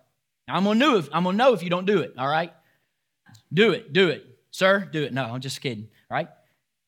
I'm 0.47 0.65
gonna 0.65 0.79
know 0.79 0.97
if 0.97 1.09
I'm 1.13 1.25
gonna 1.25 1.37
know 1.37 1.55
if 1.55 1.63
you 1.63 1.71
don't 1.71 1.87
do 1.87 2.01
it. 2.01 2.15
All 2.19 2.29
right? 2.29 2.53
Do 3.53 3.73
it. 3.73 3.93
Do 3.93 4.09
it, 4.09 4.25
sir. 4.51 4.89
Do 4.93 5.03
it. 5.03 5.13
No, 5.13 5.25
I'm 5.25 5.41
just 5.41 5.61
kidding. 5.61 5.89
All 6.11 6.17
right? 6.17 6.29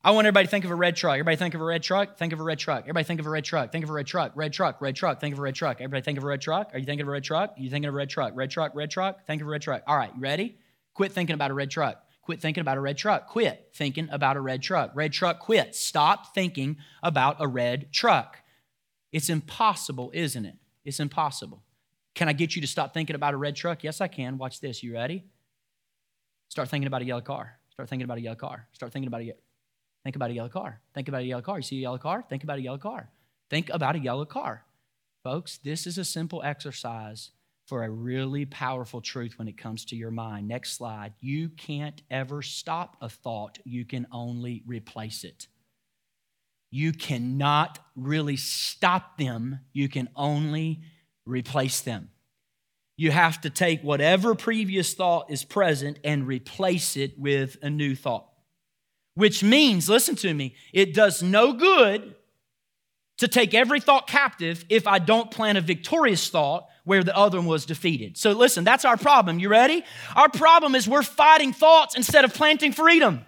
I 0.04 0.10
want 0.10 0.26
everybody 0.26 0.46
to 0.46 0.50
think 0.50 0.64
of 0.64 0.72
a 0.72 0.74
red 0.74 0.96
truck. 0.96 1.14
Everybody 1.14 1.36
think 1.36 1.54
of 1.54 1.60
a 1.60 1.64
red 1.64 1.82
truck. 1.84 2.18
Think 2.18 2.32
of 2.32 2.40
a 2.40 2.42
red 2.42 2.58
truck. 2.58 2.82
Everybody 2.82 3.04
think 3.04 3.20
of 3.20 3.26
a 3.26 3.30
red 3.30 3.44
truck. 3.44 3.70
Think 3.70 3.84
of 3.84 3.90
a 3.90 3.92
red 3.92 4.06
truck. 4.06 4.32
Red 4.34 4.52
truck. 4.52 4.80
Red 4.80 4.96
truck. 4.96 5.20
Think 5.20 5.32
of 5.32 5.38
a 5.38 5.42
red 5.42 5.54
truck. 5.54 5.76
Everybody 5.80 6.02
think 6.02 6.18
of 6.18 6.24
a 6.24 6.26
red 6.26 6.40
truck. 6.40 6.70
Are 6.74 6.78
you 6.78 6.84
thinking 6.84 7.02
of 7.02 7.08
a 7.08 7.12
red 7.12 7.22
truck? 7.22 7.54
You 7.56 7.70
thinking 7.70 7.88
of 7.88 7.94
a 7.94 7.96
red 7.96 8.10
truck? 8.10 8.32
Red 8.34 8.50
truck. 8.50 8.74
Red 8.74 8.90
truck. 8.90 9.26
Think 9.26 9.42
of 9.42 9.46
a 9.46 9.50
red 9.50 9.62
truck. 9.62 9.82
All 9.86 9.96
right, 9.96 10.10
you 10.12 10.20
ready? 10.20 10.58
Quit 10.94 11.12
thinking 11.12 11.34
about 11.34 11.52
a 11.52 11.54
red 11.54 11.70
truck. 11.70 12.02
Quit 12.22 12.40
thinking 12.40 12.62
about 12.62 12.78
a 12.78 12.80
red 12.80 12.98
truck. 12.98 13.28
Quit 13.28 13.68
thinking 13.74 14.08
about 14.10 14.36
a 14.36 14.40
red 14.40 14.60
truck. 14.60 14.90
Red 14.94 15.12
truck, 15.12 15.38
quit. 15.38 15.74
Stop 15.76 16.34
thinking 16.34 16.78
about 17.02 17.36
a 17.38 17.46
red 17.46 17.92
truck. 17.92 18.38
It's 19.12 19.28
impossible, 19.28 20.10
isn't 20.14 20.44
it? 20.44 20.56
It's 20.84 20.98
impossible. 20.98 21.62
Can 22.14 22.28
I 22.28 22.32
get 22.32 22.56
you 22.56 22.62
to 22.62 22.68
stop 22.68 22.92
thinking 22.92 23.14
about 23.14 23.34
a 23.34 23.36
red 23.36 23.54
truck? 23.54 23.84
Yes, 23.84 24.00
I 24.00 24.08
can. 24.08 24.36
Watch 24.36 24.60
this. 24.60 24.82
You 24.82 24.94
ready? 24.94 25.24
Start 26.48 26.68
thinking 26.68 26.88
about 26.88 27.02
a 27.02 27.04
yellow 27.04 27.20
car. 27.20 27.58
Start 27.70 27.88
thinking 27.88 28.04
about 28.04 28.18
a 28.18 28.20
yellow 28.20 28.36
car. 28.36 28.66
Start 28.72 28.92
thinking 28.92 29.06
about 29.06 29.22
a 29.22 29.34
think 30.04 30.16
about 30.16 30.30
a 30.30 30.34
yellow 30.34 30.48
car. 30.48 30.80
Think 30.94 31.08
about 31.08 31.22
a 31.22 31.24
yellow 31.24 31.42
car. 31.42 31.58
You 31.58 31.62
see 31.62 31.78
a 31.78 31.82
yellow 31.82 31.98
car? 31.98 32.24
Think 32.28 32.44
about 32.44 32.58
a 32.58 32.62
yellow 32.62 32.78
car. 32.78 33.10
Think 33.50 33.70
about 33.70 33.96
a 33.96 33.98
yellow 33.98 34.24
car. 34.24 34.64
Folks, 35.22 35.58
this 35.58 35.86
is 35.86 35.98
a 35.98 36.04
simple 36.04 36.42
exercise 36.42 37.30
for 37.66 37.84
a 37.84 37.90
really 37.90 38.44
powerful 38.44 39.00
truth 39.00 39.38
when 39.38 39.48
it 39.48 39.56
comes 39.56 39.84
to 39.86 39.96
your 39.96 40.10
mind. 40.10 40.48
Next 40.48 40.76
slide. 40.76 41.14
You 41.20 41.48
can't 41.48 42.02
ever 42.10 42.42
stop 42.42 42.96
a 43.00 43.08
thought, 43.08 43.58
you 43.64 43.84
can 43.84 44.06
only 44.10 44.62
replace 44.66 45.24
it. 45.24 45.46
You 46.70 46.92
cannot 46.92 47.78
really 47.94 48.36
stop 48.36 49.16
them, 49.18 49.60
you 49.72 49.88
can 49.88 50.08
only 50.16 50.82
replace 51.24 51.80
them. 51.82 52.10
You 52.96 53.10
have 53.10 53.40
to 53.42 53.50
take 53.50 53.82
whatever 53.82 54.34
previous 54.34 54.94
thought 54.94 55.30
is 55.30 55.44
present 55.44 55.98
and 56.04 56.26
replace 56.26 56.96
it 56.96 57.18
with 57.18 57.56
a 57.62 57.70
new 57.70 57.94
thought. 57.94 58.31
Which 59.14 59.42
means, 59.42 59.88
listen 59.88 60.16
to 60.16 60.32
me, 60.32 60.54
it 60.72 60.94
does 60.94 61.22
no 61.22 61.52
good 61.52 62.14
to 63.18 63.28
take 63.28 63.54
every 63.54 63.78
thought 63.78 64.08
captive 64.08 64.64
if 64.68 64.86
I 64.86 64.98
don't 64.98 65.30
plant 65.30 65.58
a 65.58 65.60
victorious 65.60 66.28
thought 66.28 66.66
where 66.84 67.04
the 67.04 67.16
other 67.16 67.38
one 67.38 67.46
was 67.46 67.66
defeated. 67.66 68.16
So 68.16 68.32
listen, 68.32 68.64
that's 68.64 68.84
our 68.84 68.96
problem. 68.96 69.38
You 69.38 69.48
ready? 69.48 69.84
Our 70.16 70.28
problem 70.28 70.74
is 70.74 70.88
we're 70.88 71.02
fighting 71.02 71.52
thoughts 71.52 71.94
instead 71.94 72.24
of 72.24 72.34
planting 72.34 72.72
freedom. 72.72 73.24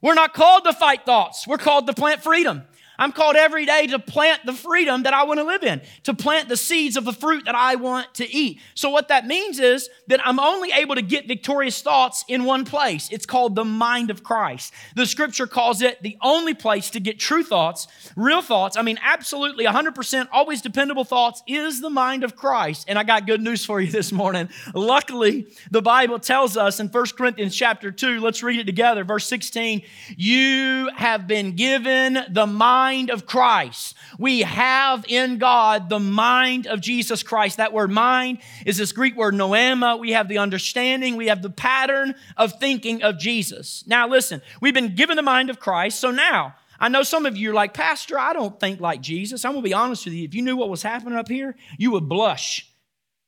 We're 0.00 0.14
not 0.14 0.34
called 0.34 0.64
to 0.64 0.72
fight 0.72 1.04
thoughts, 1.04 1.46
we're 1.46 1.58
called 1.58 1.86
to 1.88 1.92
plant 1.92 2.22
freedom. 2.22 2.62
I'm 2.98 3.12
called 3.12 3.36
every 3.36 3.66
day 3.66 3.86
to 3.88 3.98
plant 3.98 4.44
the 4.46 4.52
freedom 4.52 5.02
that 5.04 5.14
I 5.14 5.24
want 5.24 5.40
to 5.40 5.44
live 5.44 5.62
in, 5.62 5.80
to 6.04 6.14
plant 6.14 6.48
the 6.48 6.56
seeds 6.56 6.96
of 6.96 7.04
the 7.04 7.12
fruit 7.12 7.44
that 7.44 7.54
I 7.54 7.76
want 7.76 8.14
to 8.14 8.30
eat. 8.30 8.60
So, 8.74 8.90
what 8.90 9.08
that 9.08 9.26
means 9.26 9.58
is 9.58 9.88
that 10.08 10.20
I'm 10.26 10.40
only 10.40 10.70
able 10.72 10.94
to 10.94 11.02
get 11.02 11.28
victorious 11.28 11.82
thoughts 11.82 12.24
in 12.28 12.44
one 12.44 12.64
place. 12.64 13.08
It's 13.10 13.26
called 13.26 13.54
the 13.54 13.64
mind 13.64 14.10
of 14.10 14.22
Christ. 14.22 14.72
The 14.94 15.06
scripture 15.06 15.46
calls 15.46 15.82
it 15.82 16.02
the 16.02 16.16
only 16.22 16.54
place 16.54 16.90
to 16.90 17.00
get 17.00 17.18
true 17.18 17.42
thoughts, 17.42 17.86
real 18.16 18.42
thoughts. 18.42 18.76
I 18.76 18.82
mean, 18.82 18.98
absolutely 19.02 19.64
100% 19.64 20.28
always 20.32 20.62
dependable 20.62 21.04
thoughts 21.04 21.42
is 21.46 21.80
the 21.80 21.90
mind 21.90 22.24
of 22.24 22.36
Christ. 22.36 22.86
And 22.88 22.98
I 22.98 23.04
got 23.04 23.26
good 23.26 23.40
news 23.40 23.64
for 23.64 23.80
you 23.80 23.90
this 23.96 24.12
morning. 24.12 24.48
Luckily, 24.74 25.46
the 25.70 25.82
Bible 25.82 26.18
tells 26.18 26.56
us 26.56 26.80
in 26.80 26.88
1 26.88 27.06
Corinthians 27.16 27.54
chapter 27.54 27.90
2, 27.90 28.20
let's 28.20 28.42
read 28.42 28.60
it 28.60 28.64
together, 28.64 29.04
verse 29.04 29.26
16, 29.26 29.82
you 30.16 30.90
have 30.96 31.26
been 31.26 31.56
given 31.56 32.18
the 32.30 32.46
mind 32.46 32.85
mind 32.86 33.10
of 33.10 33.26
Christ. 33.26 33.96
We 34.16 34.42
have 34.42 35.04
in 35.08 35.38
God 35.38 35.88
the 35.88 35.98
mind 35.98 36.68
of 36.68 36.80
Jesus 36.80 37.24
Christ. 37.24 37.56
That 37.56 37.72
word 37.72 37.90
mind 37.90 38.38
is 38.64 38.76
this 38.76 38.92
Greek 38.92 39.16
word 39.16 39.34
noema. 39.34 39.98
We 39.98 40.12
have 40.12 40.28
the 40.28 40.38
understanding, 40.38 41.16
we 41.16 41.26
have 41.26 41.42
the 41.42 41.50
pattern 41.50 42.14
of 42.36 42.60
thinking 42.60 43.02
of 43.02 43.18
Jesus. 43.18 43.82
Now, 43.88 44.08
listen, 44.08 44.40
we've 44.60 44.72
been 44.72 44.94
given 44.94 45.16
the 45.16 45.22
mind 45.22 45.50
of 45.50 45.58
Christ. 45.58 45.98
So 45.98 46.12
now, 46.12 46.54
I 46.78 46.88
know 46.88 47.02
some 47.02 47.26
of 47.26 47.36
you 47.36 47.50
are 47.50 47.54
like, 47.54 47.74
Pastor, 47.74 48.20
I 48.20 48.32
don't 48.32 48.60
think 48.60 48.80
like 48.80 49.00
Jesus. 49.00 49.44
I'm 49.44 49.52
going 49.52 49.64
to 49.64 49.68
be 49.68 49.74
honest 49.74 50.04
with 50.04 50.14
you. 50.14 50.24
If 50.24 50.34
you 50.34 50.42
knew 50.42 50.56
what 50.56 50.70
was 50.70 50.84
happening 50.84 51.18
up 51.18 51.28
here, 51.28 51.56
you 51.76 51.90
would 51.90 52.08
blush. 52.08 52.70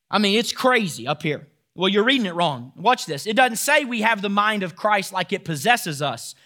I 0.09 0.19
mean, 0.19 0.39
it's 0.39 0.53
crazy 0.53 1.09
up 1.09 1.25
here. 1.25 1.49
Well, 1.75 1.89
you're 1.89 2.05
reading 2.05 2.27
it 2.27 2.35
wrong. 2.35 2.73
Watch 2.77 3.07
this. 3.07 3.27
It 3.27 3.35
doesn't 3.35 3.57
say 3.57 3.85
we 3.85 4.03
have 4.03 4.23
the 4.23 4.29
mind 4.29 4.63
of 4.63 4.77
Christ 4.77 5.13
like 5.13 5.33
it 5.33 5.45
possesses 5.45 6.01
us. 6.01 6.37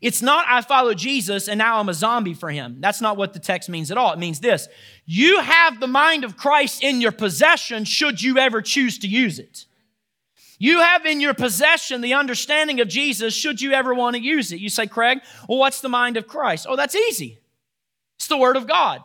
It's 0.00 0.22
not 0.22 0.46
I 0.48 0.62
follow 0.62 0.94
Jesus 0.94 1.48
and 1.48 1.58
now 1.58 1.78
I'm 1.78 1.88
a 1.88 1.94
zombie 1.94 2.34
for 2.34 2.50
him. 2.50 2.76
That's 2.80 3.00
not 3.00 3.16
what 3.16 3.34
the 3.34 3.38
text 3.38 3.68
means 3.68 3.90
at 3.90 3.98
all. 3.98 4.12
It 4.12 4.18
means 4.18 4.40
this 4.40 4.68
you 5.04 5.40
have 5.40 5.80
the 5.80 5.86
mind 5.86 6.24
of 6.24 6.36
Christ 6.36 6.82
in 6.82 7.00
your 7.00 7.12
possession 7.12 7.84
should 7.84 8.22
you 8.22 8.38
ever 8.38 8.62
choose 8.62 8.98
to 8.98 9.08
use 9.08 9.38
it. 9.38 9.66
You 10.58 10.80
have 10.80 11.06
in 11.06 11.20
your 11.20 11.32
possession 11.32 12.02
the 12.02 12.14
understanding 12.14 12.80
of 12.80 12.88
Jesus 12.88 13.34
should 13.34 13.62
you 13.62 13.72
ever 13.72 13.94
want 13.94 14.14
to 14.16 14.22
use 14.22 14.52
it. 14.52 14.60
You 14.60 14.68
say, 14.68 14.86
Craig, 14.86 15.20
well, 15.48 15.58
what's 15.58 15.80
the 15.80 15.88
mind 15.88 16.18
of 16.18 16.26
Christ? 16.26 16.66
Oh, 16.68 16.76
that's 16.76 16.94
easy. 16.94 17.38
It's 18.18 18.28
the 18.28 18.36
Word 18.36 18.56
of 18.56 18.66
God. 18.66 19.02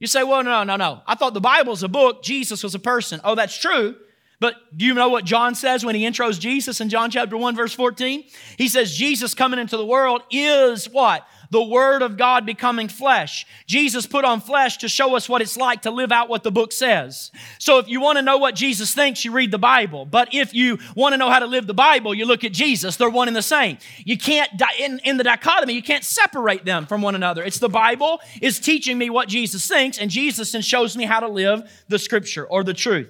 You 0.00 0.08
say, 0.08 0.24
well, 0.24 0.42
no, 0.42 0.64
no, 0.64 0.74
no. 0.74 1.02
I 1.06 1.14
thought 1.14 1.34
the 1.34 1.40
Bible's 1.40 1.84
a 1.84 1.88
book, 1.88 2.24
Jesus 2.24 2.64
was 2.64 2.74
a 2.74 2.80
person. 2.80 3.20
Oh, 3.22 3.36
that's 3.36 3.56
true. 3.56 3.94
But 4.42 4.76
do 4.76 4.84
you 4.84 4.94
know 4.94 5.08
what 5.08 5.24
John 5.24 5.54
says 5.54 5.84
when 5.84 5.94
he 5.94 6.02
intros 6.02 6.40
Jesus 6.40 6.80
in 6.80 6.88
John 6.88 7.12
chapter 7.12 7.36
1, 7.36 7.54
verse 7.54 7.72
14? 7.74 8.24
He 8.58 8.66
says, 8.66 8.92
Jesus 8.92 9.34
coming 9.34 9.60
into 9.60 9.76
the 9.76 9.86
world 9.86 10.22
is 10.32 10.90
what? 10.90 11.24
The 11.50 11.62
Word 11.62 12.02
of 12.02 12.16
God 12.16 12.44
becoming 12.44 12.88
flesh. 12.88 13.46
Jesus 13.68 14.04
put 14.04 14.24
on 14.24 14.40
flesh 14.40 14.78
to 14.78 14.88
show 14.88 15.14
us 15.14 15.28
what 15.28 15.42
it's 15.42 15.56
like 15.56 15.82
to 15.82 15.92
live 15.92 16.10
out 16.10 16.28
what 16.28 16.42
the 16.42 16.50
book 16.50 16.72
says. 16.72 17.30
So 17.60 17.78
if 17.78 17.86
you 17.86 18.00
want 18.00 18.18
to 18.18 18.22
know 18.22 18.36
what 18.36 18.56
Jesus 18.56 18.92
thinks, 18.92 19.24
you 19.24 19.30
read 19.30 19.52
the 19.52 19.58
Bible. 19.58 20.06
But 20.06 20.34
if 20.34 20.52
you 20.52 20.80
want 20.96 21.12
to 21.12 21.18
know 21.18 21.30
how 21.30 21.38
to 21.38 21.46
live 21.46 21.68
the 21.68 21.72
Bible, 21.72 22.12
you 22.12 22.26
look 22.26 22.42
at 22.42 22.50
Jesus. 22.50 22.96
They're 22.96 23.08
one 23.08 23.28
and 23.28 23.36
the 23.36 23.42
same. 23.42 23.78
You 23.98 24.18
can't, 24.18 24.50
in, 24.80 24.98
in 25.04 25.18
the 25.18 25.24
dichotomy, 25.24 25.74
you 25.74 25.84
can't 25.84 26.02
separate 26.02 26.64
them 26.64 26.86
from 26.86 27.00
one 27.00 27.14
another. 27.14 27.44
It's 27.44 27.60
the 27.60 27.68
Bible 27.68 28.18
is 28.40 28.58
teaching 28.58 28.98
me 28.98 29.08
what 29.08 29.28
Jesus 29.28 29.68
thinks, 29.68 29.98
and 29.98 30.10
Jesus 30.10 30.50
then 30.50 30.62
shows 30.62 30.96
me 30.96 31.04
how 31.04 31.20
to 31.20 31.28
live 31.28 31.70
the 31.86 32.00
Scripture 32.00 32.44
or 32.44 32.64
the 32.64 32.74
truth. 32.74 33.08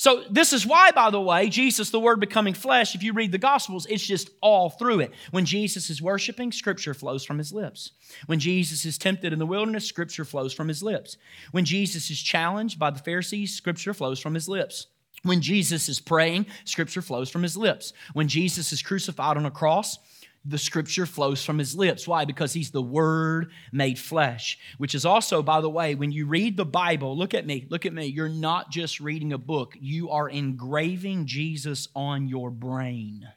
So, 0.00 0.24
this 0.30 0.54
is 0.54 0.66
why, 0.66 0.92
by 0.92 1.10
the 1.10 1.20
way, 1.20 1.50
Jesus, 1.50 1.90
the 1.90 2.00
Word 2.00 2.20
becoming 2.20 2.54
flesh, 2.54 2.94
if 2.94 3.02
you 3.02 3.12
read 3.12 3.32
the 3.32 3.36
Gospels, 3.36 3.84
it's 3.84 4.06
just 4.06 4.30
all 4.40 4.70
through 4.70 5.00
it. 5.00 5.12
When 5.30 5.44
Jesus 5.44 5.90
is 5.90 6.00
worshiping, 6.00 6.52
Scripture 6.52 6.94
flows 6.94 7.22
from 7.22 7.36
his 7.36 7.52
lips. 7.52 7.92
When 8.24 8.40
Jesus 8.40 8.86
is 8.86 8.96
tempted 8.96 9.34
in 9.34 9.38
the 9.38 9.44
wilderness, 9.44 9.84
Scripture 9.84 10.24
flows 10.24 10.54
from 10.54 10.68
his 10.68 10.82
lips. 10.82 11.18
When 11.50 11.66
Jesus 11.66 12.10
is 12.10 12.18
challenged 12.18 12.78
by 12.78 12.88
the 12.88 12.98
Pharisees, 12.98 13.54
Scripture 13.54 13.92
flows 13.92 14.18
from 14.18 14.32
his 14.32 14.48
lips. 14.48 14.86
When 15.22 15.42
Jesus 15.42 15.86
is 15.90 16.00
praying, 16.00 16.46
Scripture 16.64 17.02
flows 17.02 17.28
from 17.28 17.42
his 17.42 17.58
lips. 17.58 17.92
When 18.14 18.26
Jesus 18.26 18.72
is 18.72 18.80
crucified 18.80 19.36
on 19.36 19.44
a 19.44 19.50
cross, 19.50 19.98
the 20.44 20.58
scripture 20.58 21.06
flows 21.06 21.44
from 21.44 21.58
his 21.58 21.74
lips. 21.74 22.08
Why? 22.08 22.24
Because 22.24 22.52
he's 22.52 22.70
the 22.70 22.82
word 22.82 23.50
made 23.72 23.98
flesh, 23.98 24.58
which 24.78 24.94
is 24.94 25.04
also, 25.04 25.42
by 25.42 25.60
the 25.60 25.68
way, 25.68 25.94
when 25.94 26.12
you 26.12 26.26
read 26.26 26.56
the 26.56 26.64
Bible, 26.64 27.16
look 27.16 27.34
at 27.34 27.46
me, 27.46 27.66
look 27.68 27.84
at 27.84 27.92
me. 27.92 28.06
You're 28.06 28.28
not 28.28 28.70
just 28.70 29.00
reading 29.00 29.32
a 29.32 29.38
book, 29.38 29.76
you 29.78 30.10
are 30.10 30.28
engraving 30.28 31.26
Jesus 31.26 31.88
on 31.94 32.28
your 32.28 32.50
brain. 32.50 33.28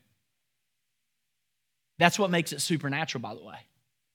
That's 2.00 2.18
what 2.18 2.32
makes 2.32 2.54
it 2.54 2.62
supernatural, 2.62 3.22
by 3.22 3.36
the 3.36 3.44
way. 3.44 3.60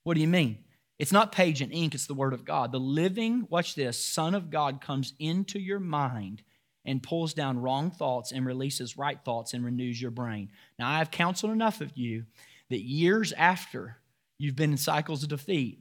What 0.05 0.14
do 0.14 0.20
you 0.20 0.28
mean? 0.28 0.59
It's 0.99 1.12
not 1.12 1.30
page 1.30 1.61
and 1.61 1.72
ink, 1.72 1.95
it's 1.95 2.07
the 2.07 2.14
Word 2.14 2.32
of 2.32 2.45
God. 2.45 2.72
The 2.72 2.80
living, 2.80 3.47
watch 3.51 3.74
this, 3.74 4.03
Son 4.03 4.34
of 4.34 4.51
God 4.51 4.80
comes 4.80 5.12
into 5.18 5.61
your 5.61 5.78
mind 5.78 6.43
and 6.84 7.03
pulls 7.03 7.34
down 7.34 7.61
wrong 7.61 7.91
thoughts 7.91 8.32
and 8.32 8.45
releases 8.47 8.97
right 8.97 9.18
thoughts 9.24 9.53
and 9.53 9.64
renews 9.64 10.01
your 10.01 10.11
brain. 10.11 10.51
Now, 10.78 10.89
I 10.89 10.99
have 10.99 11.11
counseled 11.11 11.53
enough 11.53 11.80
of 11.80 11.97
you 11.97 12.24
that 12.70 12.80
years 12.80 13.32
after 13.32 13.96
you've 14.38 14.56
been 14.56 14.72
in 14.72 14.76
cycles 14.76 15.22
of 15.22 15.28
defeat, 15.28 15.80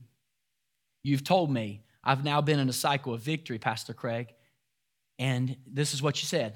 you've 1.03 1.23
told 1.23 1.51
me, 1.51 1.83
I've 2.03 2.23
now 2.23 2.41
been 2.41 2.59
in 2.59 2.69
a 2.69 2.73
cycle 2.73 3.13
of 3.13 3.21
victory, 3.21 3.59
Pastor 3.59 3.93
Craig. 3.93 4.33
And 5.19 5.57
this 5.65 5.93
is 5.93 6.01
what 6.01 6.21
you 6.21 6.27
said. 6.27 6.55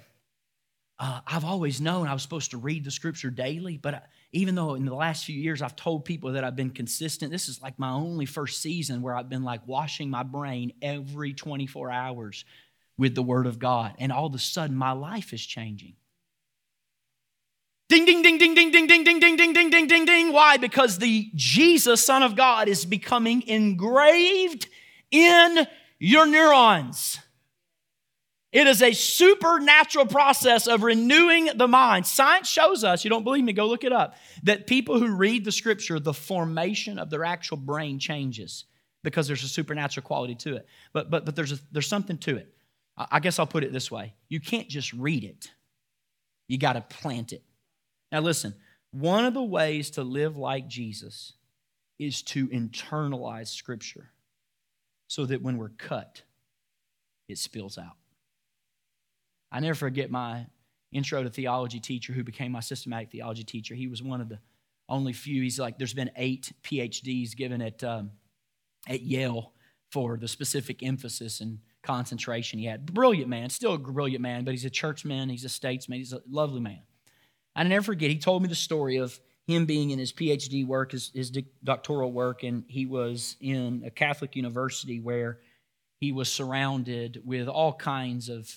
Uh, 0.99 1.19
I've 1.25 1.45
always 1.45 1.81
known 1.81 2.07
I 2.07 2.13
was 2.13 2.21
supposed 2.21 2.51
to 2.51 2.57
read 2.57 2.85
the 2.85 2.91
scripture 2.91 3.31
daily, 3.31 3.77
but 3.77 3.95
I, 3.95 4.01
even 4.33 4.55
though 4.55 4.75
in 4.75 4.85
the 4.85 4.93
last 4.93 5.25
few 5.25 5.39
years 5.39 5.61
I've 5.61 5.75
told 5.75 6.05
people 6.05 6.33
that 6.33 6.43
I've 6.43 6.55
been 6.55 6.69
consistent, 6.69 7.31
this 7.31 7.49
is 7.49 7.61
like 7.61 7.77
my 7.79 7.89
only 7.89 8.25
first 8.25 8.61
season 8.61 9.01
where 9.01 9.15
I've 9.15 9.27
been 9.27 9.43
like 9.43 9.67
washing 9.67 10.09
my 10.09 10.23
brain 10.23 10.73
every 10.81 11.33
24 11.33 11.91
hours 11.91 12.45
with 12.97 13.15
the 13.15 13.23
Word 13.23 13.47
of 13.47 13.57
God. 13.57 13.95
And 13.97 14.11
all 14.11 14.27
of 14.27 14.35
a 14.35 14.39
sudden, 14.39 14.75
my 14.75 14.91
life 14.91 15.33
is 15.33 15.43
changing. 15.43 15.95
Ding, 17.91 18.05
ding, 18.05 18.21
ding, 18.21 18.37
ding, 18.37 18.53
ding, 18.55 18.71
ding, 18.71 18.87
ding, 18.87 19.03
ding, 19.03 19.19
ding, 19.19 19.19
ding, 19.19 19.51
ding, 19.51 19.69
ding, 19.69 19.87
ding, 19.87 20.05
ding. 20.05 20.31
Why? 20.31 20.55
Because 20.55 20.97
the 20.97 21.29
Jesus, 21.35 22.01
Son 22.01 22.23
of 22.23 22.37
God, 22.37 22.69
is 22.69 22.85
becoming 22.85 23.45
engraved 23.49 24.69
in 25.11 25.67
your 25.99 26.25
neurons. 26.25 27.19
It 28.53 28.65
is 28.65 28.81
a 28.81 28.93
supernatural 28.93 30.05
process 30.05 30.67
of 30.67 30.83
renewing 30.83 31.49
the 31.55 31.67
mind. 31.67 32.05
Science 32.07 32.47
shows 32.47 32.85
us, 32.85 33.03
you 33.03 33.09
don't 33.09 33.25
believe 33.25 33.43
me, 33.43 33.51
go 33.51 33.67
look 33.67 33.83
it 33.83 33.91
up, 33.91 34.15
that 34.43 34.67
people 34.67 34.97
who 34.97 35.13
read 35.13 35.43
the 35.43 35.51
scripture, 35.51 35.99
the 35.99 36.13
formation 36.13 36.97
of 36.97 37.09
their 37.09 37.25
actual 37.25 37.57
brain 37.57 37.99
changes 37.99 38.63
because 39.03 39.27
there's 39.27 39.43
a 39.43 39.49
supernatural 39.49 40.05
quality 40.05 40.35
to 40.35 40.55
it. 40.55 40.65
But, 40.93 41.09
but, 41.09 41.25
but 41.25 41.35
there's, 41.35 41.51
a, 41.51 41.59
there's 41.73 41.87
something 41.87 42.17
to 42.19 42.37
it. 42.37 42.53
I 42.95 43.19
guess 43.19 43.37
I'll 43.37 43.47
put 43.47 43.65
it 43.65 43.73
this 43.73 43.91
way 43.91 44.13
you 44.29 44.39
can't 44.39 44.69
just 44.69 44.93
read 44.93 45.25
it, 45.25 45.51
you 46.47 46.57
got 46.57 46.73
to 46.73 46.81
plant 46.81 47.33
it. 47.33 47.43
Now, 48.11 48.19
listen, 48.19 48.53
one 48.91 49.25
of 49.25 49.33
the 49.33 49.43
ways 49.43 49.89
to 49.91 50.03
live 50.03 50.37
like 50.37 50.67
Jesus 50.67 51.33
is 51.97 52.21
to 52.23 52.47
internalize 52.47 53.47
Scripture 53.47 54.11
so 55.07 55.25
that 55.25 55.41
when 55.41 55.57
we're 55.57 55.69
cut, 55.69 56.23
it 57.27 57.37
spills 57.37 57.77
out. 57.77 57.97
I 59.51 59.59
never 59.59 59.75
forget 59.75 60.09
my 60.09 60.47
intro 60.91 61.23
to 61.23 61.29
theology 61.29 61.79
teacher 61.79 62.13
who 62.13 62.23
became 62.23 62.51
my 62.51 62.59
systematic 62.59 63.11
theology 63.11 63.43
teacher. 63.43 63.75
He 63.75 63.87
was 63.87 64.03
one 64.03 64.19
of 64.21 64.29
the 64.29 64.39
only 64.89 65.13
few. 65.13 65.41
He's 65.41 65.59
like, 65.59 65.77
there's 65.77 65.93
been 65.93 66.11
eight 66.15 66.51
PhDs 66.63 67.35
given 67.35 67.61
at, 67.61 67.83
um, 67.83 68.11
at 68.89 69.01
Yale 69.01 69.53
for 69.91 70.17
the 70.17 70.27
specific 70.27 70.83
emphasis 70.83 71.39
and 71.39 71.59
concentration 71.83 72.59
he 72.59 72.65
had. 72.65 72.93
Brilliant 72.93 73.29
man, 73.29 73.49
still 73.49 73.73
a 73.73 73.77
brilliant 73.77 74.21
man, 74.21 74.43
but 74.43 74.51
he's 74.51 74.65
a 74.65 74.69
churchman, 74.69 75.29
he's 75.29 75.45
a 75.45 75.49
statesman, 75.49 75.99
he's 75.99 76.13
a 76.13 76.21
lovely 76.29 76.61
man. 76.61 76.81
I 77.55 77.63
never 77.63 77.83
forget, 77.83 78.09
he 78.09 78.17
told 78.17 78.41
me 78.41 78.47
the 78.47 78.55
story 78.55 78.97
of 78.97 79.19
him 79.47 79.65
being 79.65 79.89
in 79.89 79.99
his 79.99 80.13
PhD 80.13 80.65
work, 80.65 80.91
his, 80.91 81.11
his 81.13 81.31
doctoral 81.63 82.11
work, 82.11 82.43
and 82.43 82.63
he 82.67 82.85
was 82.85 83.35
in 83.41 83.83
a 83.85 83.89
Catholic 83.89 84.35
university 84.35 84.99
where 84.99 85.39
he 85.99 86.11
was 86.11 86.29
surrounded 86.31 87.21
with 87.25 87.47
all 87.47 87.73
kinds 87.73 88.29
of 88.29 88.49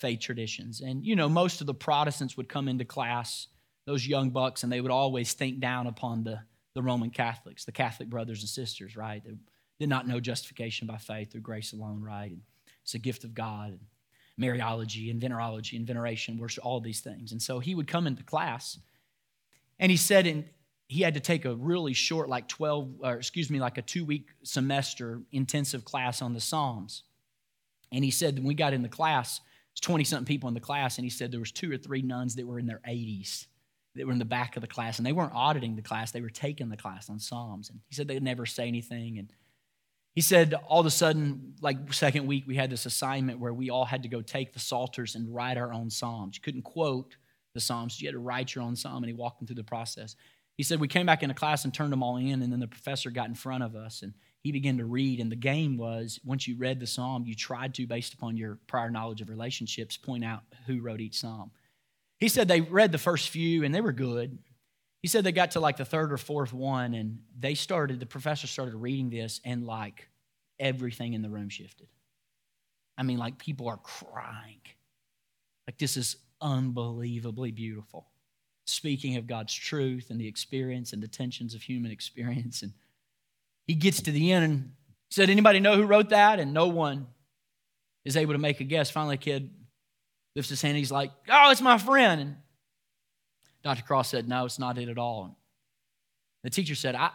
faith 0.00 0.20
traditions. 0.20 0.80
And, 0.80 1.04
you 1.04 1.14
know, 1.14 1.28
most 1.28 1.60
of 1.60 1.66
the 1.66 1.74
Protestants 1.74 2.36
would 2.36 2.48
come 2.48 2.68
into 2.68 2.84
class, 2.84 3.48
those 3.86 4.06
young 4.06 4.30
bucks, 4.30 4.62
and 4.62 4.72
they 4.72 4.80
would 4.80 4.90
always 4.90 5.32
think 5.32 5.60
down 5.60 5.86
upon 5.86 6.24
the, 6.24 6.40
the 6.74 6.82
Roman 6.82 7.10
Catholics, 7.10 7.64
the 7.64 7.72
Catholic 7.72 8.08
brothers 8.08 8.40
and 8.40 8.48
sisters, 8.48 8.96
right? 8.96 9.22
They 9.24 9.36
did 9.78 9.88
not 9.88 10.08
know 10.08 10.20
justification 10.20 10.86
by 10.86 10.96
faith 10.96 11.32
through 11.32 11.42
grace 11.42 11.72
alone, 11.72 12.02
right? 12.02 12.30
And 12.30 12.42
it's 12.82 12.94
a 12.94 12.98
gift 12.98 13.24
of 13.24 13.34
God. 13.34 13.70
And 13.70 13.80
Mariology 14.40 15.10
and 15.10 15.20
venerology 15.20 15.76
and 15.76 15.86
veneration, 15.86 16.38
worship, 16.38 16.64
all 16.64 16.80
these 16.80 17.00
things. 17.00 17.32
And 17.32 17.42
so 17.42 17.58
he 17.58 17.74
would 17.74 17.86
come 17.86 18.06
into 18.06 18.22
class, 18.22 18.78
and 19.78 19.90
he 19.90 19.96
said, 19.96 20.26
and 20.26 20.44
he 20.88 21.02
had 21.02 21.14
to 21.14 21.20
take 21.20 21.44
a 21.44 21.54
really 21.54 21.92
short, 21.92 22.28
like 22.28 22.48
12, 22.48 22.94
or 23.00 23.14
excuse 23.14 23.50
me, 23.50 23.60
like 23.60 23.78
a 23.78 23.82
two 23.82 24.04
week 24.04 24.28
semester 24.42 25.20
intensive 25.30 25.84
class 25.84 26.20
on 26.20 26.34
the 26.34 26.40
Psalms. 26.40 27.04
And 27.92 28.04
he 28.04 28.10
said, 28.10 28.36
when 28.36 28.46
we 28.46 28.54
got 28.54 28.72
in 28.72 28.82
the 28.82 28.88
class, 28.88 29.40
20 29.80 30.04
something 30.04 30.26
people 30.26 30.48
in 30.48 30.54
the 30.54 30.60
class, 30.60 30.98
and 30.98 31.04
he 31.04 31.10
said 31.10 31.30
there 31.30 31.40
was 31.40 31.52
two 31.52 31.72
or 31.72 31.76
three 31.76 32.02
nuns 32.02 32.34
that 32.36 32.46
were 32.46 32.58
in 32.58 32.66
their 32.66 32.80
80s 32.88 33.46
that 33.96 34.06
were 34.06 34.12
in 34.12 34.18
the 34.18 34.24
back 34.24 34.56
of 34.56 34.60
the 34.60 34.68
class, 34.68 34.98
and 34.98 35.06
they 35.06 35.12
weren't 35.12 35.32
auditing 35.34 35.74
the 35.74 35.82
class, 35.82 36.12
they 36.12 36.20
were 36.20 36.30
taking 36.30 36.68
the 36.68 36.76
class 36.76 37.10
on 37.10 37.18
Psalms. 37.18 37.70
And 37.70 37.80
he 37.88 37.94
said 37.94 38.06
they'd 38.06 38.22
never 38.22 38.46
say 38.46 38.68
anything. 38.68 39.18
And 39.18 39.32
he 40.14 40.20
said 40.20 40.54
all 40.66 40.80
of 40.80 40.86
a 40.86 40.90
sudden, 40.90 41.54
like 41.60 41.92
second 41.92 42.26
week, 42.26 42.44
we 42.46 42.56
had 42.56 42.70
this 42.70 42.86
assignment 42.86 43.38
where 43.38 43.54
we 43.54 43.70
all 43.70 43.84
had 43.84 44.02
to 44.02 44.08
go 44.08 44.22
take 44.22 44.52
the 44.52 44.58
Psalters 44.58 45.14
and 45.14 45.32
write 45.34 45.56
our 45.56 45.72
own 45.72 45.90
Psalms. 45.90 46.36
You 46.36 46.42
couldn't 46.42 46.62
quote 46.62 47.16
the 47.54 47.60
Psalms, 47.60 48.00
you 48.00 48.08
had 48.08 48.14
to 48.14 48.20
write 48.20 48.54
your 48.54 48.62
own 48.62 48.76
Psalm, 48.76 49.02
and 49.02 49.06
he 49.06 49.12
walked 49.12 49.40
them 49.40 49.46
through 49.46 49.56
the 49.56 49.64
process. 49.64 50.16
He 50.56 50.62
said 50.62 50.80
we 50.80 50.88
came 50.88 51.06
back 51.06 51.22
into 51.22 51.34
class 51.34 51.64
and 51.64 51.72
turned 51.72 51.92
them 51.92 52.02
all 52.02 52.16
in, 52.16 52.42
and 52.42 52.52
then 52.52 52.60
the 52.60 52.68
professor 52.68 53.10
got 53.10 53.28
in 53.28 53.34
front 53.34 53.64
of 53.64 53.74
us 53.74 54.02
and 54.02 54.12
he 54.42 54.52
began 54.52 54.78
to 54.78 54.84
read. 54.84 55.20
And 55.20 55.30
the 55.30 55.36
game 55.36 55.76
was 55.76 56.20
once 56.24 56.46
you 56.48 56.56
read 56.56 56.80
the 56.80 56.86
psalm, 56.86 57.24
you 57.26 57.34
tried 57.34 57.74
to, 57.74 57.86
based 57.86 58.14
upon 58.14 58.36
your 58.36 58.58
prior 58.66 58.90
knowledge 58.90 59.20
of 59.20 59.28
relationships, 59.28 59.96
point 59.96 60.24
out 60.24 60.42
who 60.66 60.80
wrote 60.80 61.00
each 61.00 61.18
psalm. 61.18 61.50
He 62.18 62.28
said 62.28 62.48
they 62.48 62.60
read 62.60 62.92
the 62.92 62.98
first 62.98 63.30
few 63.30 63.64
and 63.64 63.74
they 63.74 63.80
were 63.80 63.92
good. 63.92 64.38
He 65.02 65.08
said 65.08 65.24
they 65.24 65.32
got 65.32 65.52
to 65.52 65.60
like 65.60 65.78
the 65.78 65.84
third 65.84 66.12
or 66.12 66.18
fourth 66.18 66.52
one 66.52 66.94
and 66.94 67.20
they 67.38 67.54
started, 67.54 68.00
the 68.00 68.06
professor 68.06 68.46
started 68.46 68.74
reading 68.74 69.10
this 69.10 69.40
and 69.44 69.64
like 69.64 70.08
everything 70.58 71.14
in 71.14 71.22
the 71.22 71.30
room 71.30 71.48
shifted. 71.48 71.88
I 72.98 73.02
mean, 73.02 73.18
like 73.18 73.38
people 73.38 73.68
are 73.68 73.78
crying. 73.78 74.60
Like 75.66 75.78
this 75.78 75.96
is 75.96 76.16
unbelievably 76.42 77.52
beautiful. 77.52 78.08
Speaking 78.66 79.16
of 79.16 79.26
God's 79.26 79.54
truth 79.54 80.10
and 80.10 80.20
the 80.20 80.28
experience 80.28 80.92
and 80.92 81.02
the 81.02 81.08
tensions 81.08 81.54
of 81.54 81.62
human 81.62 81.90
experience 81.90 82.62
and 82.62 82.72
he 83.66 83.74
gets 83.74 84.02
to 84.02 84.10
the 84.10 84.32
end 84.32 84.44
and 84.44 84.72
said, 85.10 85.30
Anybody 85.30 85.60
know 85.60 85.76
who 85.76 85.84
wrote 85.84 86.10
that? 86.10 86.40
And 86.40 86.52
no 86.52 86.66
one 86.66 87.06
is 88.04 88.16
able 88.16 88.32
to 88.32 88.38
make 88.38 88.60
a 88.60 88.64
guess. 88.64 88.90
Finally, 88.90 89.14
a 89.14 89.18
kid 89.18 89.50
lifts 90.34 90.50
his 90.50 90.60
hand 90.60 90.70
and 90.70 90.78
he's 90.78 90.92
like, 90.92 91.12
Oh, 91.28 91.50
it's 91.50 91.60
my 91.60 91.78
friend. 91.78 92.20
And 92.20 92.36
Dr. 93.62 93.82
Cross 93.82 94.10
said, 94.10 94.28
No, 94.28 94.44
it's 94.44 94.58
not 94.58 94.78
it 94.78 94.88
at 94.88 94.98
all. 94.98 95.24
And 95.24 95.34
the 96.42 96.50
teacher 96.50 96.74
said, 96.74 96.94
I, 96.94 97.10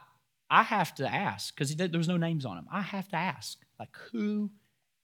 I 0.50 0.64
have 0.64 0.94
to 0.96 1.12
ask, 1.12 1.56
because 1.56 1.76
there 1.76 1.90
was 1.94 2.08
no 2.08 2.18
names 2.18 2.46
on 2.46 2.58
him. 2.58 2.68
I 2.72 2.82
have 2.82 3.08
to 3.10 3.16
ask, 3.16 3.58
like, 3.80 3.96
who 4.12 4.52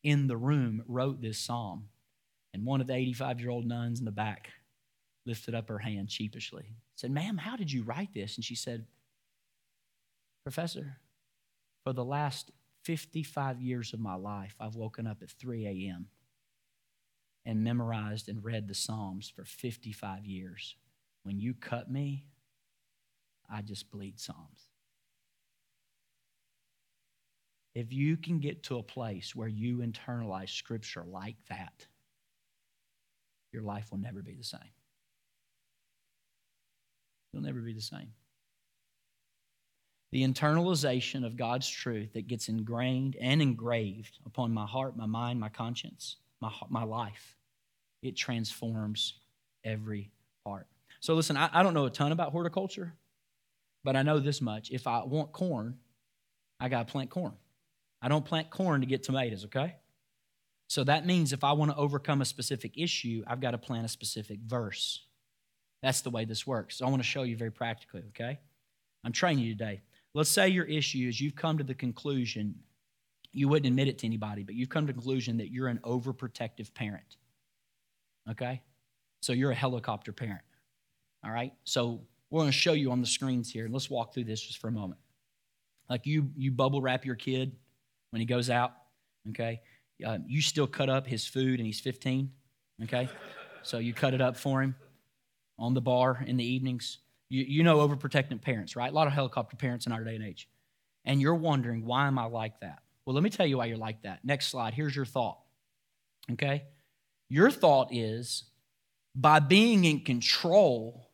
in 0.04 0.28
the 0.28 0.38
room 0.38 0.84
wrote 0.88 1.22
this 1.22 1.40
psalm? 1.40 1.90
And 2.54 2.66
one 2.66 2.82
of 2.82 2.88
the 2.88 2.94
85 2.94 3.40
year 3.40 3.50
old 3.50 3.66
nuns 3.66 4.00
in 4.00 4.06
the 4.06 4.12
back 4.12 4.50
lifted 5.26 5.56
up 5.56 5.70
her 5.70 5.80
hand 5.80 6.12
sheepishly, 6.12 6.76
said, 6.96 7.12
Ma'am, 7.12 7.38
how 7.38 7.56
did 7.56 7.72
you 7.72 7.84
write 7.84 8.14
this? 8.14 8.36
And 8.36 8.46
she 8.46 8.56
said, 8.56 8.86
Professor, 10.44 10.98
for 11.84 11.94
the 11.94 12.06
last 12.06 12.52
55 12.84 13.62
years 13.62 13.94
of 13.94 14.00
my 14.00 14.16
life, 14.16 14.56
I've 14.60 14.76
woken 14.76 15.06
up 15.06 15.22
at 15.22 15.30
3 15.30 15.66
a.m. 15.66 16.08
and 17.46 17.64
memorized 17.64 18.30
and 18.30 18.44
read 18.44 18.68
the 18.68 18.74
Psalms 18.74 19.30
for 19.30 19.46
55 19.46 20.26
years. 20.26 20.76
When 21.24 21.40
you 21.40 21.54
cut 21.54 21.90
me, 21.90 22.26
I 23.50 23.62
just 23.62 23.92
bleed 23.92 24.20
Psalms. 24.20 24.70
If 27.74 27.94
you 27.94 28.18
can 28.18 28.40
get 28.40 28.64
to 28.64 28.78
a 28.78 28.84
place 28.84 29.36
where 29.36 29.48
you 29.48 29.78
internalize 29.78 30.50
Scripture 30.50 31.06
like 31.08 31.38
that, 31.50 31.86
your 33.54 33.62
life 33.62 33.92
will 33.92 34.00
never 34.00 34.22
be 34.22 34.34
the 34.34 34.44
same. 34.44 34.60
You'll 37.32 37.44
never 37.44 37.60
be 37.60 37.74
the 37.74 37.82
same 37.82 38.12
the 40.12 40.28
internalization 40.28 41.26
of 41.26 41.38
God's 41.38 41.70
truth 41.70 42.14
that 42.14 42.28
gets 42.28 42.50
ingrained 42.50 43.16
and 43.20 43.42
engraved 43.42 44.20
upon 44.26 44.54
my 44.54 44.66
heart, 44.66 44.98
my 44.98 45.06
mind, 45.06 45.40
my 45.40 45.50
conscience, 45.50 46.18
my, 46.42 46.52
my 46.70 46.84
life, 46.84 47.38
it 48.02 48.18
transforms 48.18 49.14
every 49.64 50.12
part. 50.44 50.68
So, 51.02 51.14
listen, 51.16 51.36
I, 51.36 51.50
I 51.52 51.64
don't 51.64 51.74
know 51.74 51.86
a 51.86 51.90
ton 51.90 52.12
about 52.12 52.32
horticulture, 52.32 52.94
but 53.84 53.96
I 53.96 54.04
know 54.04 54.20
this 54.20 54.42
much. 54.42 54.72
If 54.72 54.88
I 54.88 55.04
want 55.04 55.34
corn, 55.34 55.78
I 56.60 56.70
got 56.70 56.88
to 56.88 56.92
plant 56.92 57.10
corn. 57.10 57.34
I 58.02 58.08
don't 58.08 58.24
plant 58.24 58.50
corn 58.50 58.82
to 58.82 58.88
get 58.88 59.04
tomatoes, 59.04 59.46
okay? 59.46 59.76
So 60.68 60.84
that 60.86 61.06
means 61.06 61.34
if 61.34 61.44
I 61.44 61.52
want 61.52 61.72
to 61.72 61.78
overcome 61.78 62.22
a 62.22 62.26
specific 62.26 62.78
issue, 62.78 63.24
I've 63.28 63.42
got 63.42 63.52
to 63.52 63.58
plant 63.58 63.86
a 63.86 63.90
specific 63.90 64.40
verse. 64.46 65.06
That's 65.84 66.02
the 66.02 66.10
way 66.10 66.26
this 66.26 66.48
works. 66.48 66.78
So 66.78 66.86
I 66.86 66.90
want 66.90 67.02
to 67.02 67.08
show 67.08 67.24
you 67.24 67.36
very 67.36 67.52
practically, 67.52 68.04
okay? 68.10 68.40
I'm 69.04 69.12
training 69.12 69.44
you 69.44 69.54
today. 69.54 69.82
Let's 70.14 70.30
say 70.30 70.50
your 70.50 70.66
issue 70.66 71.08
is 71.08 71.20
you've 71.20 71.36
come 71.36 71.58
to 71.58 71.64
the 71.64 71.74
conclusion, 71.74 72.56
you 73.34 73.48
wouldn't 73.50 73.68
admit 73.68 73.88
it 73.88 73.98
to 74.00 74.06
anybody, 74.06 74.44
but 74.44 74.56
you've 74.56 74.70
come 74.70 74.86
to 74.86 74.94
the 74.94 74.98
conclusion 74.98 75.38
that 75.38 75.52
you're 75.52 75.68
an 75.68 75.80
overprotective 75.84 76.74
parent. 76.74 77.18
Okay? 78.30 78.62
So 79.22 79.34
you're 79.34 79.52
a 79.52 79.56
helicopter 79.56 80.12
parent. 80.12 80.44
All 81.24 81.32
right? 81.32 81.54
So 81.64 82.02
we're 82.30 82.42
going 82.42 82.52
to 82.52 82.58
show 82.58 82.74
you 82.74 82.92
on 82.92 83.02
the 83.02 83.08
screens 83.08 83.52
here. 83.52 83.66
And 83.66 83.74
let's 83.74 83.90
walk 83.90 84.14
through 84.14 84.26
this 84.26 84.42
just 84.42 84.60
for 84.60 84.68
a 84.68 84.72
moment. 84.72 85.00
Like 85.90 86.06
you, 86.06 86.30
you 86.36 86.52
bubble 86.52 86.82
wrap 86.82 87.06
your 87.06 87.16
kid 87.16 87.56
when 88.12 88.20
he 88.20 88.26
goes 88.26 88.50
out. 88.50 88.74
Okay? 89.30 89.62
Uh, 90.06 90.20
you 90.26 90.42
still 90.42 90.68
cut 90.68 90.90
up 90.90 91.06
his 91.06 91.28
food 91.28 91.60
and 91.60 91.66
he's 91.66 91.80
15. 91.80 92.32
Okay? 92.84 93.10
So 93.64 93.78
you 93.78 93.94
cut 93.94 94.14
it 94.14 94.22
up 94.22 94.38
for 94.38 94.62
him 94.62 94.76
on 95.60 95.74
the 95.74 95.82
bar 95.82 96.24
in 96.26 96.38
the 96.38 96.46
evenings. 96.46 97.00
You, 97.30 97.44
you 97.44 97.64
know 97.64 97.78
overprotective 97.88 98.42
parents, 98.42 98.76
right? 98.76 98.92
A 98.92 98.96
lot 98.96 99.08
of 99.08 99.14
helicopter 99.14 99.56
parents 99.56 99.86
in 99.86 99.92
our 99.92 100.04
day 100.04 100.16
and 100.16 100.24
age. 100.24 100.48
And 101.06 101.22
you're 101.22 101.36
wondering, 101.36 101.86
why 101.86 102.08
am 102.08 102.18
I 102.18 102.26
like 102.26 102.60
that? 102.62 102.80
Well, 103.06 103.14
let 103.14 103.24
me 103.24 103.30
tell 103.30 103.46
you 103.46 103.58
why 103.58 103.66
you're 103.66 103.78
like 103.78 104.04
that. 104.04 104.24
Next 104.24 104.48
slide. 104.48 104.74
Here's 104.74 104.96
your 104.96 105.06
thought. 105.06 105.40
Okay? 106.32 106.64
Your 107.30 107.50
thought 107.50 107.90
is 107.92 108.44
by 109.16 109.40
being 109.40 109.86
in 109.86 110.02
control, 110.02 111.11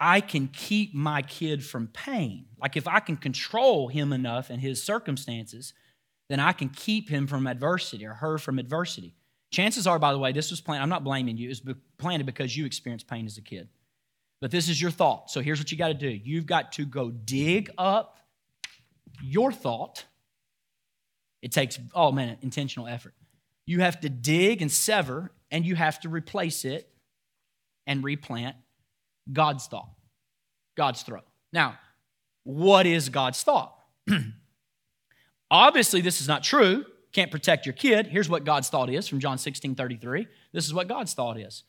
I 0.00 0.22
can 0.22 0.48
keep 0.48 0.94
my 0.94 1.20
kid 1.20 1.64
from 1.64 1.88
pain. 1.88 2.46
Like 2.58 2.76
if 2.76 2.88
I 2.88 3.00
can 3.00 3.18
control 3.18 3.88
him 3.88 4.14
enough 4.14 4.48
and 4.48 4.60
his 4.60 4.82
circumstances, 4.82 5.74
then 6.30 6.40
I 6.40 6.52
can 6.52 6.70
keep 6.70 7.10
him 7.10 7.26
from 7.26 7.46
adversity 7.46 8.06
or 8.06 8.14
her 8.14 8.38
from 8.38 8.58
adversity. 8.58 9.14
Chances 9.50 9.86
are, 9.86 9.98
by 9.98 10.12
the 10.12 10.18
way, 10.18 10.32
this 10.32 10.50
was 10.50 10.60
planned. 10.60 10.82
I'm 10.82 10.88
not 10.88 11.04
blaming 11.04 11.36
you. 11.36 11.50
It 11.50 11.60
was 11.66 11.76
planted 11.98 12.24
because 12.24 12.56
you 12.56 12.64
experienced 12.64 13.08
pain 13.08 13.26
as 13.26 13.36
a 13.36 13.42
kid. 13.42 13.68
But 14.40 14.50
this 14.50 14.68
is 14.68 14.80
your 14.80 14.90
thought. 14.90 15.30
So 15.30 15.40
here's 15.40 15.58
what 15.58 15.70
you 15.70 15.76
got 15.76 15.88
to 15.88 15.94
do 15.94 16.08
you've 16.08 16.46
got 16.46 16.72
to 16.72 16.86
go 16.86 17.10
dig 17.10 17.70
up 17.76 18.20
your 19.22 19.52
thought. 19.52 20.06
It 21.42 21.52
takes, 21.52 21.78
oh 21.94 22.12
man, 22.12 22.38
intentional 22.42 22.86
effort. 22.86 23.14
You 23.66 23.80
have 23.80 24.00
to 24.00 24.08
dig 24.08 24.62
and 24.62 24.70
sever, 24.70 25.32
and 25.50 25.66
you 25.66 25.74
have 25.74 26.00
to 26.00 26.08
replace 26.08 26.64
it 26.64 26.90
and 27.86 28.02
replant 28.02 28.56
God's 29.32 29.66
thought, 29.66 29.90
God's 30.76 31.02
throat. 31.02 31.24
Now, 31.52 31.78
what 32.44 32.86
is 32.86 33.08
God's 33.08 33.42
thought? 33.42 33.76
Obviously, 35.50 36.00
this 36.00 36.20
is 36.20 36.28
not 36.28 36.42
true. 36.42 36.84
Can't 37.12 37.30
protect 37.30 37.66
your 37.66 37.72
kid. 37.72 38.06
Here's 38.06 38.28
what 38.28 38.44
God's 38.44 38.68
thought 38.68 38.88
is 38.88 39.08
from 39.08 39.18
John 39.20 39.36
16 39.38 39.74
33. 39.74 40.26
This 40.52 40.66
is 40.66 40.74
what 40.74 40.88
God's 40.88 41.12
thought 41.12 41.38
is 41.38 41.64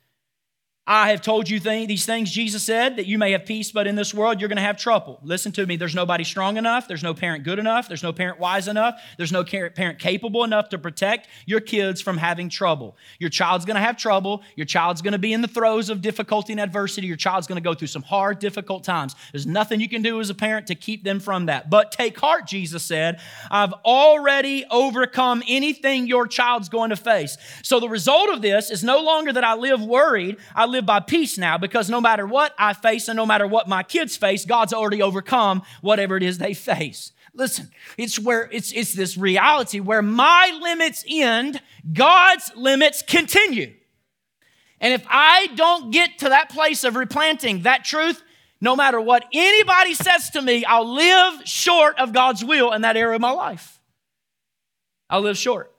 I 0.87 1.11
have 1.11 1.21
told 1.21 1.47
you 1.47 1.59
th- 1.59 1.87
these 1.87 2.07
things, 2.07 2.31
Jesus 2.31 2.63
said, 2.63 2.97
that 2.97 3.05
you 3.05 3.19
may 3.19 3.31
have 3.33 3.45
peace, 3.45 3.71
but 3.71 3.85
in 3.85 3.95
this 3.95 4.15
world 4.15 4.39
you're 4.39 4.49
going 4.49 4.57
to 4.57 4.63
have 4.63 4.77
trouble. 4.77 5.19
Listen 5.21 5.51
to 5.51 5.65
me. 5.67 5.75
There's 5.75 5.93
nobody 5.93 6.23
strong 6.23 6.57
enough. 6.57 6.87
There's 6.87 7.03
no 7.03 7.13
parent 7.13 7.43
good 7.43 7.59
enough. 7.59 7.87
There's 7.87 8.01
no 8.01 8.11
parent 8.11 8.39
wise 8.39 8.67
enough. 8.67 8.99
There's 9.15 9.31
no 9.31 9.43
parent 9.43 9.99
capable 9.99 10.43
enough 10.43 10.69
to 10.69 10.79
protect 10.79 11.27
your 11.45 11.59
kids 11.59 12.01
from 12.01 12.17
having 12.17 12.49
trouble. 12.49 12.97
Your 13.19 13.29
child's 13.29 13.63
going 13.63 13.75
to 13.75 13.81
have 13.81 13.95
trouble. 13.95 14.41
Your 14.55 14.65
child's 14.65 15.03
going 15.03 15.11
to 15.11 15.19
be 15.19 15.33
in 15.33 15.41
the 15.41 15.47
throes 15.47 15.91
of 15.91 16.01
difficulty 16.01 16.51
and 16.51 16.59
adversity. 16.59 17.05
Your 17.05 17.15
child's 17.15 17.45
going 17.45 17.61
to 17.61 17.63
go 17.63 17.75
through 17.75 17.87
some 17.87 18.01
hard, 18.01 18.39
difficult 18.39 18.83
times. 18.83 19.15
There's 19.31 19.45
nothing 19.45 19.81
you 19.81 19.89
can 19.89 20.01
do 20.01 20.19
as 20.19 20.31
a 20.31 20.35
parent 20.35 20.65
to 20.67 20.75
keep 20.75 21.03
them 21.03 21.19
from 21.19 21.45
that. 21.45 21.69
But 21.69 21.91
take 21.91 22.19
heart, 22.19 22.47
Jesus 22.47 22.81
said. 22.81 23.19
I've 23.51 23.73
already 23.85 24.65
overcome 24.71 25.43
anything 25.47 26.07
your 26.07 26.25
child's 26.25 26.69
going 26.69 26.89
to 26.89 26.95
face. 26.95 27.37
So 27.61 27.79
the 27.79 27.87
result 27.87 28.29
of 28.31 28.41
this 28.41 28.71
is 28.71 28.83
no 28.83 29.01
longer 29.01 29.31
that 29.31 29.43
I 29.43 29.53
live 29.53 29.83
worried. 29.83 30.37
I 30.55 30.70
live 30.71 30.85
by 30.85 30.99
peace 30.99 31.37
now 31.37 31.57
because 31.57 31.89
no 31.89 32.01
matter 32.01 32.25
what 32.25 32.53
I 32.57 32.73
face 32.73 33.07
and 33.07 33.17
no 33.17 33.25
matter 33.25 33.45
what 33.45 33.67
my 33.67 33.83
kids 33.83 34.17
face, 34.17 34.45
God's 34.45 34.73
already 34.73 35.01
overcome 35.01 35.61
whatever 35.81 36.17
it 36.17 36.23
is 36.23 36.37
they 36.37 36.53
face. 36.53 37.11
Listen, 37.33 37.69
it's 37.97 38.19
where 38.19 38.49
it's, 38.51 38.71
it's 38.71 38.93
this 38.93 39.17
reality 39.17 39.79
where 39.79 40.01
my 40.01 40.57
limits 40.61 41.05
end, 41.07 41.61
God's 41.93 42.51
limits 42.55 43.01
continue. 43.01 43.73
And 44.79 44.93
if 44.93 45.05
I 45.07 45.47
don't 45.55 45.91
get 45.91 46.17
to 46.19 46.29
that 46.29 46.49
place 46.49 46.83
of 46.83 46.95
replanting 46.95 47.61
that 47.61 47.85
truth, 47.85 48.21
no 48.59 48.75
matter 48.75 48.99
what 48.99 49.25
anybody 49.33 49.93
says 49.93 50.29
to 50.31 50.41
me, 50.41 50.65
I'll 50.65 50.93
live 50.93 51.47
short 51.47 51.99
of 51.99 52.13
God's 52.13 52.43
will 52.43 52.71
in 52.73 52.81
that 52.81 52.97
area 52.97 53.15
of 53.15 53.21
my 53.21 53.31
life. 53.31 53.79
I'll 55.09 55.21
live 55.21 55.37
short. 55.37 55.73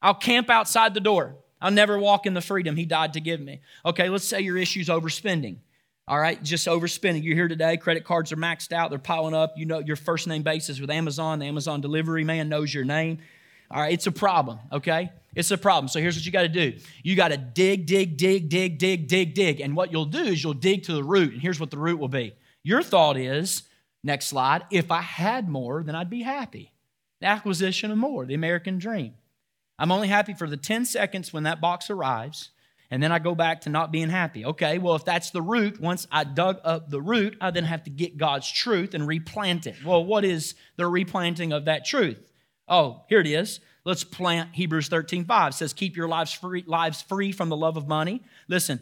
I'll 0.00 0.14
camp 0.14 0.50
outside 0.50 0.94
the 0.94 1.00
door. 1.00 1.36
I'll 1.62 1.70
never 1.70 1.98
walk 1.98 2.26
in 2.26 2.34
the 2.34 2.40
freedom 2.42 2.76
He 2.76 2.84
died 2.84 3.14
to 3.14 3.20
give 3.20 3.40
me. 3.40 3.60
Okay, 3.86 4.08
let's 4.08 4.26
say 4.26 4.40
your 4.40 4.58
issue's 4.58 4.88
overspending. 4.88 5.56
All 6.08 6.18
right, 6.18 6.42
just 6.42 6.66
overspending. 6.66 7.22
You're 7.22 7.36
here 7.36 7.48
today, 7.48 7.76
credit 7.76 8.04
cards 8.04 8.32
are 8.32 8.36
maxed 8.36 8.72
out, 8.72 8.90
they're 8.90 8.98
piling 8.98 9.34
up. 9.34 9.54
You 9.56 9.64
know 9.66 9.78
your 9.78 9.96
first 9.96 10.26
name 10.26 10.42
basis 10.42 10.80
with 10.80 10.90
Amazon, 10.90 11.38
the 11.38 11.46
Amazon 11.46 11.80
delivery 11.80 12.24
man 12.24 12.48
knows 12.48 12.74
your 12.74 12.84
name. 12.84 13.18
All 13.70 13.80
right, 13.80 13.92
it's 13.92 14.06
a 14.06 14.12
problem, 14.12 14.58
okay? 14.72 15.10
It's 15.34 15.50
a 15.50 15.56
problem. 15.56 15.88
So 15.88 16.00
here's 16.00 16.16
what 16.16 16.26
you 16.26 16.32
got 16.32 16.42
to 16.42 16.48
do 16.48 16.74
you 17.02 17.16
got 17.16 17.28
to 17.28 17.36
dig, 17.36 17.86
dig, 17.86 18.16
dig, 18.16 18.48
dig, 18.48 18.78
dig, 18.78 19.08
dig, 19.08 19.34
dig. 19.34 19.60
And 19.60 19.74
what 19.74 19.92
you'll 19.92 20.04
do 20.04 20.24
is 20.24 20.42
you'll 20.42 20.54
dig 20.54 20.82
to 20.84 20.92
the 20.92 21.04
root. 21.04 21.32
And 21.32 21.40
here's 21.40 21.58
what 21.58 21.70
the 21.70 21.78
root 21.78 21.98
will 21.98 22.08
be. 22.08 22.34
Your 22.64 22.82
thought 22.82 23.16
is, 23.16 23.62
next 24.04 24.26
slide, 24.26 24.64
if 24.70 24.90
I 24.90 25.00
had 25.00 25.48
more, 25.48 25.82
then 25.82 25.94
I'd 25.94 26.10
be 26.10 26.22
happy. 26.22 26.72
The 27.20 27.28
acquisition 27.28 27.90
of 27.90 27.98
more, 27.98 28.26
the 28.26 28.34
American 28.34 28.78
dream. 28.78 29.14
I'm 29.78 29.90
only 29.90 30.08
happy 30.08 30.34
for 30.34 30.48
the 30.48 30.56
10 30.56 30.84
seconds 30.84 31.32
when 31.32 31.44
that 31.44 31.60
box 31.60 31.90
arrives, 31.90 32.50
and 32.90 33.02
then 33.02 33.10
I 33.10 33.18
go 33.18 33.34
back 33.34 33.62
to 33.62 33.70
not 33.70 33.90
being 33.90 34.10
happy. 34.10 34.44
Okay, 34.44 34.78
well, 34.78 34.94
if 34.94 35.04
that's 35.04 35.30
the 35.30 35.42
root, 35.42 35.80
once 35.80 36.06
I 36.10 36.24
dug 36.24 36.60
up 36.62 36.90
the 36.90 37.00
root, 37.00 37.36
I 37.40 37.50
then 37.50 37.64
have 37.64 37.84
to 37.84 37.90
get 37.90 38.18
God's 38.18 38.50
truth 38.50 38.94
and 38.94 39.08
replant 39.08 39.66
it. 39.66 39.76
Well, 39.84 40.04
what 40.04 40.24
is 40.24 40.54
the 40.76 40.86
replanting 40.86 41.52
of 41.52 41.64
that 41.64 41.86
truth? 41.86 42.18
Oh, 42.68 43.04
here 43.08 43.20
it 43.20 43.26
is. 43.26 43.60
Let's 43.84 44.04
plant 44.04 44.50
Hebrews 44.52 44.88
13 44.88 45.24
5. 45.24 45.52
It 45.52 45.54
says, 45.54 45.72
Keep 45.72 45.96
your 45.96 46.06
lives 46.06 46.32
free, 46.32 46.64
lives 46.66 47.02
free 47.02 47.32
from 47.32 47.48
the 47.48 47.56
love 47.56 47.76
of 47.76 47.88
money. 47.88 48.22
Listen, 48.48 48.80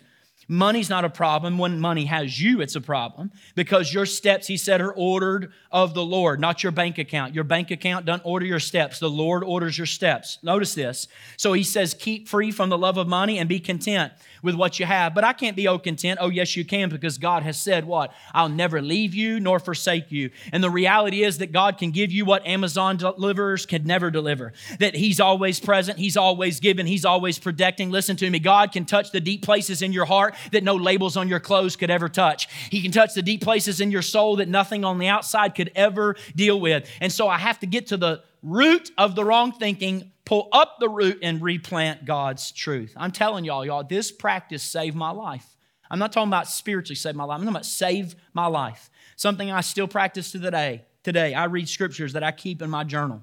Money's 0.52 0.90
not 0.90 1.04
a 1.04 1.08
problem. 1.08 1.58
When 1.58 1.78
money 1.78 2.06
has 2.06 2.42
you, 2.42 2.60
it's 2.60 2.74
a 2.74 2.80
problem 2.80 3.30
because 3.54 3.94
your 3.94 4.04
steps, 4.04 4.48
he 4.48 4.56
said, 4.56 4.80
are 4.80 4.92
ordered 4.92 5.52
of 5.70 5.94
the 5.94 6.04
Lord, 6.04 6.40
not 6.40 6.64
your 6.64 6.72
bank 6.72 6.98
account. 6.98 7.36
Your 7.36 7.44
bank 7.44 7.70
account 7.70 8.04
doesn't 8.04 8.26
order 8.26 8.44
your 8.44 8.58
steps. 8.58 8.98
The 8.98 9.08
Lord 9.08 9.44
orders 9.44 9.78
your 9.78 9.86
steps. 9.86 10.38
Notice 10.42 10.74
this. 10.74 11.06
So 11.36 11.52
he 11.52 11.62
says, 11.62 11.94
keep 11.94 12.28
free 12.28 12.50
from 12.50 12.68
the 12.68 12.76
love 12.76 12.96
of 12.96 13.06
money 13.06 13.38
and 13.38 13.48
be 13.48 13.60
content 13.60 14.12
with 14.42 14.54
what 14.54 14.78
you 14.78 14.86
have. 14.86 15.14
But 15.14 15.24
I 15.24 15.32
can't 15.32 15.56
be 15.56 15.68
oh 15.68 15.78
content. 15.78 16.18
Oh, 16.20 16.28
yes, 16.28 16.56
you 16.56 16.64
can 16.64 16.88
because 16.88 17.18
God 17.18 17.42
has 17.42 17.60
said 17.60 17.84
what? 17.84 18.12
I'll 18.32 18.48
never 18.48 18.80
leave 18.80 19.14
you 19.14 19.40
nor 19.40 19.58
forsake 19.58 20.10
you. 20.10 20.30
And 20.52 20.62
the 20.62 20.70
reality 20.70 21.22
is 21.22 21.38
that 21.38 21.52
God 21.52 21.78
can 21.78 21.90
give 21.90 22.10
you 22.10 22.24
what 22.24 22.46
Amazon 22.46 22.96
delivers 22.96 23.66
could 23.66 23.86
never 23.86 24.10
deliver. 24.10 24.52
That 24.78 24.94
He's 24.94 25.20
always 25.20 25.60
present, 25.60 25.98
He's 25.98 26.16
always 26.16 26.60
giving, 26.60 26.86
He's 26.86 27.04
always 27.04 27.38
protecting. 27.38 27.90
Listen 27.90 28.16
to 28.16 28.30
me. 28.30 28.38
God 28.38 28.72
can 28.72 28.84
touch 28.84 29.10
the 29.10 29.20
deep 29.20 29.42
places 29.42 29.82
in 29.82 29.92
your 29.92 30.06
heart 30.06 30.34
that 30.52 30.64
no 30.64 30.76
labels 30.76 31.16
on 31.16 31.28
your 31.28 31.40
clothes 31.40 31.76
could 31.76 31.90
ever 31.90 32.08
touch. 32.08 32.48
He 32.70 32.82
can 32.82 32.92
touch 32.92 33.14
the 33.14 33.22
deep 33.22 33.42
places 33.42 33.80
in 33.80 33.90
your 33.90 34.02
soul 34.02 34.36
that 34.36 34.48
nothing 34.48 34.84
on 34.84 34.98
the 34.98 35.08
outside 35.08 35.54
could 35.54 35.70
ever 35.74 36.16
deal 36.34 36.60
with. 36.60 36.88
And 37.00 37.12
so 37.12 37.28
I 37.28 37.38
have 37.38 37.58
to 37.60 37.66
get 37.66 37.88
to 37.88 37.96
the 37.96 38.22
root 38.42 38.90
of 38.96 39.14
the 39.14 39.24
wrong 39.24 39.52
thinking 39.52 40.12
pull 40.24 40.48
up 40.52 40.76
the 40.78 40.88
root 40.88 41.18
and 41.22 41.42
replant 41.42 42.04
God's 42.04 42.52
truth. 42.52 42.92
I'm 42.96 43.10
telling 43.10 43.44
y'all, 43.44 43.66
y'all, 43.66 43.82
this 43.82 44.12
practice 44.12 44.62
saved 44.62 44.94
my 44.94 45.10
life. 45.10 45.56
I'm 45.90 45.98
not 45.98 46.12
talking 46.12 46.28
about 46.28 46.46
spiritually 46.46 46.94
save 46.94 47.16
my 47.16 47.24
life. 47.24 47.34
I'm 47.36 47.40
talking 47.40 47.56
about 47.56 47.66
save 47.66 48.14
my 48.32 48.46
life. 48.46 48.90
Something 49.16 49.50
I 49.50 49.60
still 49.60 49.88
practice 49.88 50.30
to 50.32 50.38
the 50.38 50.50
day. 50.50 50.84
Today, 51.02 51.34
I 51.34 51.44
read 51.46 51.68
scriptures 51.68 52.12
that 52.12 52.22
I 52.22 52.30
keep 52.30 52.62
in 52.62 52.70
my 52.70 52.84
journal 52.84 53.22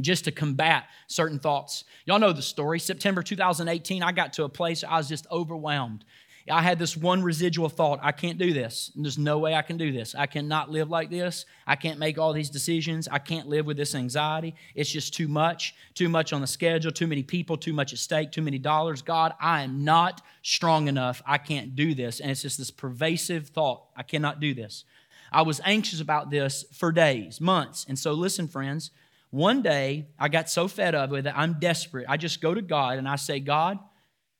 just 0.00 0.24
to 0.24 0.32
combat 0.32 0.84
certain 1.06 1.38
thoughts. 1.38 1.84
Y'all 2.04 2.18
know 2.18 2.32
the 2.32 2.42
story. 2.42 2.78
September 2.78 3.22
2018, 3.22 4.02
I 4.02 4.12
got 4.12 4.34
to 4.34 4.44
a 4.44 4.48
place 4.48 4.84
I 4.84 4.98
was 4.98 5.08
just 5.08 5.26
overwhelmed. 5.30 6.04
I 6.50 6.62
had 6.62 6.78
this 6.78 6.96
one 6.96 7.22
residual 7.22 7.68
thought 7.68 8.00
I 8.02 8.12
can't 8.12 8.38
do 8.38 8.52
this. 8.52 8.90
There's 8.94 9.18
no 9.18 9.38
way 9.38 9.54
I 9.54 9.62
can 9.62 9.76
do 9.76 9.92
this. 9.92 10.14
I 10.14 10.26
cannot 10.26 10.70
live 10.70 10.90
like 10.90 11.10
this. 11.10 11.44
I 11.66 11.76
can't 11.76 11.98
make 11.98 12.18
all 12.18 12.32
these 12.32 12.50
decisions. 12.50 13.08
I 13.08 13.18
can't 13.18 13.48
live 13.48 13.66
with 13.66 13.76
this 13.76 13.94
anxiety. 13.94 14.54
It's 14.74 14.90
just 14.90 15.14
too 15.14 15.28
much, 15.28 15.74
too 15.94 16.08
much 16.08 16.32
on 16.32 16.40
the 16.40 16.46
schedule, 16.46 16.90
too 16.90 17.06
many 17.06 17.22
people, 17.22 17.56
too 17.56 17.72
much 17.72 17.92
at 17.92 17.98
stake, 17.98 18.32
too 18.32 18.42
many 18.42 18.58
dollars. 18.58 19.02
God, 19.02 19.32
I 19.40 19.62
am 19.62 19.84
not 19.84 20.22
strong 20.42 20.88
enough. 20.88 21.22
I 21.26 21.38
can't 21.38 21.76
do 21.76 21.94
this. 21.94 22.20
And 22.20 22.30
it's 22.30 22.42
just 22.42 22.58
this 22.58 22.70
pervasive 22.70 23.48
thought 23.48 23.84
I 23.96 24.02
cannot 24.02 24.40
do 24.40 24.54
this. 24.54 24.84
I 25.30 25.42
was 25.42 25.60
anxious 25.64 26.00
about 26.00 26.30
this 26.30 26.64
for 26.72 26.92
days, 26.92 27.40
months. 27.40 27.84
And 27.88 27.98
so, 27.98 28.12
listen, 28.12 28.48
friends, 28.48 28.90
one 29.30 29.60
day 29.62 30.06
I 30.18 30.28
got 30.28 30.48
so 30.48 30.68
fed 30.68 30.94
up 30.94 31.10
with 31.10 31.26
it, 31.26 31.34
I'm 31.36 31.58
desperate. 31.60 32.06
I 32.08 32.16
just 32.16 32.40
go 32.40 32.54
to 32.54 32.62
God 32.62 32.98
and 32.98 33.08
I 33.08 33.16
say, 33.16 33.40
God, 33.40 33.78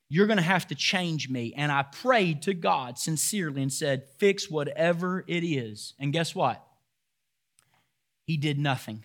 you're 0.09 0.25
going 0.25 0.37
to 0.37 0.43
have 0.43 0.67
to 0.67 0.75
change 0.75 1.29
me. 1.29 1.53
And 1.55 1.71
I 1.71 1.83
prayed 1.83 2.41
to 2.43 2.53
God 2.55 2.97
sincerely 2.97 3.61
and 3.61 3.71
said, 3.71 4.03
Fix 4.17 4.49
whatever 4.49 5.23
it 5.27 5.43
is. 5.43 5.93
And 5.99 6.11
guess 6.11 6.33
what? 6.33 6.65
He 8.25 8.35
did 8.35 8.57
nothing. 8.57 9.03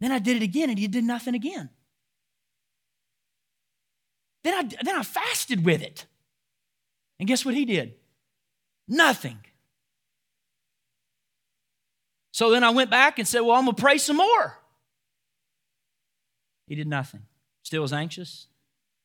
Then 0.00 0.12
I 0.12 0.18
did 0.18 0.38
it 0.38 0.42
again 0.42 0.70
and 0.70 0.78
he 0.78 0.88
did 0.88 1.04
nothing 1.04 1.34
again. 1.34 1.68
Then 4.42 4.54
I, 4.54 4.62
then 4.82 4.96
I 4.96 5.02
fasted 5.02 5.64
with 5.64 5.82
it. 5.82 6.06
And 7.20 7.28
guess 7.28 7.44
what 7.44 7.54
he 7.54 7.64
did? 7.64 7.94
Nothing. 8.88 9.38
So 12.32 12.50
then 12.50 12.64
I 12.64 12.70
went 12.70 12.90
back 12.90 13.18
and 13.18 13.28
said, 13.28 13.40
Well, 13.40 13.56
I'm 13.56 13.64
going 13.64 13.76
to 13.76 13.80
pray 13.80 13.98
some 13.98 14.16
more. 14.16 14.58
He 16.66 16.74
did 16.74 16.88
nothing. 16.88 17.22
Still 17.62 17.84
as 17.84 17.92
anxious, 17.92 18.48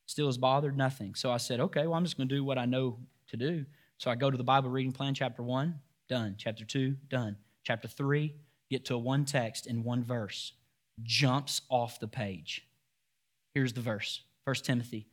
still 0.05 0.27
as 0.27 0.37
bothered, 0.37 0.77
nothing. 0.77 1.15
So 1.15 1.31
I 1.31 1.37
said, 1.37 1.59
okay, 1.59 1.87
well, 1.87 1.95
I'm 1.95 2.03
just 2.03 2.17
going 2.17 2.29
to 2.29 2.35
do 2.35 2.43
what 2.43 2.57
I 2.57 2.65
know 2.65 2.97
to 3.29 3.37
do. 3.37 3.65
So 3.97 4.11
I 4.11 4.15
go 4.15 4.31
to 4.31 4.37
the 4.37 4.43
Bible 4.43 4.69
reading 4.69 4.91
plan, 4.91 5.13
chapter 5.13 5.43
one, 5.43 5.79
done. 6.07 6.35
Chapter 6.37 6.65
two, 6.65 6.95
done. 7.09 7.37
Chapter 7.63 7.87
three, 7.87 8.35
get 8.69 8.85
to 8.85 8.97
one 8.97 9.25
text 9.25 9.67
in 9.67 9.83
one 9.83 10.03
verse, 10.03 10.53
jumps 11.03 11.61
off 11.69 11.99
the 11.99 12.07
page. 12.07 12.65
Here's 13.53 13.73
the 13.73 13.81
verse 13.81 14.21
1 14.45 14.55
Timothy 14.57 15.07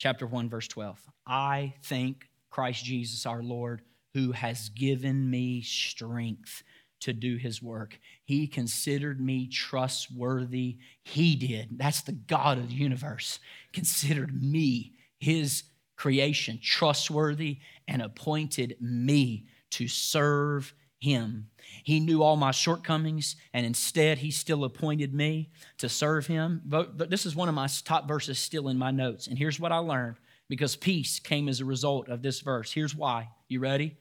chapter 0.00 0.26
1, 0.26 0.48
verse 0.48 0.66
12. 0.66 0.98
I 1.26 1.74
thank 1.84 2.28
Christ 2.50 2.84
Jesus 2.84 3.26
our 3.26 3.42
Lord, 3.42 3.82
who 4.14 4.32
has 4.32 4.70
given 4.70 5.30
me 5.30 5.62
strength 5.62 6.64
to 7.00 7.12
do 7.12 7.36
his 7.36 7.62
work. 7.62 7.98
He 8.24 8.46
considered 8.46 9.20
me 9.20 9.46
trustworthy. 9.46 10.78
He 11.02 11.34
did. 11.36 11.78
That's 11.78 12.02
the 12.02 12.12
God 12.12 12.58
of 12.58 12.68
the 12.68 12.74
universe. 12.74 13.40
Considered 13.72 14.42
me, 14.42 14.94
his 15.18 15.64
creation, 15.96 16.58
trustworthy 16.62 17.58
and 17.86 18.00
appointed 18.00 18.76
me 18.80 19.46
to 19.70 19.86
serve 19.86 20.72
him. 20.98 21.48
He 21.84 22.00
knew 22.00 22.22
all 22.22 22.36
my 22.36 22.50
shortcomings, 22.50 23.36
and 23.54 23.64
instead, 23.64 24.18
he 24.18 24.30
still 24.30 24.64
appointed 24.64 25.14
me 25.14 25.50
to 25.78 25.88
serve 25.88 26.26
him. 26.26 26.60
But 26.64 27.10
this 27.10 27.26
is 27.26 27.34
one 27.34 27.48
of 27.48 27.54
my 27.54 27.68
top 27.84 28.06
verses 28.06 28.38
still 28.38 28.68
in 28.68 28.78
my 28.78 28.90
notes. 28.90 29.26
And 29.26 29.38
here's 29.38 29.58
what 29.58 29.72
I 29.72 29.78
learned 29.78 30.16
because 30.48 30.76
peace 30.76 31.20
came 31.20 31.48
as 31.48 31.60
a 31.60 31.64
result 31.64 32.08
of 32.08 32.22
this 32.22 32.40
verse. 32.40 32.72
Here's 32.72 32.94
why. 32.94 33.28
You 33.48 33.60
ready? 33.60 33.96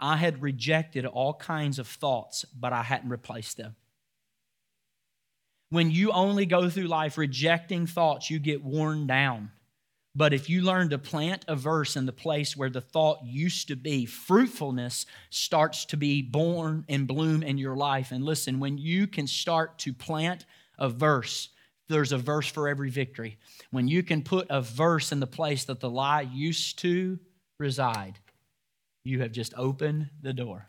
I 0.00 0.16
had 0.16 0.42
rejected 0.42 1.06
all 1.06 1.34
kinds 1.34 1.78
of 1.78 1.86
thoughts, 1.86 2.44
but 2.46 2.72
I 2.72 2.82
hadn't 2.82 3.10
replaced 3.10 3.56
them. 3.56 3.76
When 5.68 5.90
you 5.90 6.10
only 6.10 6.46
go 6.46 6.68
through 6.68 6.88
life 6.88 7.16
rejecting 7.16 7.86
thoughts, 7.86 8.30
you 8.30 8.38
get 8.38 8.64
worn 8.64 9.06
down. 9.06 9.52
But 10.16 10.32
if 10.32 10.50
you 10.50 10.62
learn 10.62 10.88
to 10.90 10.98
plant 10.98 11.44
a 11.46 11.54
verse 11.54 11.94
in 11.94 12.06
the 12.06 12.12
place 12.12 12.56
where 12.56 12.70
the 12.70 12.80
thought 12.80 13.20
used 13.22 13.68
to 13.68 13.76
be, 13.76 14.06
fruitfulness 14.06 15.06
starts 15.30 15.84
to 15.86 15.96
be 15.96 16.22
born 16.22 16.84
and 16.88 17.06
bloom 17.06 17.44
in 17.44 17.58
your 17.58 17.76
life. 17.76 18.10
And 18.10 18.24
listen, 18.24 18.58
when 18.58 18.76
you 18.76 19.06
can 19.06 19.28
start 19.28 19.78
to 19.80 19.92
plant 19.92 20.46
a 20.78 20.88
verse 20.88 21.50
there's 21.90 22.12
a 22.12 22.18
verse 22.18 22.46
for 22.46 22.68
every 22.68 22.88
victory. 22.88 23.36
When 23.70 23.88
you 23.88 24.02
can 24.02 24.22
put 24.22 24.46
a 24.48 24.62
verse 24.62 25.12
in 25.12 25.20
the 25.20 25.26
place 25.26 25.64
that 25.64 25.80
the 25.80 25.90
lie 25.90 26.22
used 26.22 26.78
to 26.78 27.18
reside, 27.58 28.18
you 29.04 29.20
have 29.20 29.32
just 29.32 29.54
opened 29.56 30.10
the 30.22 30.32
door 30.32 30.68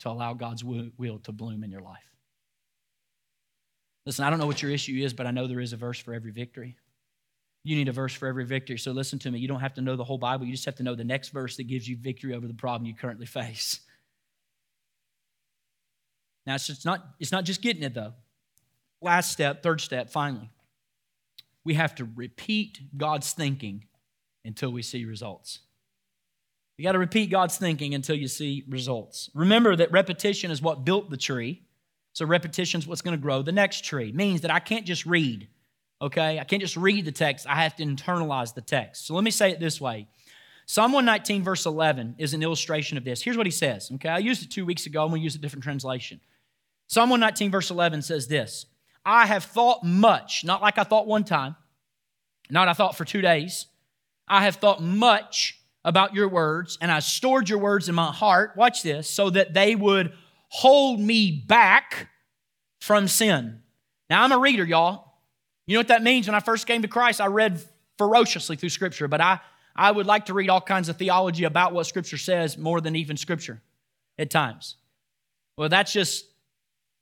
to 0.00 0.08
allow 0.08 0.34
God's 0.34 0.64
will 0.64 1.18
to 1.22 1.32
bloom 1.32 1.64
in 1.64 1.70
your 1.70 1.82
life. 1.82 1.98
Listen, 4.06 4.24
I 4.24 4.30
don't 4.30 4.38
know 4.38 4.46
what 4.46 4.62
your 4.62 4.70
issue 4.70 5.02
is, 5.02 5.12
but 5.14 5.26
I 5.26 5.30
know 5.30 5.46
there 5.46 5.60
is 5.60 5.72
a 5.72 5.76
verse 5.76 5.98
for 5.98 6.12
every 6.12 6.30
victory. 6.30 6.76
You 7.64 7.76
need 7.76 7.88
a 7.88 7.92
verse 7.92 8.12
for 8.12 8.28
every 8.28 8.44
victory. 8.44 8.76
So 8.76 8.92
listen 8.92 9.18
to 9.20 9.30
me. 9.30 9.38
You 9.38 9.48
don't 9.48 9.60
have 9.60 9.74
to 9.74 9.80
know 9.80 9.96
the 9.96 10.04
whole 10.04 10.18
Bible. 10.18 10.44
You 10.44 10.52
just 10.52 10.66
have 10.66 10.74
to 10.76 10.82
know 10.82 10.94
the 10.94 11.04
next 11.04 11.30
verse 11.30 11.56
that 11.56 11.64
gives 11.64 11.88
you 11.88 11.96
victory 11.96 12.34
over 12.34 12.46
the 12.46 12.54
problem 12.54 12.86
you 12.86 12.94
currently 12.94 13.26
face. 13.26 13.80
Now, 16.46 16.56
it's, 16.56 16.84
not, 16.84 17.02
it's 17.18 17.32
not 17.32 17.44
just 17.44 17.62
getting 17.62 17.82
it, 17.82 17.94
though. 17.94 18.12
Last 19.00 19.32
step, 19.32 19.62
third 19.62 19.80
step, 19.80 20.10
finally. 20.10 20.50
We 21.64 21.72
have 21.74 21.94
to 21.94 22.04
repeat 22.04 22.78
God's 22.94 23.32
thinking 23.32 23.86
until 24.44 24.70
we 24.70 24.82
see 24.82 25.06
results. 25.06 25.60
You 26.76 26.84
got 26.84 26.92
to 26.92 26.98
repeat 26.98 27.30
God's 27.30 27.56
thinking 27.56 27.94
until 27.94 28.16
you 28.16 28.26
see 28.26 28.64
results. 28.68 29.30
Remember 29.34 29.76
that 29.76 29.92
repetition 29.92 30.50
is 30.50 30.60
what 30.60 30.84
built 30.84 31.08
the 31.08 31.16
tree. 31.16 31.62
So 32.12 32.24
repetition 32.26 32.80
is 32.80 32.86
what's 32.86 33.02
going 33.02 33.16
to 33.16 33.22
grow 33.22 33.42
the 33.42 33.52
next 33.52 33.84
tree. 33.84 34.12
Means 34.12 34.40
that 34.40 34.50
I 34.50 34.58
can't 34.58 34.84
just 34.84 35.06
read, 35.06 35.48
okay? 36.02 36.38
I 36.38 36.44
can't 36.44 36.62
just 36.62 36.76
read 36.76 37.04
the 37.04 37.12
text. 37.12 37.46
I 37.48 37.56
have 37.56 37.76
to 37.76 37.84
internalize 37.84 38.54
the 38.54 38.60
text. 38.60 39.06
So 39.06 39.14
let 39.14 39.24
me 39.24 39.30
say 39.30 39.50
it 39.50 39.60
this 39.60 39.80
way. 39.80 40.08
Psalm 40.66 40.92
119, 40.92 41.42
verse 41.42 41.66
11, 41.66 42.16
is 42.18 42.34
an 42.34 42.42
illustration 42.42 42.96
of 42.96 43.04
this. 43.04 43.22
Here's 43.22 43.36
what 43.36 43.46
he 43.46 43.52
says, 43.52 43.90
okay? 43.94 44.08
I 44.08 44.18
used 44.18 44.42
it 44.42 44.50
two 44.50 44.64
weeks 44.64 44.86
ago. 44.86 45.02
I'm 45.02 45.10
going 45.10 45.20
to 45.20 45.24
use 45.24 45.34
a 45.34 45.38
different 45.38 45.62
translation. 45.62 46.20
Psalm 46.86 47.10
119, 47.10 47.50
verse 47.50 47.70
11 47.70 48.02
says 48.02 48.26
this 48.26 48.66
I 49.04 49.26
have 49.26 49.44
thought 49.44 49.84
much, 49.84 50.44
not 50.44 50.62
like 50.62 50.78
I 50.78 50.84
thought 50.84 51.06
one 51.06 51.24
time, 51.24 51.54
not 52.50 52.68
I 52.68 52.72
thought 52.72 52.96
for 52.96 53.04
two 53.04 53.20
days. 53.20 53.66
I 54.26 54.44
have 54.44 54.56
thought 54.56 54.82
much 54.82 55.60
about 55.84 56.14
your 56.14 56.28
words, 56.28 56.78
and 56.80 56.90
I 56.90 57.00
stored 57.00 57.48
your 57.48 57.58
words 57.58 57.88
in 57.88 57.94
my 57.94 58.10
heart, 58.10 58.56
watch 58.56 58.82
this, 58.82 59.08
so 59.08 59.30
that 59.30 59.52
they 59.52 59.74
would 59.74 60.12
hold 60.48 61.00
me 61.00 61.44
back 61.46 62.08
from 62.80 63.08
sin. 63.08 63.60
Now, 64.08 64.22
I'm 64.22 64.32
a 64.32 64.38
reader, 64.38 64.64
y'all. 64.64 65.12
You 65.66 65.74
know 65.74 65.80
what 65.80 65.88
that 65.88 66.02
means? 66.02 66.26
When 66.26 66.34
I 66.34 66.40
first 66.40 66.66
came 66.66 66.82
to 66.82 66.88
Christ, 66.88 67.20
I 67.20 67.26
read 67.26 67.62
ferociously 67.98 68.56
through 68.56 68.68
Scripture, 68.70 69.08
but 69.08 69.20
I, 69.20 69.40
I 69.76 69.90
would 69.90 70.06
like 70.06 70.26
to 70.26 70.34
read 70.34 70.50
all 70.50 70.60
kinds 70.60 70.88
of 70.88 70.96
theology 70.96 71.44
about 71.44 71.72
what 71.72 71.86
Scripture 71.86 72.18
says 72.18 72.56
more 72.56 72.80
than 72.80 72.96
even 72.96 73.16
Scripture 73.16 73.62
at 74.18 74.30
times. 74.30 74.76
Well, 75.56 75.68
that's 75.68 75.92
just 75.92 76.26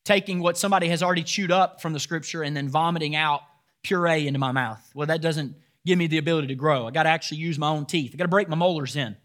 taking 0.04 0.40
what 0.40 0.58
somebody 0.58 0.88
has 0.88 1.02
already 1.02 1.22
chewed 1.22 1.52
up 1.52 1.80
from 1.80 1.92
the 1.92 2.00
Scripture 2.00 2.42
and 2.42 2.56
then 2.56 2.68
vomiting 2.68 3.14
out 3.14 3.42
puree 3.82 4.26
into 4.26 4.38
my 4.38 4.52
mouth. 4.52 4.80
Well, 4.94 5.06
that 5.06 5.20
doesn't 5.20 5.56
give 5.84 5.98
me 5.98 6.06
the 6.06 6.18
ability 6.18 6.48
to 6.48 6.54
grow. 6.54 6.86
I 6.86 6.90
got 6.90 7.04
to 7.04 7.08
actually 7.08 7.38
use 7.38 7.58
my 7.58 7.68
own 7.68 7.86
teeth. 7.86 8.12
I 8.14 8.16
got 8.16 8.24
to 8.24 8.28
break 8.28 8.48
my 8.48 8.56
molars 8.56 8.96
in. 8.96 9.16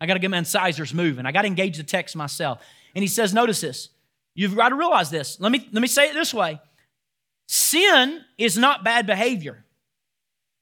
I 0.00 0.06
got 0.06 0.14
to 0.14 0.20
get 0.20 0.30
my 0.30 0.38
incisors 0.38 0.92
moving. 0.92 1.26
I 1.26 1.32
got 1.32 1.42
to 1.42 1.48
engage 1.48 1.76
the 1.76 1.82
text 1.82 2.16
myself. 2.16 2.60
And 2.94 3.02
he 3.02 3.08
says, 3.08 3.32
notice 3.32 3.60
this. 3.60 3.88
You've 4.34 4.56
got 4.56 4.70
to 4.70 4.74
realize 4.74 5.10
this. 5.10 5.40
Let 5.40 5.52
me, 5.52 5.68
let 5.72 5.80
me 5.80 5.88
say 5.88 6.08
it 6.08 6.14
this 6.14 6.34
way 6.34 6.60
sin 7.46 8.22
is 8.38 8.56
not 8.58 8.84
bad 8.84 9.06
behavior. 9.06 9.64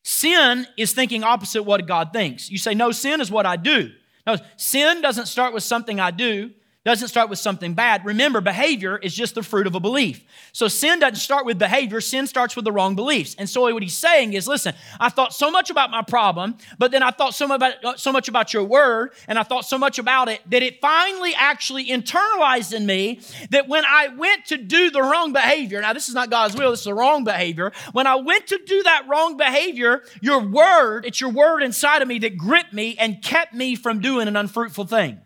Sin 0.05 0.66
is 0.76 0.93
thinking 0.93 1.22
opposite 1.22 1.62
what 1.62 1.86
God 1.86 2.12
thinks. 2.12 2.51
You 2.51 2.59
say, 2.59 2.74
no, 2.74 2.90
sin 2.90 3.20
is 3.20 3.30
what 3.30 3.47
I 3.47 3.57
do. 3.57 3.90
No, 4.26 4.36
sin 4.57 5.01
doesn't 5.01 5.26
start 5.26 5.55
with 5.55 5.62
something 5.62 6.01
I 6.01 6.11
do 6.11 6.51
doesn't 6.84 7.08
start 7.08 7.30
with 7.30 7.38
something 7.38 7.74
bad. 7.74 8.04
Remember, 8.04 8.40
behavior 8.40 8.98
is 8.98 9.14
just 9.14 9.36
the 9.36 9.42
fruit 9.42 9.68
of 9.68 9.74
a 9.76 9.80
belief. 9.80 10.24
So 10.52 10.66
sin 10.66 10.98
doesn't 10.98 11.16
start 11.16 11.46
with 11.46 11.58
behavior, 11.58 12.00
sin 12.00 12.26
starts 12.26 12.56
with 12.56 12.64
the 12.64 12.72
wrong 12.72 12.96
beliefs. 12.96 13.36
And 13.38 13.48
so 13.48 13.72
what 13.72 13.82
he's 13.82 13.96
saying 13.96 14.32
is, 14.32 14.48
listen, 14.48 14.74
I 14.98 15.08
thought 15.08 15.32
so 15.32 15.50
much 15.50 15.70
about 15.70 15.90
my 15.90 16.02
problem, 16.02 16.56
but 16.78 16.90
then 16.90 17.02
I 17.02 17.12
thought 17.12 17.34
so 17.34 17.46
much 17.46 17.56
about, 17.56 18.00
so 18.00 18.10
much 18.10 18.28
about 18.28 18.52
your 18.52 18.64
word, 18.64 19.12
and 19.28 19.38
I 19.38 19.44
thought 19.44 19.64
so 19.64 19.78
much 19.78 20.00
about 20.00 20.28
it 20.28 20.40
that 20.50 20.62
it 20.62 20.80
finally 20.80 21.34
actually 21.36 21.86
internalized 21.86 22.72
in 22.72 22.84
me 22.84 23.20
that 23.50 23.68
when 23.68 23.84
I 23.84 24.08
went 24.08 24.46
to 24.46 24.56
do 24.56 24.90
the 24.90 25.02
wrong 25.02 25.32
behavior, 25.32 25.80
now 25.80 25.92
this 25.92 26.08
is 26.08 26.14
not 26.14 26.30
God's 26.30 26.56
will, 26.56 26.72
this 26.72 26.80
is 26.80 26.86
the 26.86 26.94
wrong 26.94 27.22
behavior. 27.22 27.72
When 27.92 28.08
I 28.08 28.16
went 28.16 28.48
to 28.48 28.58
do 28.66 28.82
that 28.82 29.06
wrong 29.08 29.36
behavior, 29.36 30.02
your 30.20 30.40
word, 30.40 31.06
it's 31.06 31.20
your 31.20 31.30
word 31.30 31.62
inside 31.62 32.02
of 32.02 32.08
me 32.08 32.18
that 32.20 32.36
gripped 32.36 32.72
me 32.72 32.96
and 32.98 33.22
kept 33.22 33.54
me 33.54 33.76
from 33.76 34.00
doing 34.00 34.26
an 34.26 34.36
unfruitful 34.36 34.86
thing. 34.86 35.20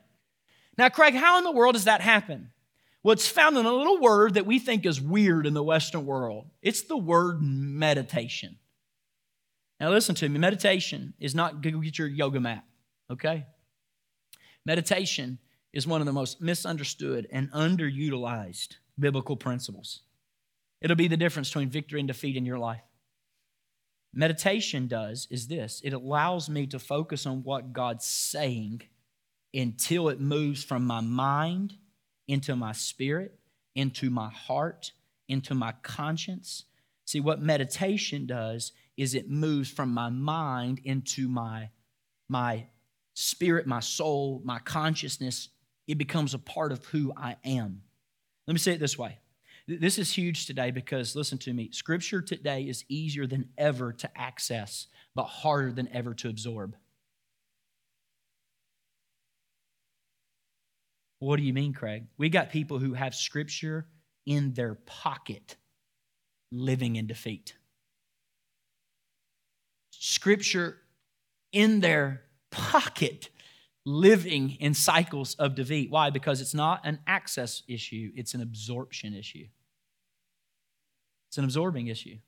Now, 0.78 0.88
Craig, 0.88 1.14
how 1.14 1.38
in 1.38 1.44
the 1.44 1.52
world 1.52 1.74
does 1.74 1.84
that 1.84 2.00
happen? 2.00 2.50
Well, 3.02 3.12
it's 3.12 3.28
found 3.28 3.56
in 3.56 3.66
a 3.66 3.72
little 3.72 4.00
word 4.00 4.34
that 4.34 4.46
we 4.46 4.58
think 4.58 4.84
is 4.84 5.00
weird 5.00 5.46
in 5.46 5.54
the 5.54 5.62
Western 5.62 6.04
world. 6.04 6.48
It's 6.60 6.82
the 6.82 6.96
word 6.96 7.40
meditation. 7.40 8.56
Now, 9.78 9.90
listen 9.90 10.14
to 10.16 10.28
me. 10.28 10.38
Meditation 10.38 11.14
is 11.20 11.34
not 11.34 11.62
go 11.62 11.78
get 11.78 11.98
your 11.98 12.08
yoga 12.08 12.40
mat, 12.40 12.64
okay? 13.10 13.46
Meditation 14.64 15.38
is 15.72 15.86
one 15.86 16.00
of 16.00 16.06
the 16.06 16.12
most 16.12 16.40
misunderstood 16.40 17.28
and 17.30 17.52
underutilized 17.52 18.76
biblical 18.98 19.36
principles. 19.36 20.00
It'll 20.80 20.96
be 20.96 21.08
the 21.08 21.16
difference 21.16 21.48
between 21.50 21.70
victory 21.70 22.00
and 22.00 22.08
defeat 22.08 22.36
in 22.36 22.46
your 22.46 22.58
life. 22.58 22.82
Meditation 24.12 24.88
does 24.88 25.28
is 25.30 25.46
this 25.46 25.80
it 25.84 25.92
allows 25.92 26.48
me 26.48 26.66
to 26.66 26.78
focus 26.78 27.26
on 27.26 27.42
what 27.42 27.72
God's 27.72 28.06
saying 28.06 28.82
until 29.56 30.08
it 30.08 30.20
moves 30.20 30.62
from 30.62 30.84
my 30.84 31.00
mind 31.00 31.74
into 32.28 32.54
my 32.54 32.72
spirit, 32.72 33.38
into 33.74 34.10
my 34.10 34.28
heart, 34.28 34.92
into 35.28 35.54
my 35.54 35.72
conscience. 35.82 36.64
See, 37.06 37.20
what 37.20 37.40
meditation 37.40 38.26
does 38.26 38.72
is 38.96 39.14
it 39.14 39.30
moves 39.30 39.70
from 39.70 39.92
my 39.92 40.08
mind 40.10 40.80
into 40.84 41.28
my, 41.28 41.70
my 42.28 42.66
spirit, 43.14 43.66
my 43.66 43.80
soul, 43.80 44.42
my 44.44 44.58
consciousness. 44.58 45.48
It 45.86 45.98
becomes 45.98 46.34
a 46.34 46.38
part 46.38 46.72
of 46.72 46.84
who 46.86 47.12
I 47.16 47.36
am. 47.44 47.82
Let 48.46 48.52
me 48.52 48.58
say 48.58 48.72
it 48.72 48.80
this 48.80 48.98
way. 48.98 49.18
This 49.68 49.98
is 49.98 50.12
huge 50.12 50.46
today 50.46 50.70
because, 50.70 51.16
listen 51.16 51.38
to 51.38 51.52
me, 51.52 51.70
Scripture 51.72 52.22
today 52.22 52.62
is 52.62 52.84
easier 52.88 53.26
than 53.26 53.48
ever 53.58 53.92
to 53.94 54.10
access, 54.16 54.86
but 55.14 55.24
harder 55.24 55.72
than 55.72 55.88
ever 55.92 56.14
to 56.14 56.28
absorb. 56.28 56.76
What 61.26 61.38
do 61.38 61.42
you 61.42 61.52
mean, 61.52 61.72
Craig? 61.72 62.04
We 62.18 62.28
got 62.28 62.50
people 62.50 62.78
who 62.78 62.94
have 62.94 63.12
scripture 63.12 63.88
in 64.26 64.54
their 64.54 64.76
pocket 64.76 65.56
living 66.52 66.94
in 66.94 67.08
defeat. 67.08 67.56
Scripture 69.90 70.76
in 71.50 71.80
their 71.80 72.22
pocket 72.52 73.30
living 73.84 74.56
in 74.60 74.72
cycles 74.72 75.34
of 75.34 75.56
defeat. 75.56 75.90
Why? 75.90 76.10
Because 76.10 76.40
it's 76.40 76.54
not 76.54 76.86
an 76.86 77.00
access 77.08 77.64
issue, 77.66 78.12
it's 78.14 78.34
an 78.34 78.40
absorption 78.40 79.12
issue. 79.12 79.48
It's 81.28 81.38
an 81.38 81.44
absorbing 81.44 81.88
issue. 81.88 82.18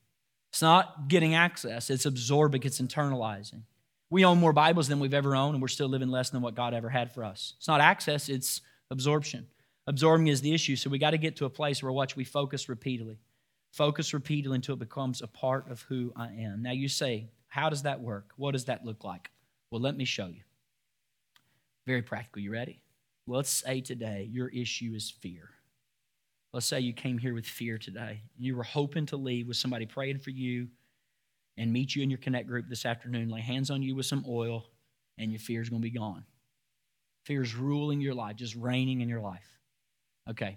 It's 0.50 0.62
not 0.62 1.06
getting 1.06 1.36
access, 1.36 1.88
it's 1.88 2.04
absorbing, 2.04 2.64
it's 2.64 2.80
internalizing. 2.80 3.62
We 4.10 4.24
own 4.24 4.40
more 4.40 4.52
Bibles 4.52 4.88
than 4.88 4.98
we've 4.98 5.14
ever 5.14 5.36
owned, 5.36 5.54
and 5.54 5.62
we're 5.62 5.68
still 5.68 5.88
living 5.88 6.08
less 6.08 6.30
than 6.30 6.42
what 6.42 6.56
God 6.56 6.74
ever 6.74 6.88
had 6.88 7.12
for 7.12 7.22
us. 7.22 7.54
It's 7.58 7.68
not 7.68 7.80
access, 7.80 8.28
it's 8.28 8.60
absorption. 8.90 9.46
Absorbing 9.86 10.26
is 10.26 10.40
the 10.40 10.52
issue, 10.52 10.76
so 10.76 10.90
we 10.90 10.98
got 10.98 11.12
to 11.12 11.18
get 11.18 11.36
to 11.36 11.46
a 11.46 11.50
place 11.50 11.82
where, 11.82 11.92
watch, 11.92 12.14
we 12.14 12.24
focus 12.24 12.68
repeatedly. 12.68 13.18
Focus 13.72 14.12
repeatedly 14.12 14.56
until 14.56 14.74
it 14.74 14.80
becomes 14.80 15.22
a 15.22 15.26
part 15.26 15.70
of 15.70 15.82
who 15.82 16.12
I 16.16 16.28
am. 16.28 16.62
Now, 16.62 16.72
you 16.72 16.88
say, 16.88 17.30
how 17.48 17.70
does 17.70 17.82
that 17.82 18.00
work? 18.00 18.32
What 18.36 18.52
does 18.52 18.66
that 18.66 18.84
look 18.84 19.04
like? 19.04 19.30
Well, 19.70 19.80
let 19.80 19.96
me 19.96 20.04
show 20.04 20.26
you. 20.26 20.42
Very 21.86 22.02
practical. 22.02 22.42
You 22.42 22.52
ready? 22.52 22.80
Let's 23.26 23.50
say 23.50 23.80
today 23.80 24.28
your 24.30 24.48
issue 24.48 24.92
is 24.94 25.10
fear. 25.10 25.50
Let's 26.52 26.66
say 26.66 26.80
you 26.80 26.92
came 26.94 27.18
here 27.18 27.34
with 27.34 27.46
fear 27.46 27.78
today. 27.78 28.22
You 28.38 28.56
were 28.56 28.62
hoping 28.62 29.06
to 29.06 29.16
leave 29.16 29.48
with 29.48 29.56
somebody 29.58 29.84
praying 29.86 30.18
for 30.18 30.30
you 30.30 30.68
and 31.58 31.72
meet 31.72 31.94
you 31.94 32.02
in 32.02 32.10
your 32.10 32.18
connect 32.18 32.46
group 32.46 32.66
this 32.68 32.86
afternoon, 32.86 33.28
lay 33.28 33.40
hands 33.40 33.70
on 33.70 33.82
you 33.82 33.94
with 33.94 34.06
some 34.06 34.24
oil, 34.28 34.66
and 35.18 35.30
your 35.30 35.40
fear 35.40 35.60
is 35.60 35.68
going 35.68 35.82
to 35.82 35.88
be 35.88 35.98
gone. 35.98 36.24
Fear 37.28 37.42
is 37.42 37.54
ruling 37.54 38.00
your 38.00 38.14
life, 38.14 38.36
just 38.36 38.56
reigning 38.56 39.02
in 39.02 39.08
your 39.10 39.20
life. 39.20 39.46
Okay, 40.30 40.56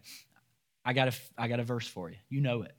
I 0.86 0.94
got 0.94 1.10
a, 1.10 1.14
I 1.38 1.50
got 1.50 1.60
a 1.60 1.66
verse 1.66 1.86
for 1.86 2.10
you. 2.10 2.16
You 2.30 2.40
know 2.40 2.62
it. 2.62 2.74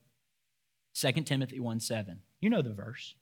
2 0.94 1.12
Timothy 1.24 1.60
1 1.60 1.78
7. 1.78 2.18
You 2.40 2.48
know 2.48 2.62
the 2.62 2.72
verse. 2.72 3.14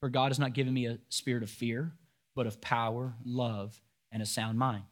For 0.00 0.08
God 0.08 0.32
has 0.32 0.40
not 0.40 0.52
given 0.52 0.74
me 0.74 0.86
a 0.86 0.98
spirit 1.10 1.44
of 1.44 1.48
fear, 1.48 1.92
but 2.34 2.48
of 2.48 2.60
power, 2.60 3.14
love, 3.24 3.80
and 4.10 4.20
a 4.20 4.26
sound 4.26 4.58
mind. 4.58 4.82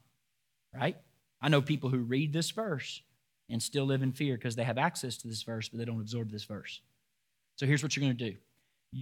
Right? 0.73 0.95
I 1.41 1.49
know 1.49 1.61
people 1.61 1.89
who 1.89 1.97
read 1.97 2.31
this 2.31 2.51
verse 2.51 3.01
and 3.49 3.61
still 3.61 3.83
live 3.83 4.03
in 4.03 4.13
fear 4.13 4.37
because 4.37 4.55
they 4.55 4.63
have 4.63 4.77
access 4.77 5.17
to 5.17 5.27
this 5.27 5.43
verse, 5.43 5.67
but 5.67 5.79
they 5.79 5.85
don't 5.85 5.99
absorb 5.99 6.31
this 6.31 6.45
verse. 6.45 6.79
So 7.57 7.65
here's 7.65 7.83
what 7.83 7.97
you're 7.97 8.05
going 8.05 8.17
to 8.17 8.31
do 8.31 8.37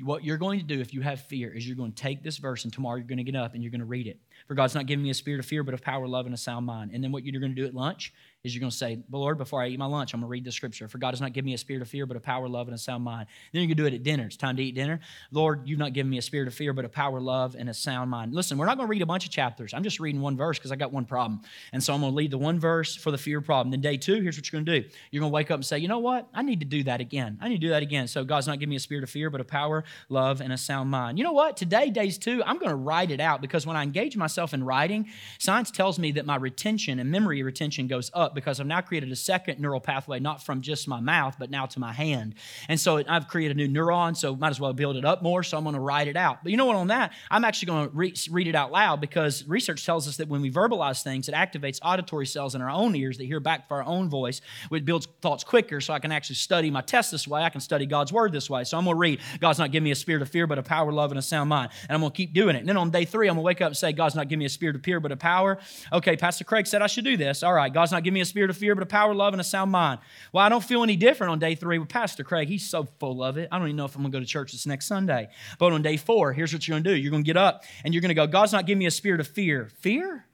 what 0.02 0.24
you're 0.24 0.38
going 0.38 0.60
to 0.60 0.66
do 0.66 0.80
if 0.80 0.94
you 0.94 1.02
have 1.02 1.22
fear 1.22 1.54
is 1.54 1.68
you're 1.68 1.78
going 1.78 1.92
to 1.92 2.02
take 2.02 2.24
this 2.24 2.38
verse 2.38 2.64
and 2.64 2.74
tomorrow 2.74 2.98
you're 2.98 3.08
going 3.08 3.18
to 3.18 3.24
get 3.24 3.36
up 3.36 3.54
and 3.54 3.62
you're 3.62 3.72
going 3.72 3.80
to 3.80 3.86
read 3.86 4.08
it. 4.08 4.20
For 4.48 4.56
God's 4.56 4.76
not 4.76 4.86
giving 4.86 5.04
me 5.04 5.10
a 5.10 5.14
spirit 5.14 5.40
of 5.40 5.46
fear, 5.46 5.64
but 5.64 5.74
of 5.74 5.82
power, 5.82 6.08
love, 6.08 6.26
and 6.26 6.36
a 6.36 6.38
sound 6.38 6.66
mind. 6.66 6.92
And 6.94 7.04
then 7.04 7.12
what 7.12 7.24
you're 7.24 7.40
going 7.40 7.56
to 7.56 7.62
do 7.62 7.68
at 7.68 7.74
lunch 7.74 8.14
is 8.44 8.54
you're 8.54 8.60
going 8.60 8.72
to 8.72 8.76
say, 8.76 9.00
Lord, 9.10 9.38
before 9.38 9.62
I 9.62 9.68
eat 9.68 9.80
my 9.80 9.86
lunch, 9.86 10.14
I'm 10.14 10.20
going 10.20 10.28
to 10.28 10.32
read 10.32 10.44
the 10.44 10.52
scripture. 10.52 10.90
For 10.90 10.98
God 10.98 11.12
does 11.12 11.22
not 11.22 11.32
give 11.32 11.46
me 11.46 11.54
a 11.54 11.58
spirit 11.58 11.82
of 11.82 11.88
fear, 11.88 12.06
but 12.06 12.18
a 12.18 12.20
power, 12.20 12.50
love, 12.50 12.68
and 12.68 12.76
a 12.76 12.78
sound 12.78 13.04
mind. 13.04 13.28
Then 13.54 13.62
you 13.62 13.70
can 13.70 13.78
do 13.78 13.86
it 13.86 13.94
at 13.94 14.04
dinner. 14.04 14.26
It's 14.26 14.36
time 14.36 14.58
to 14.58 14.64
eat 14.64 14.76
dinner. 14.76 15.00
Lord, 15.32 15.62
you've 15.66 15.80
not 15.80 15.94
given 15.94 16.10
me 16.10 16.18
a 16.18 16.22
spirit 16.22 16.50
of 16.50 16.54
fear, 16.54 16.74
but 16.74 16.84
a 16.84 16.90
power, 16.90 17.22
love, 17.22 17.56
and 17.58 17.70
a 17.70 17.74
sound 17.74 18.12
mind. 18.12 18.34
Listen, 18.34 18.58
we're 18.58 18.66
not 18.66 18.76
going 18.76 18.88
to 18.88 18.92
read 18.92 19.02
a 19.02 19.06
bunch 19.06 19.26
of 19.26 19.32
chapters. 19.32 19.74
I'm 19.74 19.84
just 19.84 20.02
reading 20.02 20.20
one 20.20 20.36
verse 20.36 20.58
because 20.60 20.74
I 20.74 20.76
got 20.76 20.92
one 20.92 21.06
problem. 21.06 21.42
And 21.72 21.82
so 21.82 21.94
I'm 21.94 22.02
going 22.02 22.12
to 22.12 22.16
lead 22.18 22.32
the 22.32 22.38
one 22.38 22.60
verse 22.60 22.98
for 22.98 23.12
the 23.12 23.18
fear 23.18 23.40
problem. 23.40 23.72
Then 23.72 23.80
day 23.80 23.96
two, 23.96 24.20
here's 24.20 24.38
what 24.38 24.52
you're 24.52 24.62
going 24.62 24.66
to 24.66 24.82
do. 24.82 24.90
You're 25.12 25.22
going 25.22 25.32
to 25.32 25.34
wake 25.34 25.50
up 25.50 25.56
and 25.56 25.66
say, 25.66 25.78
you 25.78 25.88
know 25.88 26.00
what? 26.00 26.28
I 26.34 26.42
need 26.42 26.60
to 26.60 26.66
do 26.66 26.84
that 26.84 27.00
again. 27.00 27.38
I 27.42 27.48
need 27.48 27.62
to 27.62 27.68
do 27.68 27.70
that 27.70 27.82
again. 27.82 28.10
So 28.10 28.26
God's 28.26 28.48
not 28.48 28.60
giving 28.60 28.72
me 28.72 28.76
a 28.76 28.82
spirit 28.82 29.06
of 29.06 29.10
fear, 29.10 29.30
but 29.30 29.40
a 29.40 29.46
power, 29.46 29.86
love, 30.10 30.42
and 30.42 30.52
a 30.52 30.58
sound 30.58 30.90
mind. 30.90 31.18
You 31.18 31.24
know 31.24 31.32
what? 31.32 31.56
Today, 31.56 31.90
days 31.90 32.18
two, 32.18 32.44
I'm 32.46 32.58
going 32.58 32.72
to 32.72 32.76
write 32.76 33.10
it 33.10 33.22
out 33.22 33.40
because 33.40 33.66
when 33.66 33.78
I 33.78 33.84
engage 33.84 34.18
myself 34.24 34.54
in 34.54 34.64
writing, 34.64 35.10
science 35.38 35.70
tells 35.70 36.00
me 36.00 36.12
that 36.14 36.26
my 36.26 36.38
retention 36.38 36.98
and 37.00 37.12
memory 37.12 37.44
retention 37.44 37.88
goes 37.88 38.10
up 38.14 38.34
because 38.34 38.60
I've 38.60 38.68
now 38.68 38.82
created 38.82 39.12
a 39.12 39.16
second 39.16 39.60
neural 39.60 39.80
pathway, 39.80 40.20
not 40.20 40.42
from 40.42 40.62
just 40.62 40.88
my 40.88 41.00
mouth, 41.00 41.36
but 41.38 41.50
now 41.52 41.66
to 41.68 41.80
my 41.80 41.92
hand. 41.92 42.36
And 42.70 42.80
so 42.80 43.04
I've 43.08 43.28
created 43.28 43.58
a 43.58 43.68
new 43.68 43.68
neuron, 43.68 44.16
so 44.16 44.36
might 44.36 44.50
as 44.50 44.60
well 44.60 44.74
build 44.74 44.96
it 44.96 45.06
up 45.06 45.22
more. 45.22 45.44
So 45.44 45.58
I'm 45.58 45.64
going 45.64 45.76
to 45.76 45.82
write 45.82 46.08
it 46.08 46.16
out. 46.16 46.40
But 46.42 46.52
you 46.52 46.58
know 46.58 46.66
what, 46.66 46.78
on 46.78 46.88
that, 46.88 47.14
I'm 47.30 47.44
actually 47.44 47.66
going 47.68 47.90
to 47.90 47.96
re- 47.96 48.14
read 48.32 48.48
it 48.48 48.56
out 48.56 48.72
loud 48.72 49.02
because 49.02 49.46
research 49.48 49.86
tells 49.86 50.08
us 50.08 50.18
that 50.18 50.30
when 50.30 50.42
we 50.42 50.50
verbalize 50.50 51.04
things, 51.04 51.28
it 51.28 51.36
activates 51.36 51.80
auditory 51.84 52.26
cells 52.26 52.56
in 52.56 52.62
our 52.62 52.70
own 52.70 52.96
ears 52.96 53.18
that 53.18 53.26
hear 53.26 53.42
back 53.42 53.68
for 53.68 53.78
our 53.78 53.84
own 53.84 54.10
voice, 54.10 54.42
which 54.70 54.86
builds 54.86 55.08
thoughts 55.22 55.44
quicker 55.44 55.82
so 55.82 55.94
I 55.94 56.00
can 56.00 56.12
actually 56.12 56.36
study 56.36 56.72
my 56.72 56.82
test 56.82 57.12
this 57.12 57.28
way. 57.28 57.44
I 57.44 57.50
can 57.50 57.62
study 57.62 57.86
God's 57.86 58.14
word 58.14 58.32
this 58.32 58.50
way. 58.50 58.64
So 58.64 58.78
I'm 58.78 58.86
going 58.86 58.96
to 58.96 59.00
read, 59.00 59.20
God's 59.40 59.60
not 59.60 59.72
giving 59.72 59.86
me 59.86 59.92
a 59.92 59.96
spirit 59.96 60.22
of 60.22 60.30
fear, 60.30 60.48
but 60.48 60.58
a 60.58 60.64
power, 60.64 60.92
love, 60.92 61.12
and 61.12 61.20
a 61.20 61.22
sound 61.22 61.50
mind. 61.50 61.72
And 61.84 61.96
I'm 61.96 62.02
going 62.02 62.12
to 62.12 62.16
keep 62.16 62.34
doing 62.34 62.56
it. 62.56 62.60
And 62.60 62.70
then 62.70 62.78
on 62.78 62.90
day 62.90 63.06
three, 63.06 63.28
I'm 63.28 63.36
going 63.36 63.44
to 63.44 63.46
wake 63.46 63.62
up 63.62 63.68
and 63.68 63.78
say, 63.78 63.92
God's 64.14 64.20
not 64.20 64.30
giving 64.30 64.40
me 64.40 64.46
a 64.46 64.50
spirit 64.50 64.76
of 64.76 64.84
fear, 64.84 65.00
but 65.00 65.12
a 65.12 65.18
power. 65.18 65.58
Okay, 65.92 66.16
Pastor 66.16 66.44
Craig 66.44 66.68
said 66.68 66.84
I 66.84 66.88
should 66.88 67.04
do 67.04 67.18
this. 67.18 67.42
All 67.42 67.52
right, 67.54 67.74
God's 67.74 67.92
not 67.92 68.04
giving 68.04 68.14
me 68.14 68.22
a 68.22 68.26
spirit 68.26 68.52
of 68.52 68.58
fear, 68.58 68.76
but 68.76 68.84
a 68.84 68.86
power, 68.86 69.16
love, 69.16 69.34
and 69.34 69.42
a 69.42 69.44
sound 69.44 69.72
mind. 69.72 70.02
Well, 70.32 70.46
I 70.46 70.50
don't 70.50 70.64
feel 70.64 70.84
any 70.84 70.96
different 70.96 71.32
on 71.32 71.40
day 71.40 71.56
three 71.56 71.80
with 71.80 71.90
Pastor 71.90 72.24
Craig. 72.24 72.48
He's 72.48 72.70
so 72.70 72.84
full 73.00 73.24
of 73.24 73.40
it. 73.40 73.50
I 73.52 73.58
don't 73.58 73.70
even 73.70 73.76
know 73.76 73.86
if 73.86 73.96
I'm 73.96 74.04
going 74.04 74.12
to 74.12 74.18
go 74.18 74.20
to 74.20 74.28
church 74.28 74.52
this 74.52 74.68
next 74.68 74.86
Sunday. 74.86 75.30
But 75.58 75.74
on 75.74 75.82
day 75.82 75.98
four, 75.98 76.32
here's 76.32 76.54
what 76.54 76.68
you're 76.68 76.76
going 76.76 76.84
to 76.84 76.92
do 76.92 76.96
you're 76.96 77.10
going 77.10 77.24
to 77.24 77.26
get 77.26 77.38
up 77.38 77.64
and 77.84 77.92
you're 77.92 78.02
going 78.02 78.10
to 78.10 78.16
go, 78.16 78.28
God's 78.28 78.54
not 78.54 78.68
giving 78.68 78.78
me 78.78 78.86
a 78.86 78.92
spirit 78.92 79.20
of 79.20 79.28
fear. 79.28 79.72
Fear? 79.80 80.26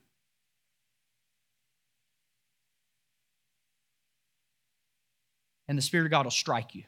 And 5.70 5.78
the 5.78 5.84
Spirit 5.84 6.06
of 6.06 6.12
God 6.12 6.26
will 6.26 6.32
strike 6.32 6.76
you. 6.76 6.84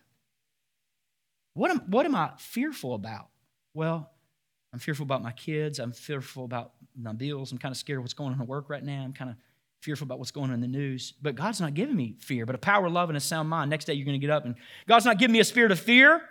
What 1.53 1.71
am, 1.71 1.79
what 1.81 2.05
am 2.05 2.15
I 2.15 2.31
fearful 2.37 2.95
about? 2.95 3.27
Well, 3.73 4.11
I'm 4.73 4.79
fearful 4.79 5.03
about 5.03 5.21
my 5.21 5.31
kids. 5.31 5.79
I'm 5.79 5.91
fearful 5.91 6.45
about 6.45 6.73
my 6.95 7.13
bills. 7.13 7.51
I'm 7.51 7.57
kind 7.57 7.71
of 7.71 7.77
scared 7.77 7.97
of 7.97 8.03
what's 8.03 8.13
going 8.13 8.33
on 8.33 8.41
at 8.41 8.47
work 8.47 8.69
right 8.69 8.83
now. 8.83 9.03
I'm 9.03 9.13
kind 9.13 9.29
of 9.29 9.35
fearful 9.81 10.05
about 10.05 10.19
what's 10.19 10.31
going 10.31 10.49
on 10.49 10.53
in 10.53 10.61
the 10.61 10.67
news. 10.67 11.13
But 11.21 11.35
God's 11.35 11.59
not 11.59 11.73
giving 11.73 11.95
me 11.95 12.15
fear, 12.19 12.45
but 12.45 12.55
a 12.55 12.59
power, 12.59 12.89
love, 12.89 13.09
and 13.09 13.17
a 13.17 13.21
sound 13.21 13.49
mind. 13.49 13.69
Next 13.69 13.85
day, 13.85 13.93
you're 13.93 14.05
going 14.05 14.19
to 14.19 14.25
get 14.25 14.31
up 14.33 14.45
and 14.45 14.55
God's 14.87 15.05
not 15.05 15.17
giving 15.17 15.33
me 15.33 15.39
a 15.39 15.43
spirit 15.43 15.71
of 15.71 15.79
fear. 15.79 16.21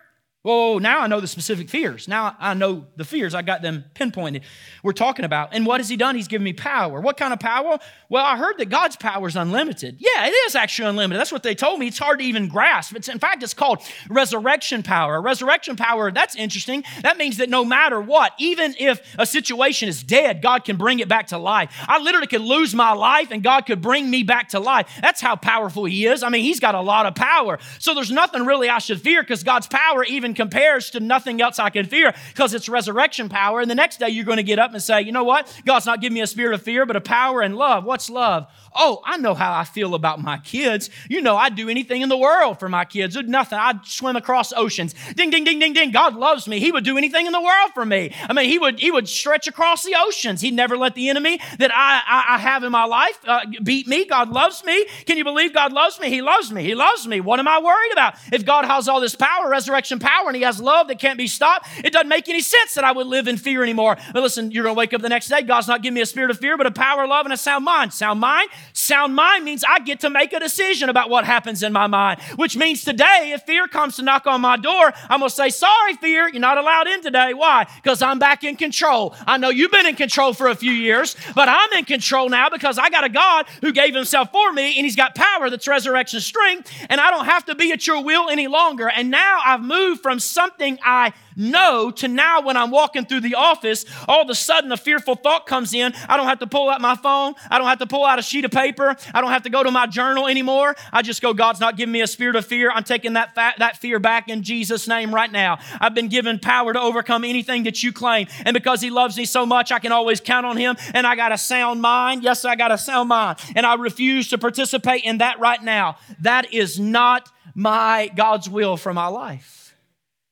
Well, 0.43 0.80
now 0.80 1.01
I 1.01 1.07
know 1.07 1.20
the 1.20 1.26
specific 1.26 1.68
fears. 1.68 2.09
Now 2.09 2.34
I 2.38 2.55
know 2.55 2.86
the 2.97 3.05
fears. 3.05 3.34
I 3.34 3.43
got 3.43 3.61
them 3.61 3.84
pinpointed. 3.93 4.43
We're 4.82 4.93
talking 4.93 5.26
about. 5.26 5.51
And 5.53 5.66
what 5.66 5.80
has 5.80 5.91
He 5.91 5.99
done? 5.99 6.14
He's 6.14 6.28
given 6.28 6.45
me 6.45 6.55
power. 6.55 6.99
What 6.99 7.18
kind 7.18 7.34
of 7.34 7.41
power? 7.41 7.78
Well, 8.09 8.24
I 8.24 8.38
heard 8.38 8.57
that 8.57 8.70
God's 8.70 8.97
power 8.97 9.28
is 9.28 9.36
unlimited. 9.36 9.97
Yeah, 9.99 10.26
it 10.26 10.30
is 10.30 10.55
actually 10.55 10.88
unlimited. 10.88 11.20
That's 11.20 11.30
what 11.30 11.43
they 11.43 11.55
told 11.55 11.78
me. 11.78 11.88
It's 11.88 11.99
hard 11.99 12.20
to 12.20 12.24
even 12.24 12.49
grasp. 12.49 12.97
It's, 12.97 13.09
in 13.09 13.18
fact, 13.18 13.43
it's 13.43 13.53
called 13.53 13.82
resurrection 14.09 14.82
power. 14.82 15.20
Resurrection 15.20 15.76
power, 15.76 16.11
that's 16.11 16.34
interesting. 16.36 16.84
That 17.03 17.18
means 17.18 17.36
that 17.36 17.51
no 17.51 17.62
matter 17.62 18.01
what, 18.01 18.32
even 18.38 18.74
if 18.78 19.03
a 19.18 19.26
situation 19.26 19.91
is 19.91 20.03
dead, 20.03 20.41
God 20.41 20.64
can 20.64 20.78
bring 20.78 21.01
it 21.01 21.09
back 21.09 21.26
to 21.28 21.38
life. 21.38 21.70
I 21.86 22.01
literally 22.01 22.26
could 22.26 22.41
lose 22.41 22.74
my 22.74 22.93
life 22.93 23.30
and 23.30 23.43
God 23.43 23.66
could 23.66 23.82
bring 23.82 24.09
me 24.09 24.22
back 24.22 24.49
to 24.51 24.59
life. 24.59 24.88
That's 25.03 25.20
how 25.20 25.36
powerful 25.36 25.84
He 25.84 26.07
is. 26.07 26.22
I 26.22 26.30
mean, 26.30 26.45
He's 26.45 26.61
got 26.61 26.74
a 26.74 26.80
lot 26.80 27.05
of 27.05 27.14
power. 27.14 27.59
So 27.78 27.95
there's 27.95 28.11
nothing 28.11 28.47
really 28.47 28.70
I 28.70 28.78
should 28.78 29.03
fear 29.03 29.22
because 29.22 29.43
God's 29.45 29.66
power 29.66 30.03
even 30.05 30.29
compares 30.34 30.90
to 30.90 31.00
nothing 31.00 31.40
else 31.40 31.58
I 31.58 31.70
can 31.70 31.86
fear 31.86 32.14
because 32.28 32.54
it's 32.54 32.68
resurrection 32.68 33.28
power. 33.28 33.60
And 33.60 33.70
the 33.70 33.74
next 33.74 33.98
day 33.98 34.08
you're 34.08 34.24
going 34.24 34.36
to 34.36 34.42
get 34.42 34.58
up 34.58 34.72
and 34.72 34.82
say, 34.82 35.02
you 35.02 35.12
know 35.12 35.24
what? 35.24 35.52
God's 35.64 35.86
not 35.86 36.00
giving 36.00 36.14
me 36.14 36.20
a 36.20 36.26
spirit 36.26 36.54
of 36.54 36.62
fear, 36.62 36.86
but 36.86 36.96
a 36.96 37.00
power 37.00 37.40
and 37.40 37.56
love. 37.56 37.84
What's 37.84 38.10
love? 38.10 38.46
Oh, 38.74 39.02
I 39.04 39.16
know 39.16 39.34
how 39.34 39.52
I 39.52 39.64
feel 39.64 39.94
about 39.94 40.20
my 40.20 40.38
kids. 40.38 40.90
You 41.08 41.20
know, 41.22 41.36
I'd 41.36 41.56
do 41.56 41.68
anything 41.68 42.02
in 42.02 42.08
the 42.08 42.16
world 42.16 42.60
for 42.60 42.68
my 42.68 42.84
kids. 42.84 43.14
There's 43.14 43.26
nothing. 43.26 43.58
I'd 43.58 43.84
swim 43.84 44.16
across 44.16 44.52
oceans. 44.52 44.94
Ding, 45.16 45.30
ding, 45.30 45.44
ding, 45.44 45.58
ding, 45.58 45.72
ding. 45.72 45.90
God 45.90 46.14
loves 46.14 46.46
me. 46.46 46.60
He 46.60 46.70
would 46.70 46.84
do 46.84 46.96
anything 46.96 47.26
in 47.26 47.32
the 47.32 47.40
world 47.40 47.72
for 47.74 47.84
me. 47.84 48.14
I 48.28 48.32
mean, 48.32 48.48
he 48.48 48.58
would 48.58 48.78
he 48.78 48.90
would 48.90 49.08
stretch 49.08 49.48
across 49.48 49.84
the 49.84 49.96
oceans. 49.98 50.40
He'd 50.40 50.54
never 50.54 50.76
let 50.76 50.94
the 50.94 51.08
enemy 51.08 51.40
that 51.58 51.72
I, 51.74 52.00
I, 52.06 52.34
I 52.36 52.38
have 52.38 52.62
in 52.62 52.70
my 52.70 52.84
life 52.84 53.18
uh, 53.26 53.40
beat 53.62 53.86
me. 53.86 54.04
God 54.04 54.30
loves 54.30 54.64
me. 54.64 54.86
Can 55.06 55.16
you 55.16 55.24
believe 55.24 55.52
God 55.52 55.72
loves 55.72 55.98
me? 56.00 56.08
He 56.08 56.22
loves 56.22 56.52
me. 56.52 56.62
He 56.62 56.74
loves 56.74 57.06
me. 57.06 57.20
What 57.20 57.40
am 57.40 57.48
I 57.48 57.60
worried 57.60 57.92
about? 57.92 58.14
If 58.32 58.44
God 58.44 58.64
has 58.64 58.88
all 58.88 59.00
this 59.00 59.16
power, 59.16 59.48
resurrection 59.48 59.98
power, 59.98 60.19
and 60.26 60.36
He 60.36 60.42
has 60.42 60.60
love 60.60 60.88
that 60.88 60.98
can't 60.98 61.18
be 61.18 61.26
stopped, 61.26 61.68
it 61.84 61.92
doesn't 61.92 62.08
make 62.08 62.28
any 62.28 62.40
sense 62.40 62.74
that 62.74 62.84
I 62.84 62.92
would 62.92 63.06
live 63.06 63.28
in 63.28 63.36
fear 63.36 63.62
anymore. 63.62 63.96
But 64.12 64.22
listen, 64.22 64.50
you're 64.50 64.64
going 64.64 64.74
to 64.74 64.78
wake 64.78 64.94
up 64.94 65.02
the 65.02 65.08
next 65.08 65.28
day. 65.28 65.42
God's 65.42 65.68
not 65.68 65.82
giving 65.82 65.94
me 65.94 66.00
a 66.00 66.06
spirit 66.06 66.30
of 66.30 66.38
fear, 66.38 66.56
but 66.56 66.66
a 66.66 66.70
power, 66.70 67.06
love, 67.06 67.26
and 67.26 67.32
a 67.32 67.36
sound 67.36 67.64
mind. 67.64 67.92
Sound 67.92 68.20
mind? 68.20 68.48
Sound 68.72 69.14
mind 69.14 69.44
means 69.44 69.64
I 69.64 69.78
get 69.80 70.00
to 70.00 70.10
make 70.10 70.32
a 70.32 70.40
decision 70.40 70.88
about 70.88 71.10
what 71.10 71.24
happens 71.24 71.62
in 71.62 71.72
my 71.72 71.86
mind, 71.86 72.20
which 72.36 72.56
means 72.56 72.84
today, 72.84 73.32
if 73.34 73.42
fear 73.42 73.66
comes 73.66 73.96
to 73.96 74.02
knock 74.02 74.26
on 74.26 74.40
my 74.40 74.56
door, 74.56 74.92
I'm 75.08 75.20
going 75.20 75.30
to 75.30 75.34
say, 75.34 75.50
Sorry, 75.50 75.94
fear, 75.94 76.28
you're 76.28 76.40
not 76.40 76.58
allowed 76.58 76.86
in 76.86 77.02
today. 77.02 77.34
Why? 77.34 77.66
Because 77.82 78.02
I'm 78.02 78.18
back 78.18 78.44
in 78.44 78.56
control. 78.56 79.14
I 79.26 79.38
know 79.38 79.50
you've 79.50 79.70
been 79.70 79.86
in 79.86 79.96
control 79.96 80.32
for 80.32 80.48
a 80.48 80.54
few 80.54 80.72
years, 80.72 81.16
but 81.34 81.48
I'm 81.48 81.72
in 81.78 81.84
control 81.84 82.28
now 82.28 82.48
because 82.48 82.78
I 82.78 82.90
got 82.90 83.04
a 83.04 83.08
God 83.08 83.46
who 83.60 83.72
gave 83.72 83.94
himself 83.94 84.30
for 84.32 84.52
me 84.52 84.76
and 84.76 84.84
he's 84.84 84.96
got 84.96 85.14
power 85.14 85.50
that's 85.50 85.68
resurrection 85.68 86.20
strength, 86.20 86.72
and 86.88 87.00
I 87.00 87.10
don't 87.10 87.26
have 87.26 87.44
to 87.46 87.54
be 87.54 87.72
at 87.72 87.86
your 87.86 88.02
will 88.02 88.28
any 88.28 88.46
longer. 88.46 88.88
And 88.88 89.10
now 89.10 89.40
I've 89.44 89.62
moved 89.62 90.02
from 90.02 90.09
something 90.18 90.78
I 90.82 91.12
know 91.36 91.90
to 91.90 92.08
now 92.08 92.42
when 92.42 92.56
I'm 92.56 92.70
walking 92.70 93.06
through 93.06 93.20
the 93.20 93.34
office, 93.34 93.84
all 94.08 94.22
of 94.22 94.30
a 94.30 94.34
sudden 94.34 94.72
a 94.72 94.76
fearful 94.76 95.14
thought 95.14 95.46
comes 95.46 95.72
in. 95.72 95.92
I 96.08 96.16
don't 96.16 96.26
have 96.26 96.40
to 96.40 96.46
pull 96.46 96.68
out 96.68 96.80
my 96.80 96.96
phone. 96.96 97.34
I 97.50 97.58
don't 97.58 97.66
have 97.66 97.78
to 97.78 97.86
pull 97.86 98.04
out 98.04 98.18
a 98.18 98.22
sheet 98.22 98.44
of 98.44 98.50
paper. 98.50 98.96
I 99.14 99.20
don't 99.20 99.30
have 99.30 99.44
to 99.44 99.50
go 99.50 99.62
to 99.62 99.70
my 99.70 99.86
journal 99.86 100.26
anymore. 100.26 100.76
I 100.92 101.02
just 101.02 101.22
go, 101.22 101.32
God's 101.32 101.61
not 101.61 101.76
giving 101.76 101.92
me 101.92 102.00
a 102.02 102.06
spirit 102.06 102.36
of 102.36 102.44
fear. 102.44 102.70
I'm 102.70 102.84
taking 102.84 103.14
that, 103.14 103.34
fa- 103.34 103.54
that 103.58 103.76
fear 103.76 103.98
back 103.98 104.28
in 104.28 104.42
Jesus' 104.42 104.88
name 104.88 105.14
right 105.14 105.30
now. 105.30 105.58
I've 105.80 105.94
been 105.94 106.08
given 106.08 106.38
power 106.38 106.72
to 106.72 106.80
overcome 106.80 107.24
anything 107.24 107.64
that 107.64 107.82
you 107.82 107.92
claim. 107.92 108.26
And 108.44 108.54
because 108.54 108.80
He 108.80 108.90
loves 108.90 109.16
me 109.16 109.24
so 109.24 109.46
much, 109.46 109.72
I 109.72 109.78
can 109.78 109.92
always 109.92 110.20
count 110.20 110.46
on 110.46 110.56
Him. 110.56 110.76
And 110.94 111.06
I 111.06 111.16
got 111.16 111.32
a 111.32 111.38
sound 111.38 111.80
mind. 111.80 112.22
Yes, 112.22 112.44
I 112.44 112.56
got 112.56 112.72
a 112.72 112.78
sound 112.78 113.08
mind. 113.08 113.38
And 113.54 113.64
I 113.64 113.74
refuse 113.74 114.28
to 114.28 114.38
participate 114.38 115.04
in 115.04 115.18
that 115.18 115.38
right 115.40 115.62
now. 115.62 115.96
That 116.20 116.52
is 116.52 116.78
not 116.78 117.30
my 117.54 118.11
God's 118.14 118.48
will 118.48 118.76
for 118.76 118.92
my 118.92 119.06
life. 119.06 119.59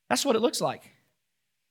That's 0.09 0.25
what 0.25 0.35
it 0.35 0.41
looks 0.41 0.59
like. 0.59 0.91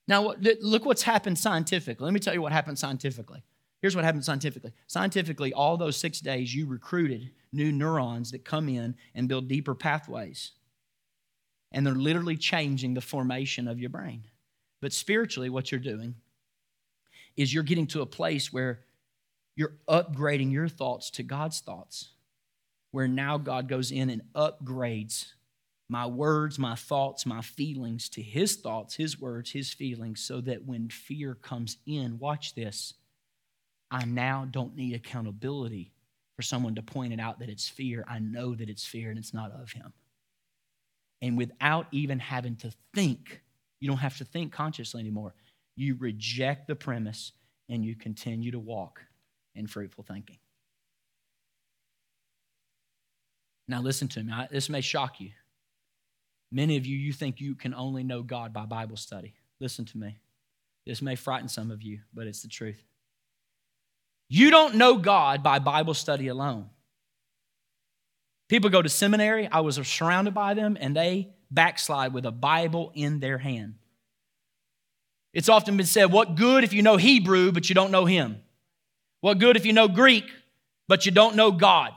Now, 0.06 0.34
look 0.60 0.86
what's 0.86 1.02
happened 1.02 1.38
scientifically. 1.38 2.04
Let 2.04 2.14
me 2.14 2.20
tell 2.20 2.32
you 2.32 2.40
what 2.40 2.52
happened 2.52 2.78
scientifically. 2.78 3.44
Here's 3.82 3.94
what 3.94 4.04
happened 4.04 4.24
scientifically. 4.24 4.72
Scientifically, 4.86 5.52
all 5.52 5.76
those 5.76 5.96
six 5.96 6.20
days, 6.20 6.54
you 6.54 6.66
recruited 6.66 7.30
new 7.52 7.70
neurons 7.70 8.30
that 8.30 8.44
come 8.44 8.68
in 8.68 8.96
and 9.14 9.28
build 9.28 9.48
deeper 9.48 9.74
pathways. 9.74 10.52
And 11.72 11.86
they're 11.86 11.94
literally 11.94 12.36
changing 12.36 12.94
the 12.94 13.00
formation 13.00 13.68
of 13.68 13.78
your 13.78 13.90
brain. 13.90 14.24
But 14.80 14.92
spiritually, 14.92 15.50
what 15.50 15.70
you're 15.70 15.80
doing 15.80 16.14
is 17.36 17.52
you're 17.52 17.62
getting 17.62 17.86
to 17.88 18.00
a 18.00 18.06
place 18.06 18.52
where 18.52 18.80
you're 19.54 19.76
upgrading 19.88 20.52
your 20.52 20.68
thoughts 20.68 21.10
to 21.10 21.22
God's 21.22 21.60
thoughts, 21.60 22.10
where 22.92 23.08
now 23.08 23.36
God 23.36 23.68
goes 23.68 23.90
in 23.90 24.08
and 24.08 24.22
upgrades 24.34 25.32
my 25.88 26.06
words, 26.06 26.58
my 26.58 26.74
thoughts, 26.74 27.24
my 27.24 27.40
feelings 27.40 28.08
to 28.10 28.22
his 28.22 28.56
thoughts, 28.56 28.94
his 28.94 29.18
words, 29.18 29.50
his 29.50 29.72
feelings, 29.72 30.20
so 30.20 30.40
that 30.42 30.66
when 30.66 30.88
fear 30.88 31.34
comes 31.34 31.78
in, 31.86 32.18
watch 32.18 32.54
this, 32.54 32.94
I 33.90 34.04
now 34.04 34.46
don't 34.50 34.76
need 34.76 34.94
accountability 34.94 35.92
for 36.36 36.42
someone 36.42 36.74
to 36.74 36.82
point 36.82 37.12
it 37.12 37.20
out 37.20 37.38
that 37.38 37.48
it's 37.48 37.68
fear. 37.68 38.04
I 38.06 38.18
know 38.18 38.54
that 38.54 38.68
it's 38.68 38.84
fear 38.84 39.08
and 39.10 39.18
it's 39.18 39.32
not 39.32 39.50
of 39.52 39.72
him. 39.72 39.92
And 41.22 41.36
without 41.38 41.86
even 41.90 42.18
having 42.18 42.56
to 42.56 42.72
think, 42.94 43.40
you 43.80 43.88
don't 43.88 43.98
have 43.98 44.18
to 44.18 44.24
think 44.24 44.52
consciously 44.52 45.00
anymore. 45.00 45.34
You 45.74 45.96
reject 45.98 46.68
the 46.68 46.76
premise 46.76 47.32
and 47.68 47.84
you 47.84 47.96
continue 47.96 48.50
to 48.50 48.58
walk 48.58 49.00
in 49.54 49.66
fruitful 49.66 50.04
thinking. 50.04 50.38
Now, 53.66 53.80
listen 53.80 54.08
to 54.08 54.22
me. 54.22 54.32
This 54.50 54.68
may 54.68 54.80
shock 54.80 55.20
you. 55.20 55.30
Many 56.50 56.76
of 56.76 56.86
you, 56.86 56.96
you 56.96 57.12
think 57.12 57.40
you 57.40 57.54
can 57.54 57.74
only 57.74 58.02
know 58.02 58.22
God 58.22 58.52
by 58.52 58.64
Bible 58.64 58.96
study. 58.96 59.34
Listen 59.60 59.84
to 59.86 59.98
me. 59.98 60.18
This 60.86 61.02
may 61.02 61.16
frighten 61.16 61.48
some 61.48 61.70
of 61.70 61.82
you, 61.82 62.00
but 62.14 62.26
it's 62.26 62.42
the 62.42 62.48
truth. 62.48 62.82
You 64.28 64.50
don't 64.50 64.76
know 64.76 64.96
God 64.96 65.42
by 65.42 65.58
Bible 65.58 65.94
study 65.94 66.28
alone. 66.28 66.70
People 68.48 68.70
go 68.70 68.80
to 68.80 68.88
seminary, 68.88 69.48
I 69.50 69.60
was 69.60 69.76
surrounded 69.86 70.32
by 70.32 70.54
them, 70.54 70.78
and 70.80 70.96
they 70.96 71.28
backslide 71.50 72.14
with 72.14 72.24
a 72.24 72.30
Bible 72.30 72.92
in 72.94 73.20
their 73.20 73.38
hand. 73.38 73.74
It's 75.34 75.50
often 75.50 75.76
been 75.76 75.86
said, 75.86 76.06
What 76.06 76.34
good 76.34 76.64
if 76.64 76.72
you 76.72 76.82
know 76.82 76.96
Hebrew, 76.96 77.52
but 77.52 77.68
you 77.68 77.74
don't 77.74 77.90
know 77.90 78.06
Him? 78.06 78.40
What 79.20 79.38
good 79.38 79.56
if 79.56 79.66
you 79.66 79.72
know 79.72 79.88
Greek, 79.88 80.24
but 80.86 81.04
you 81.04 81.12
don't 81.12 81.36
know 81.36 81.50
God? 81.50 81.92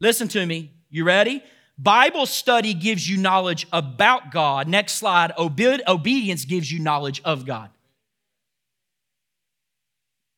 Listen 0.00 0.26
to 0.28 0.44
me. 0.44 0.72
You 0.90 1.04
ready? 1.04 1.42
Bible 1.82 2.26
study 2.26 2.74
gives 2.74 3.08
you 3.08 3.16
knowledge 3.16 3.66
about 3.72 4.30
God. 4.30 4.68
Next 4.68 4.94
slide. 4.94 5.32
Obe- 5.36 5.80
obedience 5.88 6.44
gives 6.44 6.70
you 6.70 6.78
knowledge 6.78 7.20
of 7.24 7.44
God. 7.44 7.70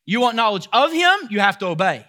You 0.07 0.20
want 0.20 0.36
knowledge 0.36 0.68
of 0.72 0.92
Him, 0.92 1.28
you 1.30 1.40
have 1.40 1.59
to 1.59 1.66
obey. 1.66 2.07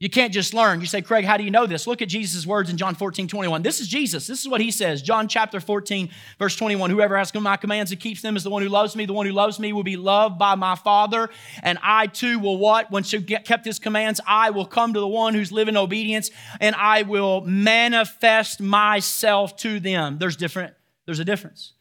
You 0.00 0.08
can't 0.08 0.32
just 0.32 0.54
learn. 0.54 0.80
You 0.80 0.86
say, 0.86 1.02
Craig, 1.02 1.24
how 1.24 1.36
do 1.36 1.42
you 1.42 1.50
know 1.50 1.66
this? 1.66 1.88
Look 1.88 2.00
at 2.02 2.08
Jesus' 2.08 2.46
words 2.46 2.70
in 2.70 2.76
John 2.76 2.94
14, 2.94 3.26
21. 3.26 3.62
This 3.62 3.80
is 3.80 3.88
Jesus. 3.88 4.28
This 4.28 4.40
is 4.40 4.48
what 4.48 4.60
he 4.60 4.70
says. 4.70 5.02
John 5.02 5.26
chapter 5.26 5.58
14, 5.58 6.08
verse 6.38 6.54
21. 6.54 6.90
Whoever 6.90 7.18
has 7.18 7.34
my 7.34 7.56
commands 7.56 7.90
and 7.90 8.00
keeps 8.00 8.22
them 8.22 8.36
is 8.36 8.44
the 8.44 8.50
one 8.50 8.62
who 8.62 8.68
loves 8.68 8.94
me. 8.94 9.06
The 9.06 9.12
one 9.12 9.26
who 9.26 9.32
loves 9.32 9.58
me 9.58 9.72
will 9.72 9.82
be 9.82 9.96
loved 9.96 10.38
by 10.38 10.54
my 10.54 10.76
Father. 10.76 11.28
And 11.64 11.80
I 11.82 12.06
too 12.06 12.38
will 12.38 12.58
what? 12.58 12.92
Once 12.92 13.12
you 13.12 13.20
kept 13.20 13.64
his 13.64 13.80
commands, 13.80 14.20
I 14.24 14.50
will 14.50 14.66
come 14.66 14.94
to 14.94 15.00
the 15.00 15.08
one 15.08 15.34
who's 15.34 15.50
living 15.50 15.76
obedience 15.76 16.30
and 16.60 16.76
I 16.76 17.02
will 17.02 17.40
manifest 17.40 18.60
myself 18.60 19.56
to 19.58 19.80
them. 19.80 20.18
There's 20.18 20.36
different, 20.36 20.74
there's 21.06 21.18
a 21.18 21.24
difference. 21.24 21.72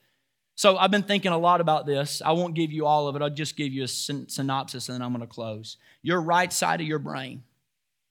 So 0.55 0.75
I've 0.75 0.89
been 0.89 1.03
thinking 1.03 1.33
a 1.33 1.37
lot 1.37 1.61
about 1.61 1.85
this. 1.85 2.19
I 2.25 2.31
won't 2.31 2.55
give 2.55 2.71
you 2.71 2.87
all 2.87 3.07
of 3.07 3.15
it. 3.15 3.21
I'll 3.21 3.29
just 3.29 3.55
give 3.55 3.71
you 3.71 3.83
a 3.83 3.87
synopsis 3.87 4.89
and 4.89 4.95
then 4.95 5.03
I'm 5.03 5.11
going 5.13 5.21
to 5.21 5.31
close. 5.31 5.77
Your 6.01 6.19
right 6.19 6.51
side 6.51 6.81
of 6.81 6.87
your 6.87 6.97
brain 6.97 7.43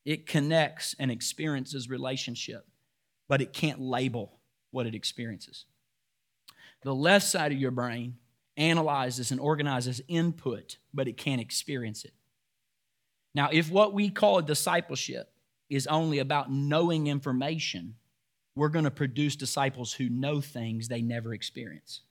it 0.07 0.27
connects 0.27 0.95
and 1.01 1.11
experiences 1.11 1.91
relationship, 1.91 2.65
but 3.29 3.43
it 3.43 3.53
can't 3.53 3.81
label 3.81 4.39
what 4.71 4.87
it 4.87 4.95
experiences. 4.95 5.67
The 6.83 6.95
left 6.95 7.27
side 7.27 7.51
of 7.51 7.59
your 7.59 7.73
brain 7.73 8.15
analyzes 8.57 9.33
and 9.33 9.41
organizes 9.41 10.01
input, 10.07 10.79
but 10.95 11.09
it 11.09 11.17
can't 11.17 11.41
experience 11.41 12.05
it. 12.05 12.15
Now, 13.35 13.49
if 13.53 13.69
what 13.69 13.93
we 13.93 14.09
call 14.09 14.41
discipleship 14.41 15.31
is 15.69 15.89
only 15.89 16.21
about 16.21 16.53
knowing 16.53 17.09
information, 17.09 17.97
we're 18.55 18.69
going 18.69 18.85
to 18.85 18.91
produce 18.93 19.35
disciples 19.35 19.93
who 19.93 20.09
know 20.09 20.41
things 20.41 20.87
they 20.87 21.03
never 21.03 21.35
experience. 21.35 22.03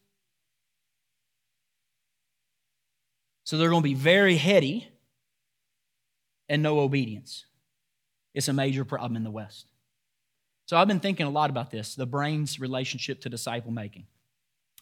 So 3.46 3.58
they're 3.58 3.70
going 3.70 3.84
to 3.84 3.90
be 3.90 3.94
very 3.94 4.36
heady 4.36 4.90
and 6.50 6.62
no 6.62 6.80
obedience. 6.80 7.46
It's 8.36 8.50
a 8.50 8.54
major 8.54 8.86
problem 8.86 9.16
in 9.16 9.24
the 9.24 9.32
West. 9.32 9.66
So 10.68 10.78
I've 10.78 10.88
been 10.88 11.00
thinking 11.00 11.26
a 11.26 11.32
lot 11.32 11.50
about 11.50 11.72
this 11.72 11.96
the 11.96 12.06
brain's 12.06 12.60
relationship 12.60 13.22
to 13.22 13.30
disciple 13.30 13.72
making. 13.72 14.06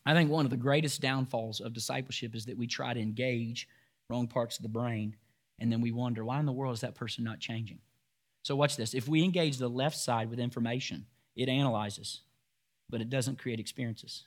I 0.05 0.13
think 0.13 0.29
one 0.29 0.45
of 0.45 0.51
the 0.51 0.57
greatest 0.57 0.99
downfalls 0.99 1.61
of 1.61 1.71
discipleship 1.71 2.35
is 2.35 2.45
that 2.45 2.57
we 2.57 2.67
try 2.67 2.93
to 2.93 2.99
engage 2.99 3.69
wrong 4.09 4.27
parts 4.27 4.57
of 4.57 4.63
the 4.63 4.69
brain 4.69 5.15
and 5.59 5.71
then 5.71 5.79
we 5.79 5.91
wonder, 5.91 6.25
why 6.25 6.39
in 6.39 6.45
the 6.45 6.51
world 6.51 6.73
is 6.73 6.81
that 6.81 6.95
person 6.95 7.23
not 7.23 7.39
changing? 7.39 7.79
So, 8.41 8.55
watch 8.55 8.75
this. 8.75 8.93
If 8.93 9.07
we 9.07 9.23
engage 9.23 9.57
the 9.57 9.69
left 9.69 9.95
side 9.95 10.29
with 10.29 10.39
information, 10.39 11.05
it 11.35 11.47
analyzes, 11.47 12.21
but 12.89 12.99
it 12.99 13.09
doesn't 13.09 13.39
create 13.39 13.59
experiences. 13.59 14.23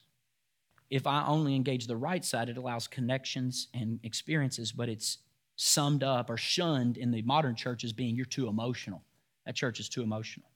If 0.88 1.06
I 1.06 1.26
only 1.26 1.56
engage 1.56 1.88
the 1.88 1.96
right 1.96 2.24
side, 2.24 2.48
it 2.48 2.56
allows 2.56 2.86
connections 2.86 3.68
and 3.74 3.98
experiences, 4.04 4.72
but 4.72 4.88
it's 4.88 5.18
summed 5.56 6.04
up 6.04 6.30
or 6.30 6.36
shunned 6.36 6.96
in 6.96 7.10
the 7.10 7.22
modern 7.22 7.56
church 7.56 7.82
as 7.82 7.92
being 7.92 8.14
you're 8.14 8.24
too 8.24 8.46
emotional. 8.46 9.02
That 9.46 9.54
church 9.54 9.80
is 9.80 9.88
too 9.88 10.02
emotional. 10.02 10.50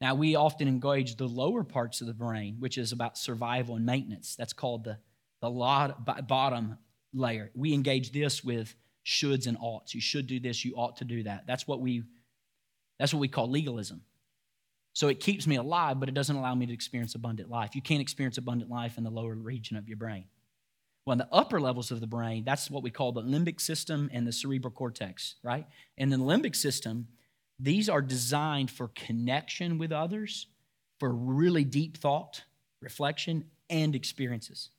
Now, 0.00 0.14
we 0.14 0.34
often 0.34 0.66
engage 0.66 1.16
the 1.16 1.28
lower 1.28 1.62
parts 1.62 2.00
of 2.00 2.06
the 2.06 2.14
brain, 2.14 2.56
which 2.58 2.78
is 2.78 2.92
about 2.92 3.16
survival 3.16 3.76
and 3.76 3.86
maintenance. 3.86 4.34
That's 4.34 4.52
called 4.52 4.84
the, 4.84 4.98
the 5.40 5.50
lot, 5.50 6.26
bottom 6.26 6.78
layer. 7.14 7.50
We 7.54 7.72
engage 7.72 8.10
this 8.12 8.42
with 8.42 8.74
shoulds 9.06 9.46
and 9.46 9.56
oughts. 9.60 9.94
You 9.94 10.00
should 10.00 10.26
do 10.26 10.40
this, 10.40 10.64
you 10.64 10.74
ought 10.74 10.96
to 10.96 11.04
do 11.04 11.22
that. 11.24 11.44
That's 11.46 11.68
what 11.68 11.80
we, 11.80 12.02
that's 12.98 13.12
what 13.12 13.20
we 13.20 13.28
call 13.28 13.48
legalism. 13.48 14.02
So 14.94 15.08
it 15.08 15.20
keeps 15.20 15.46
me 15.46 15.56
alive, 15.56 15.98
but 15.98 16.08
it 16.08 16.14
doesn't 16.14 16.36
allow 16.36 16.54
me 16.54 16.66
to 16.66 16.72
experience 16.72 17.14
abundant 17.14 17.48
life. 17.48 17.74
You 17.74 17.82
can't 17.82 18.00
experience 18.00 18.38
abundant 18.38 18.70
life 18.70 18.98
in 18.98 19.04
the 19.04 19.10
lower 19.10 19.34
region 19.34 19.76
of 19.76 19.88
your 19.88 19.96
brain. 19.96 20.24
Well, 21.06 21.12
in 21.12 21.18
the 21.18 21.28
upper 21.32 21.60
levels 21.60 21.90
of 21.90 22.00
the 22.00 22.06
brain, 22.06 22.44
that's 22.44 22.70
what 22.70 22.82
we 22.82 22.90
call 22.90 23.12
the 23.12 23.22
limbic 23.22 23.60
system 23.60 24.10
and 24.12 24.26
the 24.26 24.32
cerebral 24.32 24.70
cortex, 24.70 25.36
right? 25.42 25.66
And 25.96 26.12
the 26.12 26.16
limbic 26.16 26.54
system 26.54 27.08
these 27.58 27.88
are 27.88 28.02
designed 28.02 28.70
for 28.70 28.88
connection 28.88 29.78
with 29.78 29.92
others, 29.92 30.46
for 30.98 31.12
really 31.12 31.64
deep 31.64 31.96
thought, 31.96 32.42
reflection, 32.80 33.44
and 33.70 33.94
experiences. 33.94 34.70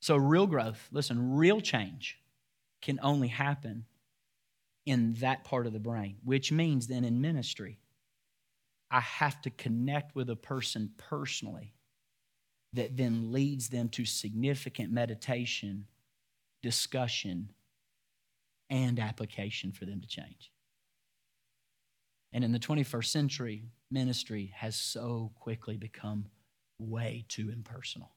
So, 0.00 0.16
real 0.16 0.46
growth, 0.46 0.88
listen, 0.90 1.36
real 1.36 1.60
change 1.60 2.18
can 2.80 2.98
only 3.02 3.28
happen 3.28 3.84
in 4.84 5.14
that 5.14 5.44
part 5.44 5.66
of 5.66 5.72
the 5.72 5.78
brain, 5.78 6.16
which 6.24 6.50
means 6.50 6.88
then 6.88 7.04
in 7.04 7.20
ministry, 7.20 7.78
I 8.90 9.00
have 9.00 9.40
to 9.42 9.50
connect 9.50 10.14
with 10.14 10.28
a 10.28 10.36
person 10.36 10.90
personally 10.98 11.72
that 12.74 12.96
then 12.96 13.32
leads 13.32 13.68
them 13.68 13.88
to 13.90 14.04
significant 14.04 14.92
meditation, 14.92 15.86
discussion, 16.62 17.50
and 18.70 18.98
application 18.98 19.72
for 19.72 19.84
them 19.84 20.00
to 20.00 20.06
change. 20.06 20.51
And 22.32 22.44
in 22.44 22.52
the 22.52 22.58
21st 22.58 23.06
century, 23.06 23.64
ministry 23.90 24.52
has 24.56 24.74
so 24.74 25.32
quickly 25.34 25.76
become 25.76 26.26
way 26.78 27.24
too 27.28 27.50
impersonal. 27.50 28.10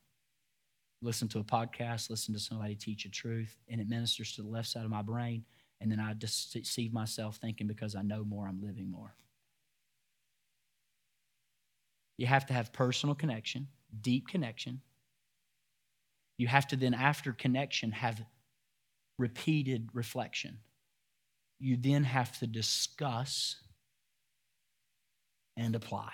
Listen 1.02 1.28
to 1.28 1.40
a 1.40 1.44
podcast, 1.44 2.10
listen 2.10 2.34
to 2.34 2.40
somebody 2.40 2.76
teach 2.76 3.06
a 3.06 3.10
truth, 3.10 3.58
and 3.70 3.82
it 3.82 3.90
ministers 3.90 4.34
to 4.34 4.42
the 4.42 4.48
left 4.48 4.70
side 4.70 4.86
of 4.86 4.90
my 4.90 5.02
brain. 5.02 5.44
And 5.82 5.92
then 5.92 6.00
I 6.00 6.14
deceive 6.14 6.94
myself 6.94 7.36
thinking 7.36 7.68
because 7.68 7.96
I 7.96 8.02
know 8.02 8.24
more, 8.24 8.48
I'm 8.48 8.64
living 8.64 8.90
more. 8.90 9.14
You 12.18 12.28
have 12.28 12.46
to 12.46 12.54
have 12.54 12.72
personal 12.72 13.14
connection, 13.14 13.68
deep 14.02 14.30
connection. 14.30 14.82
You 16.38 16.48
have 16.48 16.68
to 16.68 16.78
then, 16.78 16.94
after 16.94 17.34
connection, 17.34 17.92
have 17.92 18.24
repeated 19.20 19.90
reflection. 19.94 20.60
You 21.60 21.78
then 21.78 22.06
have 22.06 22.40
to 22.40 22.48
discuss 22.48 23.58
and 25.58 25.76
apply. 25.76 26.12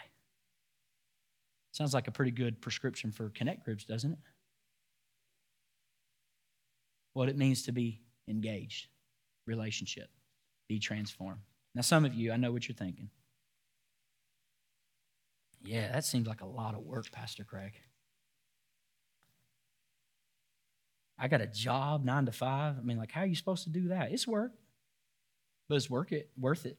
Sounds 1.72 1.94
like 1.94 2.08
a 2.08 2.12
pretty 2.12 2.32
good 2.32 2.62
prescription 2.62 3.12
for 3.12 3.30
connect 3.30 3.64
groups, 3.64 3.86
doesn't 3.86 4.12
it? 4.12 4.20
What 7.14 7.30
it 7.30 7.38
means 7.38 7.64
to 7.64 7.72
be 7.72 8.02
engaged, 8.28 8.88
relationship, 9.48 10.10
be 10.68 10.80
transformed. 10.80 11.42
Now, 11.76 11.82
some 11.82 12.06
of 12.06 12.14
you, 12.14 12.32
I 12.32 12.38
know 12.38 12.52
what 12.52 12.68
you're 12.68 12.76
thinking. 12.76 13.10
Yeah, 15.64 15.92
that 15.92 16.06
seems 16.06 16.28
like 16.28 16.42
a 16.42 16.46
lot 16.46 16.74
of 16.74 16.82
work, 16.82 17.12
Pastor 17.12 17.44
Craig. 17.44 17.74
I 21.18 21.28
got 21.28 21.42
a 21.42 21.48
job, 21.48 22.04
nine 22.04 22.26
to 22.26 22.32
five. 22.32 22.78
I 22.80 22.82
mean, 22.82 22.98
like, 22.98 23.12
how 23.12 23.22
are 23.22 23.28
you 23.28 23.36
supposed 23.36 23.64
to 23.66 23.70
do 23.70 23.90
that? 23.90 24.12
It's 24.12 24.28
work, 24.28 24.54
but 25.70 25.76
it's 25.76 25.90
work 25.90 26.12
it, 26.12 26.32
worth 26.38 26.66
it. 26.66 26.78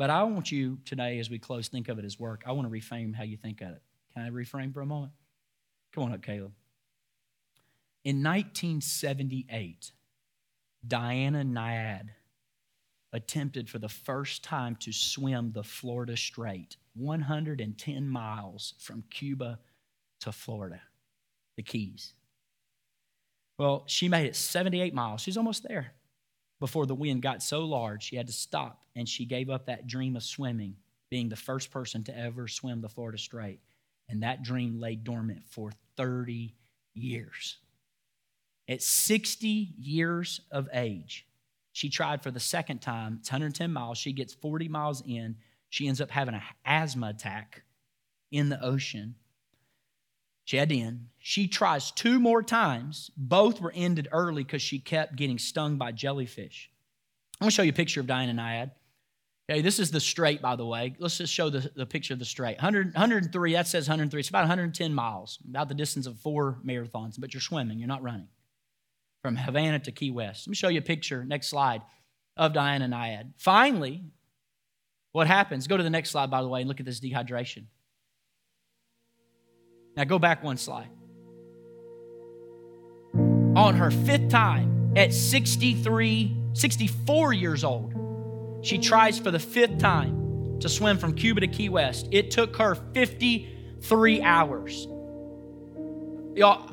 But 0.00 0.08
I 0.08 0.22
want 0.22 0.50
you 0.50 0.78
today, 0.86 1.18
as 1.18 1.28
we 1.28 1.38
close, 1.38 1.68
think 1.68 1.90
of 1.90 1.98
it 1.98 2.06
as 2.06 2.18
work. 2.18 2.44
I 2.46 2.52
want 2.52 2.66
to 2.66 2.74
reframe 2.74 3.14
how 3.14 3.22
you 3.22 3.36
think 3.36 3.60
of 3.60 3.68
it. 3.68 3.82
Can 4.14 4.22
I 4.22 4.30
reframe 4.30 4.72
for 4.72 4.80
a 4.80 4.86
moment? 4.86 5.12
Come 5.94 6.04
on 6.04 6.12
up, 6.14 6.22
Caleb. 6.22 6.52
In 8.02 8.22
1978, 8.22 9.92
Diana 10.88 11.44
Nyad 11.44 12.08
attempted 13.12 13.68
for 13.68 13.78
the 13.78 13.90
first 13.90 14.42
time 14.42 14.74
to 14.76 14.90
swim 14.90 15.52
the 15.52 15.62
Florida 15.62 16.16
Strait, 16.16 16.78
110 16.94 18.08
miles 18.08 18.72
from 18.78 19.04
Cuba 19.10 19.58
to 20.20 20.32
Florida, 20.32 20.80
the 21.58 21.62
Keys. 21.62 22.14
Well, 23.58 23.82
she 23.84 24.08
made 24.08 24.24
it 24.24 24.34
78 24.34 24.94
miles. 24.94 25.20
She's 25.20 25.36
almost 25.36 25.62
there 25.68 25.92
before 26.60 26.86
the 26.86 26.94
wind 26.94 27.22
got 27.22 27.42
so 27.42 27.64
large 27.64 28.04
she 28.04 28.16
had 28.16 28.26
to 28.26 28.32
stop 28.32 28.82
and 28.94 29.08
she 29.08 29.24
gave 29.24 29.50
up 29.50 29.66
that 29.66 29.86
dream 29.86 30.14
of 30.14 30.22
swimming, 30.22 30.76
being 31.10 31.28
the 31.28 31.36
first 31.36 31.70
person 31.70 32.04
to 32.04 32.16
ever 32.16 32.46
swim 32.46 32.80
the 32.80 32.88
Florida 32.88 33.18
Strait. 33.18 33.60
And 34.08 34.22
that 34.22 34.42
dream 34.42 34.78
lay 34.78 34.96
dormant 34.96 35.42
for 35.48 35.72
30 35.96 36.54
years. 36.94 37.58
At 38.68 38.82
60 38.82 39.74
years 39.78 40.40
of 40.50 40.68
age, 40.72 41.26
she 41.72 41.88
tried 41.88 42.22
for 42.22 42.30
the 42.30 42.40
second 42.40 42.80
time. 42.80 43.18
It's 43.20 43.30
110 43.30 43.72
miles. 43.72 43.98
She 43.98 44.12
gets 44.12 44.34
40 44.34 44.68
miles 44.68 45.02
in. 45.06 45.36
She 45.70 45.86
ends 45.88 46.00
up 46.00 46.10
having 46.10 46.34
an 46.34 46.42
asthma 46.64 47.08
attack 47.08 47.62
in 48.30 48.48
the 48.48 48.62
ocean. 48.62 49.14
She 50.44 50.56
had 50.56 50.68
to 50.70 50.78
end. 50.78 51.06
She 51.18 51.46
tries 51.46 51.90
two 51.90 52.18
more 52.18 52.42
times. 52.42 53.10
Both 53.16 53.60
were 53.60 53.72
ended 53.74 54.08
early 54.10 54.42
because 54.42 54.62
she 54.62 54.78
kept 54.78 55.16
getting 55.16 55.38
stung 55.38 55.76
by 55.76 55.92
jellyfish. 55.92 56.70
I'm 57.40 57.44
going 57.44 57.50
to 57.50 57.54
show 57.54 57.62
you 57.62 57.70
a 57.70 57.74
picture 57.74 58.00
of 58.00 58.06
Diana 58.06 58.34
Nyad. 58.40 58.72
Okay, 59.48 59.62
this 59.62 59.78
is 59.78 59.90
the 59.90 60.00
strait, 60.00 60.40
by 60.40 60.56
the 60.56 60.66
way. 60.66 60.94
Let's 60.98 61.18
just 61.18 61.32
show 61.32 61.50
the, 61.50 61.70
the 61.74 61.86
picture 61.86 62.12
of 62.12 62.18
the 62.20 62.24
strait. 62.24 62.56
100, 62.56 62.94
103, 62.94 63.52
that 63.54 63.66
says 63.66 63.88
103. 63.88 64.20
It's 64.20 64.28
about 64.28 64.42
110 64.42 64.94
miles, 64.94 65.38
about 65.48 65.68
the 65.68 65.74
distance 65.74 66.06
of 66.06 66.18
four 66.20 66.58
marathons, 66.64 67.18
but 67.18 67.34
you're 67.34 67.40
swimming, 67.40 67.78
you're 67.78 67.88
not 67.88 68.02
running. 68.02 68.28
From 69.22 69.36
Havana 69.36 69.80
to 69.80 69.92
Key 69.92 70.10
West. 70.12 70.46
Let 70.46 70.50
me 70.50 70.56
show 70.56 70.68
you 70.68 70.78
a 70.78 70.82
picture, 70.82 71.24
next 71.24 71.48
slide, 71.48 71.82
of 72.36 72.52
Diana 72.52 72.88
Nyad. 72.88 73.32
Finally, 73.38 74.04
What 75.12 75.26
happens? 75.26 75.66
Go 75.66 75.76
to 75.76 75.82
the 75.82 75.90
next 75.90 76.10
slide, 76.10 76.30
by 76.30 76.40
the 76.42 76.48
way, 76.48 76.60
and 76.60 76.68
look 76.68 76.78
at 76.78 76.86
this 76.86 77.00
dehydration. 77.00 77.64
Now 80.00 80.04
go 80.04 80.18
back 80.18 80.42
one 80.42 80.56
slide. 80.56 80.88
On 83.54 83.74
her 83.74 83.90
fifth 83.90 84.30
time, 84.30 84.94
at 84.96 85.12
63, 85.12 86.34
64 86.54 87.34
years 87.34 87.64
old, 87.64 87.92
she 88.62 88.78
tries 88.78 89.18
for 89.18 89.30
the 89.30 89.38
fifth 89.38 89.76
time 89.76 90.58
to 90.60 90.70
swim 90.70 90.96
from 90.96 91.12
Cuba 91.12 91.42
to 91.42 91.48
Key 91.48 91.68
West. 91.68 92.08
It 92.12 92.30
took 92.30 92.56
her 92.56 92.76
53 92.94 94.22
hours. 94.22 94.86
Y'all, 96.34 96.66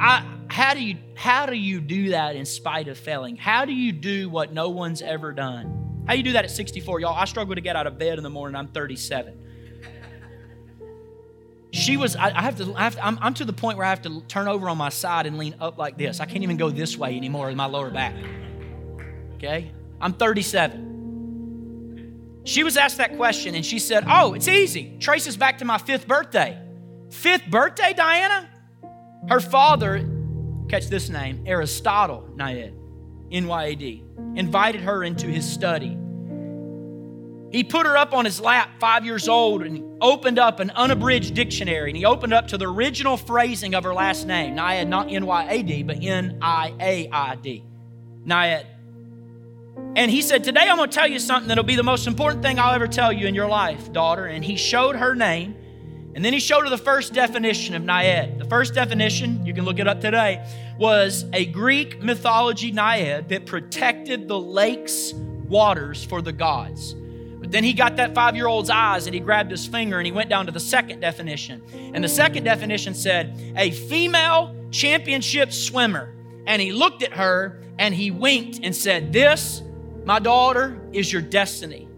I, 0.00 0.26
how 0.48 0.74
do 0.74 0.82
you 0.82 0.96
how 1.14 1.46
do 1.46 1.54
you 1.54 1.80
do 1.80 2.08
that 2.08 2.34
in 2.34 2.44
spite 2.44 2.88
of 2.88 2.98
failing? 2.98 3.36
How 3.36 3.64
do 3.64 3.72
you 3.72 3.92
do 3.92 4.28
what 4.28 4.52
no 4.52 4.70
one's 4.70 5.02
ever 5.02 5.30
done? 5.30 6.02
How 6.08 6.14
do 6.14 6.18
you 6.18 6.24
do 6.24 6.32
that 6.32 6.46
at 6.46 6.50
64? 6.50 6.98
Y'all, 6.98 7.14
I 7.14 7.26
struggle 7.26 7.54
to 7.54 7.60
get 7.60 7.76
out 7.76 7.86
of 7.86 7.96
bed 7.96 8.18
in 8.18 8.24
the 8.24 8.30
morning. 8.30 8.56
I'm 8.56 8.66
37. 8.66 9.38
She 11.72 11.96
was, 11.96 12.14
I, 12.16 12.42
have 12.42 12.56
to, 12.58 12.74
I 12.74 12.84
have 12.84 12.96
to 12.96 13.04
I'm, 13.04 13.18
I'm 13.22 13.32
to 13.34 13.46
the 13.46 13.52
point 13.52 13.78
where 13.78 13.86
I 13.86 13.90
have 13.90 14.02
to 14.02 14.20
turn 14.28 14.46
over 14.46 14.68
on 14.68 14.76
my 14.76 14.90
side 14.90 15.26
and 15.26 15.38
lean 15.38 15.54
up 15.58 15.78
like 15.78 15.96
this. 15.96 16.20
I 16.20 16.26
can't 16.26 16.42
even 16.42 16.58
go 16.58 16.68
this 16.68 16.98
way 16.98 17.16
anymore 17.16 17.48
in 17.48 17.56
my 17.56 17.64
lower 17.64 17.90
back. 17.90 18.14
Okay? 19.36 19.72
I'm 19.98 20.12
37. 20.12 22.42
She 22.44 22.62
was 22.62 22.76
asked 22.76 22.98
that 22.98 23.16
question 23.16 23.54
and 23.54 23.64
she 23.64 23.78
said, 23.78 24.04
Oh, 24.06 24.34
it's 24.34 24.48
easy. 24.48 24.98
Traces 24.98 25.38
back 25.38 25.58
to 25.58 25.64
my 25.64 25.78
fifth 25.78 26.06
birthday. 26.06 26.60
Fifth 27.10 27.50
birthday, 27.50 27.94
Diana? 27.94 28.50
Her 29.28 29.40
father, 29.40 30.06
catch 30.68 30.88
this 30.88 31.08
name, 31.08 31.44
Aristotle 31.46 32.28
Nyad, 32.36 32.74
NYAD, 33.30 34.36
invited 34.36 34.82
her 34.82 35.04
into 35.04 35.26
his 35.26 35.50
study. 35.50 35.96
He 37.52 37.64
put 37.64 37.86
her 37.86 37.98
up 37.98 38.14
on 38.14 38.24
his 38.24 38.40
lap, 38.40 38.70
five 38.80 39.04
years 39.04 39.28
old, 39.28 39.62
and 39.62 39.98
opened 40.00 40.38
up 40.38 40.58
an 40.58 40.70
unabridged 40.70 41.34
dictionary. 41.34 41.90
And 41.90 41.96
he 41.96 42.06
opened 42.06 42.32
up 42.32 42.48
to 42.48 42.58
the 42.58 42.66
original 42.66 43.18
phrasing 43.18 43.74
of 43.74 43.84
her 43.84 43.92
last 43.92 44.26
name, 44.26 44.56
Nyad, 44.56 44.88
not 44.88 45.12
N 45.12 45.26
Y 45.26 45.46
A 45.50 45.62
D, 45.62 45.82
but 45.82 46.02
N 46.02 46.38
I 46.40 46.74
A 46.80 47.10
I 47.10 47.34
D. 47.36 47.62
Nyad. 48.26 48.64
And 49.96 50.10
he 50.10 50.22
said, 50.22 50.44
Today 50.44 50.66
I'm 50.66 50.78
going 50.78 50.88
to 50.88 50.94
tell 50.94 51.06
you 51.06 51.18
something 51.18 51.48
that'll 51.48 51.64
be 51.64 51.76
the 51.76 51.82
most 51.82 52.06
important 52.06 52.42
thing 52.42 52.58
I'll 52.58 52.74
ever 52.74 52.88
tell 52.88 53.12
you 53.12 53.26
in 53.26 53.34
your 53.34 53.48
life, 53.48 53.92
daughter. 53.92 54.24
And 54.24 54.42
he 54.42 54.56
showed 54.56 54.96
her 54.96 55.14
name. 55.14 55.54
And 56.14 56.24
then 56.24 56.32
he 56.32 56.40
showed 56.40 56.64
her 56.64 56.70
the 56.70 56.78
first 56.78 57.12
definition 57.12 57.74
of 57.74 57.82
Naiad. 57.82 58.38
The 58.38 58.44
first 58.46 58.74
definition, 58.74 59.44
you 59.44 59.54
can 59.54 59.64
look 59.64 59.78
it 59.78 59.88
up 59.88 60.00
today, 60.00 60.46
was 60.78 61.26
a 61.32 61.46
Greek 61.46 62.02
mythology 62.02 62.70
Naiad 62.70 63.28
that 63.28 63.46
protected 63.46 64.28
the 64.28 64.38
lake's 64.38 65.12
waters 65.14 66.04
for 66.04 66.20
the 66.20 66.32
gods. 66.32 66.94
Then 67.52 67.62
he 67.62 67.72
got 67.72 67.96
that 67.96 68.14
five 68.14 68.34
year 68.34 68.48
old's 68.48 68.70
eyes 68.70 69.06
and 69.06 69.14
he 69.14 69.20
grabbed 69.20 69.50
his 69.50 69.66
finger 69.66 69.98
and 69.98 70.06
he 70.06 70.12
went 70.12 70.28
down 70.28 70.46
to 70.46 70.52
the 70.52 70.60
second 70.60 71.00
definition. 71.00 71.62
And 71.94 72.02
the 72.02 72.08
second 72.08 72.44
definition 72.44 72.94
said, 72.94 73.54
a 73.56 73.70
female 73.70 74.56
championship 74.70 75.52
swimmer. 75.52 76.14
And 76.46 76.60
he 76.60 76.72
looked 76.72 77.04
at 77.04 77.12
her 77.12 77.60
and 77.78 77.94
he 77.94 78.10
winked 78.10 78.60
and 78.62 78.74
said, 78.74 79.12
This 79.12 79.62
my 80.04 80.18
daughter, 80.18 80.80
is 80.92 81.12
your 81.12 81.22
destiny. 81.22 81.88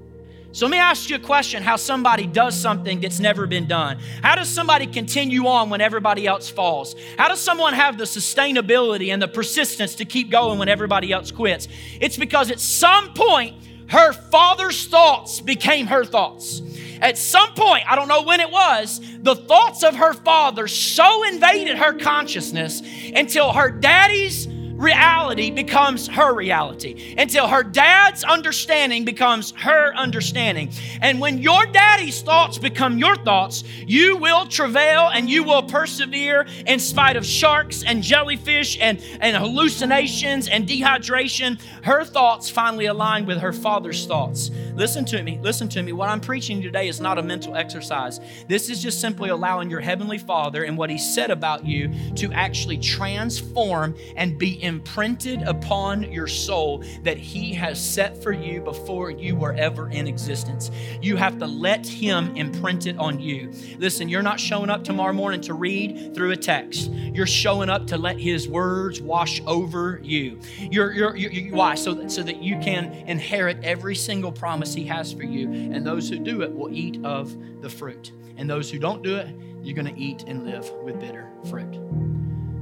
So 0.52 0.66
let 0.66 0.70
me 0.70 0.78
ask 0.78 1.10
you 1.10 1.16
a 1.16 1.20
question 1.20 1.64
how 1.64 1.74
somebody 1.74 2.26
does 2.26 2.56
something 2.56 3.00
that's 3.00 3.18
never 3.18 3.46
been 3.46 3.66
done. 3.66 3.98
How 4.22 4.36
does 4.36 4.48
somebody 4.48 4.86
continue 4.86 5.46
on 5.48 5.68
when 5.68 5.80
everybody 5.80 6.28
else 6.28 6.48
falls? 6.48 6.94
How 7.18 7.28
does 7.28 7.40
someone 7.40 7.74
have 7.74 7.98
the 7.98 8.04
sustainability 8.04 9.12
and 9.12 9.20
the 9.20 9.26
persistence 9.26 9.96
to 9.96 10.04
keep 10.04 10.30
going 10.30 10.60
when 10.60 10.68
everybody 10.68 11.10
else 11.10 11.32
quits? 11.32 11.66
It's 12.00 12.16
because 12.16 12.52
at 12.52 12.60
some 12.60 13.14
point, 13.14 13.56
her 13.88 14.12
father's 14.12 14.86
thoughts 14.86 15.40
became 15.40 15.86
her 15.86 16.04
thoughts. 16.04 16.62
At 17.00 17.18
some 17.18 17.52
point, 17.54 17.84
I 17.90 17.96
don't 17.96 18.08
know 18.08 18.22
when 18.22 18.40
it 18.40 18.50
was, 18.50 19.00
the 19.20 19.34
thoughts 19.34 19.82
of 19.82 19.96
her 19.96 20.14
father 20.14 20.68
so 20.68 21.24
invaded 21.24 21.76
her 21.76 21.94
consciousness 21.98 22.82
until 23.14 23.52
her 23.52 23.70
daddy's 23.70 24.46
reality 24.84 25.50
becomes 25.50 26.06
her 26.08 26.34
reality 26.34 27.14
until 27.18 27.48
her 27.48 27.62
dad's 27.62 28.22
understanding 28.22 29.04
becomes 29.04 29.52
her 29.56 29.94
understanding. 29.94 30.70
And 31.00 31.20
when 31.20 31.38
your 31.38 31.66
daddy's 31.66 32.20
thoughts 32.22 32.58
become 32.58 32.98
your 32.98 33.16
thoughts, 33.16 33.64
you 33.86 34.18
will 34.18 34.46
travail 34.46 35.10
and 35.12 35.28
you 35.28 35.42
will 35.42 35.62
persevere 35.62 36.46
in 36.66 36.78
spite 36.78 37.16
of 37.16 37.24
sharks 37.24 37.82
and 37.82 38.02
jellyfish 38.02 38.78
and, 38.80 39.02
and 39.20 39.36
hallucinations 39.36 40.48
and 40.48 40.68
dehydration. 40.68 41.60
Her 41.82 42.04
thoughts 42.04 42.50
finally 42.50 42.86
align 42.86 43.26
with 43.26 43.38
her 43.38 43.52
father's 43.52 44.06
thoughts. 44.06 44.50
Listen 44.74 45.04
to 45.06 45.22
me, 45.22 45.38
listen 45.42 45.68
to 45.70 45.82
me. 45.82 45.92
What 45.92 46.08
I'm 46.08 46.20
preaching 46.20 46.60
today 46.60 46.88
is 46.88 47.00
not 47.00 47.18
a 47.18 47.22
mental 47.22 47.56
exercise. 47.56 48.20
This 48.48 48.68
is 48.68 48.82
just 48.82 49.00
simply 49.00 49.30
allowing 49.30 49.70
your 49.70 49.80
Heavenly 49.80 50.18
Father 50.18 50.64
and 50.64 50.76
what 50.76 50.90
He 50.90 50.98
said 50.98 51.30
about 51.30 51.64
you 51.64 51.90
to 52.16 52.32
actually 52.32 52.78
transform 52.78 53.96
and 54.16 54.38
be 54.38 54.62
imprinted 54.74 55.42
upon 55.42 56.02
your 56.10 56.26
soul 56.26 56.82
that 57.04 57.16
He 57.16 57.54
has 57.54 57.80
set 57.80 58.20
for 58.20 58.32
you 58.32 58.60
before 58.60 59.08
you 59.08 59.36
were 59.36 59.52
ever 59.52 59.88
in 59.88 60.08
existence. 60.08 60.72
You 61.00 61.14
have 61.16 61.38
to 61.38 61.46
let 61.46 61.86
Him 61.86 62.34
imprint 62.36 62.88
it 62.88 62.98
on 62.98 63.20
you. 63.20 63.52
Listen, 63.78 64.08
you're 64.08 64.22
not 64.22 64.40
showing 64.40 64.70
up 64.70 64.82
tomorrow 64.82 65.12
morning 65.12 65.40
to 65.42 65.54
read 65.54 66.12
through 66.12 66.32
a 66.32 66.36
text. 66.36 66.90
You're 66.90 67.24
showing 67.24 67.70
up 67.70 67.86
to 67.86 67.96
let 67.96 68.18
His 68.18 68.48
words 68.48 69.00
wash 69.00 69.40
over 69.46 70.00
you. 70.02 70.40
You're, 70.58 70.92
you're, 70.92 71.16
you're 71.16 71.54
why? 71.54 71.76
So 71.76 71.94
that, 71.94 72.10
so 72.10 72.24
that 72.24 72.42
you 72.42 72.58
can 72.58 72.92
inherit 73.06 73.62
every 73.62 73.94
single 73.94 74.32
promise 74.32 74.74
He 74.74 74.84
has 74.86 75.12
for 75.12 75.22
you. 75.22 75.52
And 75.52 75.86
those 75.86 76.08
who 76.08 76.18
do 76.18 76.42
it 76.42 76.52
will 76.52 76.72
eat 76.72 76.98
of 77.04 77.32
the 77.62 77.70
fruit. 77.70 78.10
And 78.36 78.50
those 78.50 78.72
who 78.72 78.80
don't 78.80 79.04
do 79.04 79.14
it, 79.16 79.28
you're 79.62 79.76
going 79.76 79.94
to 79.94 80.00
eat 80.00 80.24
and 80.26 80.44
live 80.44 80.68
with 80.82 80.98
bitter 80.98 81.30
fruit. 81.48 82.13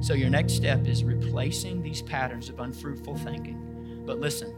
So 0.03 0.13
your 0.13 0.29
next 0.29 0.55
step 0.55 0.85
is 0.85 1.05
replacing 1.05 1.81
these 1.81 2.01
patterns 2.01 2.49
of 2.49 2.59
unfruitful 2.59 3.15
thinking. 3.15 4.03
But 4.05 4.19
listen, 4.19 4.53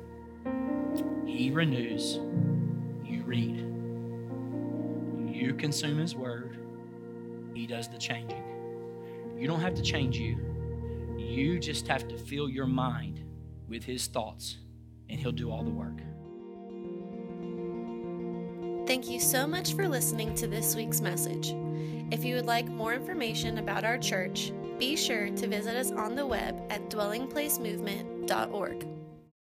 He 1.28 1.52
renews, 1.52 2.16
you 3.06 3.22
read. 3.24 3.58
You 5.32 5.54
consume 5.54 6.00
His 6.00 6.16
word, 6.16 6.58
He 7.54 7.68
does 7.68 7.88
the 7.88 8.00
changing. 8.00 8.44
You 9.38 9.46
don't 9.46 9.60
have 9.60 9.76
to 9.76 9.84
change 9.84 10.18
you, 10.18 10.36
you 11.16 11.60
just 11.60 11.88
have 11.90 12.08
to 12.08 12.18
fill 12.18 12.50
your 12.50 12.66
mind 12.66 13.22
with 13.70 13.84
His 13.84 14.08
thoughts, 14.08 14.58
and 15.12 15.20
He'll 15.20 15.32
do 15.32 15.52
all 15.52 15.64
the 15.64 15.70
work. 15.70 16.02
Thank 18.88 19.12
you 19.12 19.20
so 19.20 19.46
much 19.46 19.76
for 19.76 19.88
listening 19.88 20.34
to 20.38 20.48
this 20.48 20.76
week's 20.76 21.02
message. 21.02 21.54
If 22.10 22.26
you 22.26 22.34
would 22.34 22.48
like 22.48 22.68
more 22.68 22.96
information 22.96 23.60
about 23.60 23.84
our 23.84 24.00
church, 24.00 24.52
be 24.78 24.96
sure 24.96 25.30
to 25.30 25.48
visit 25.48 25.76
us 25.76 25.92
on 25.92 26.16
the 26.16 26.26
web 26.26 26.62
at 26.70 26.90
dwellingplacemovement.org. 26.90 28.95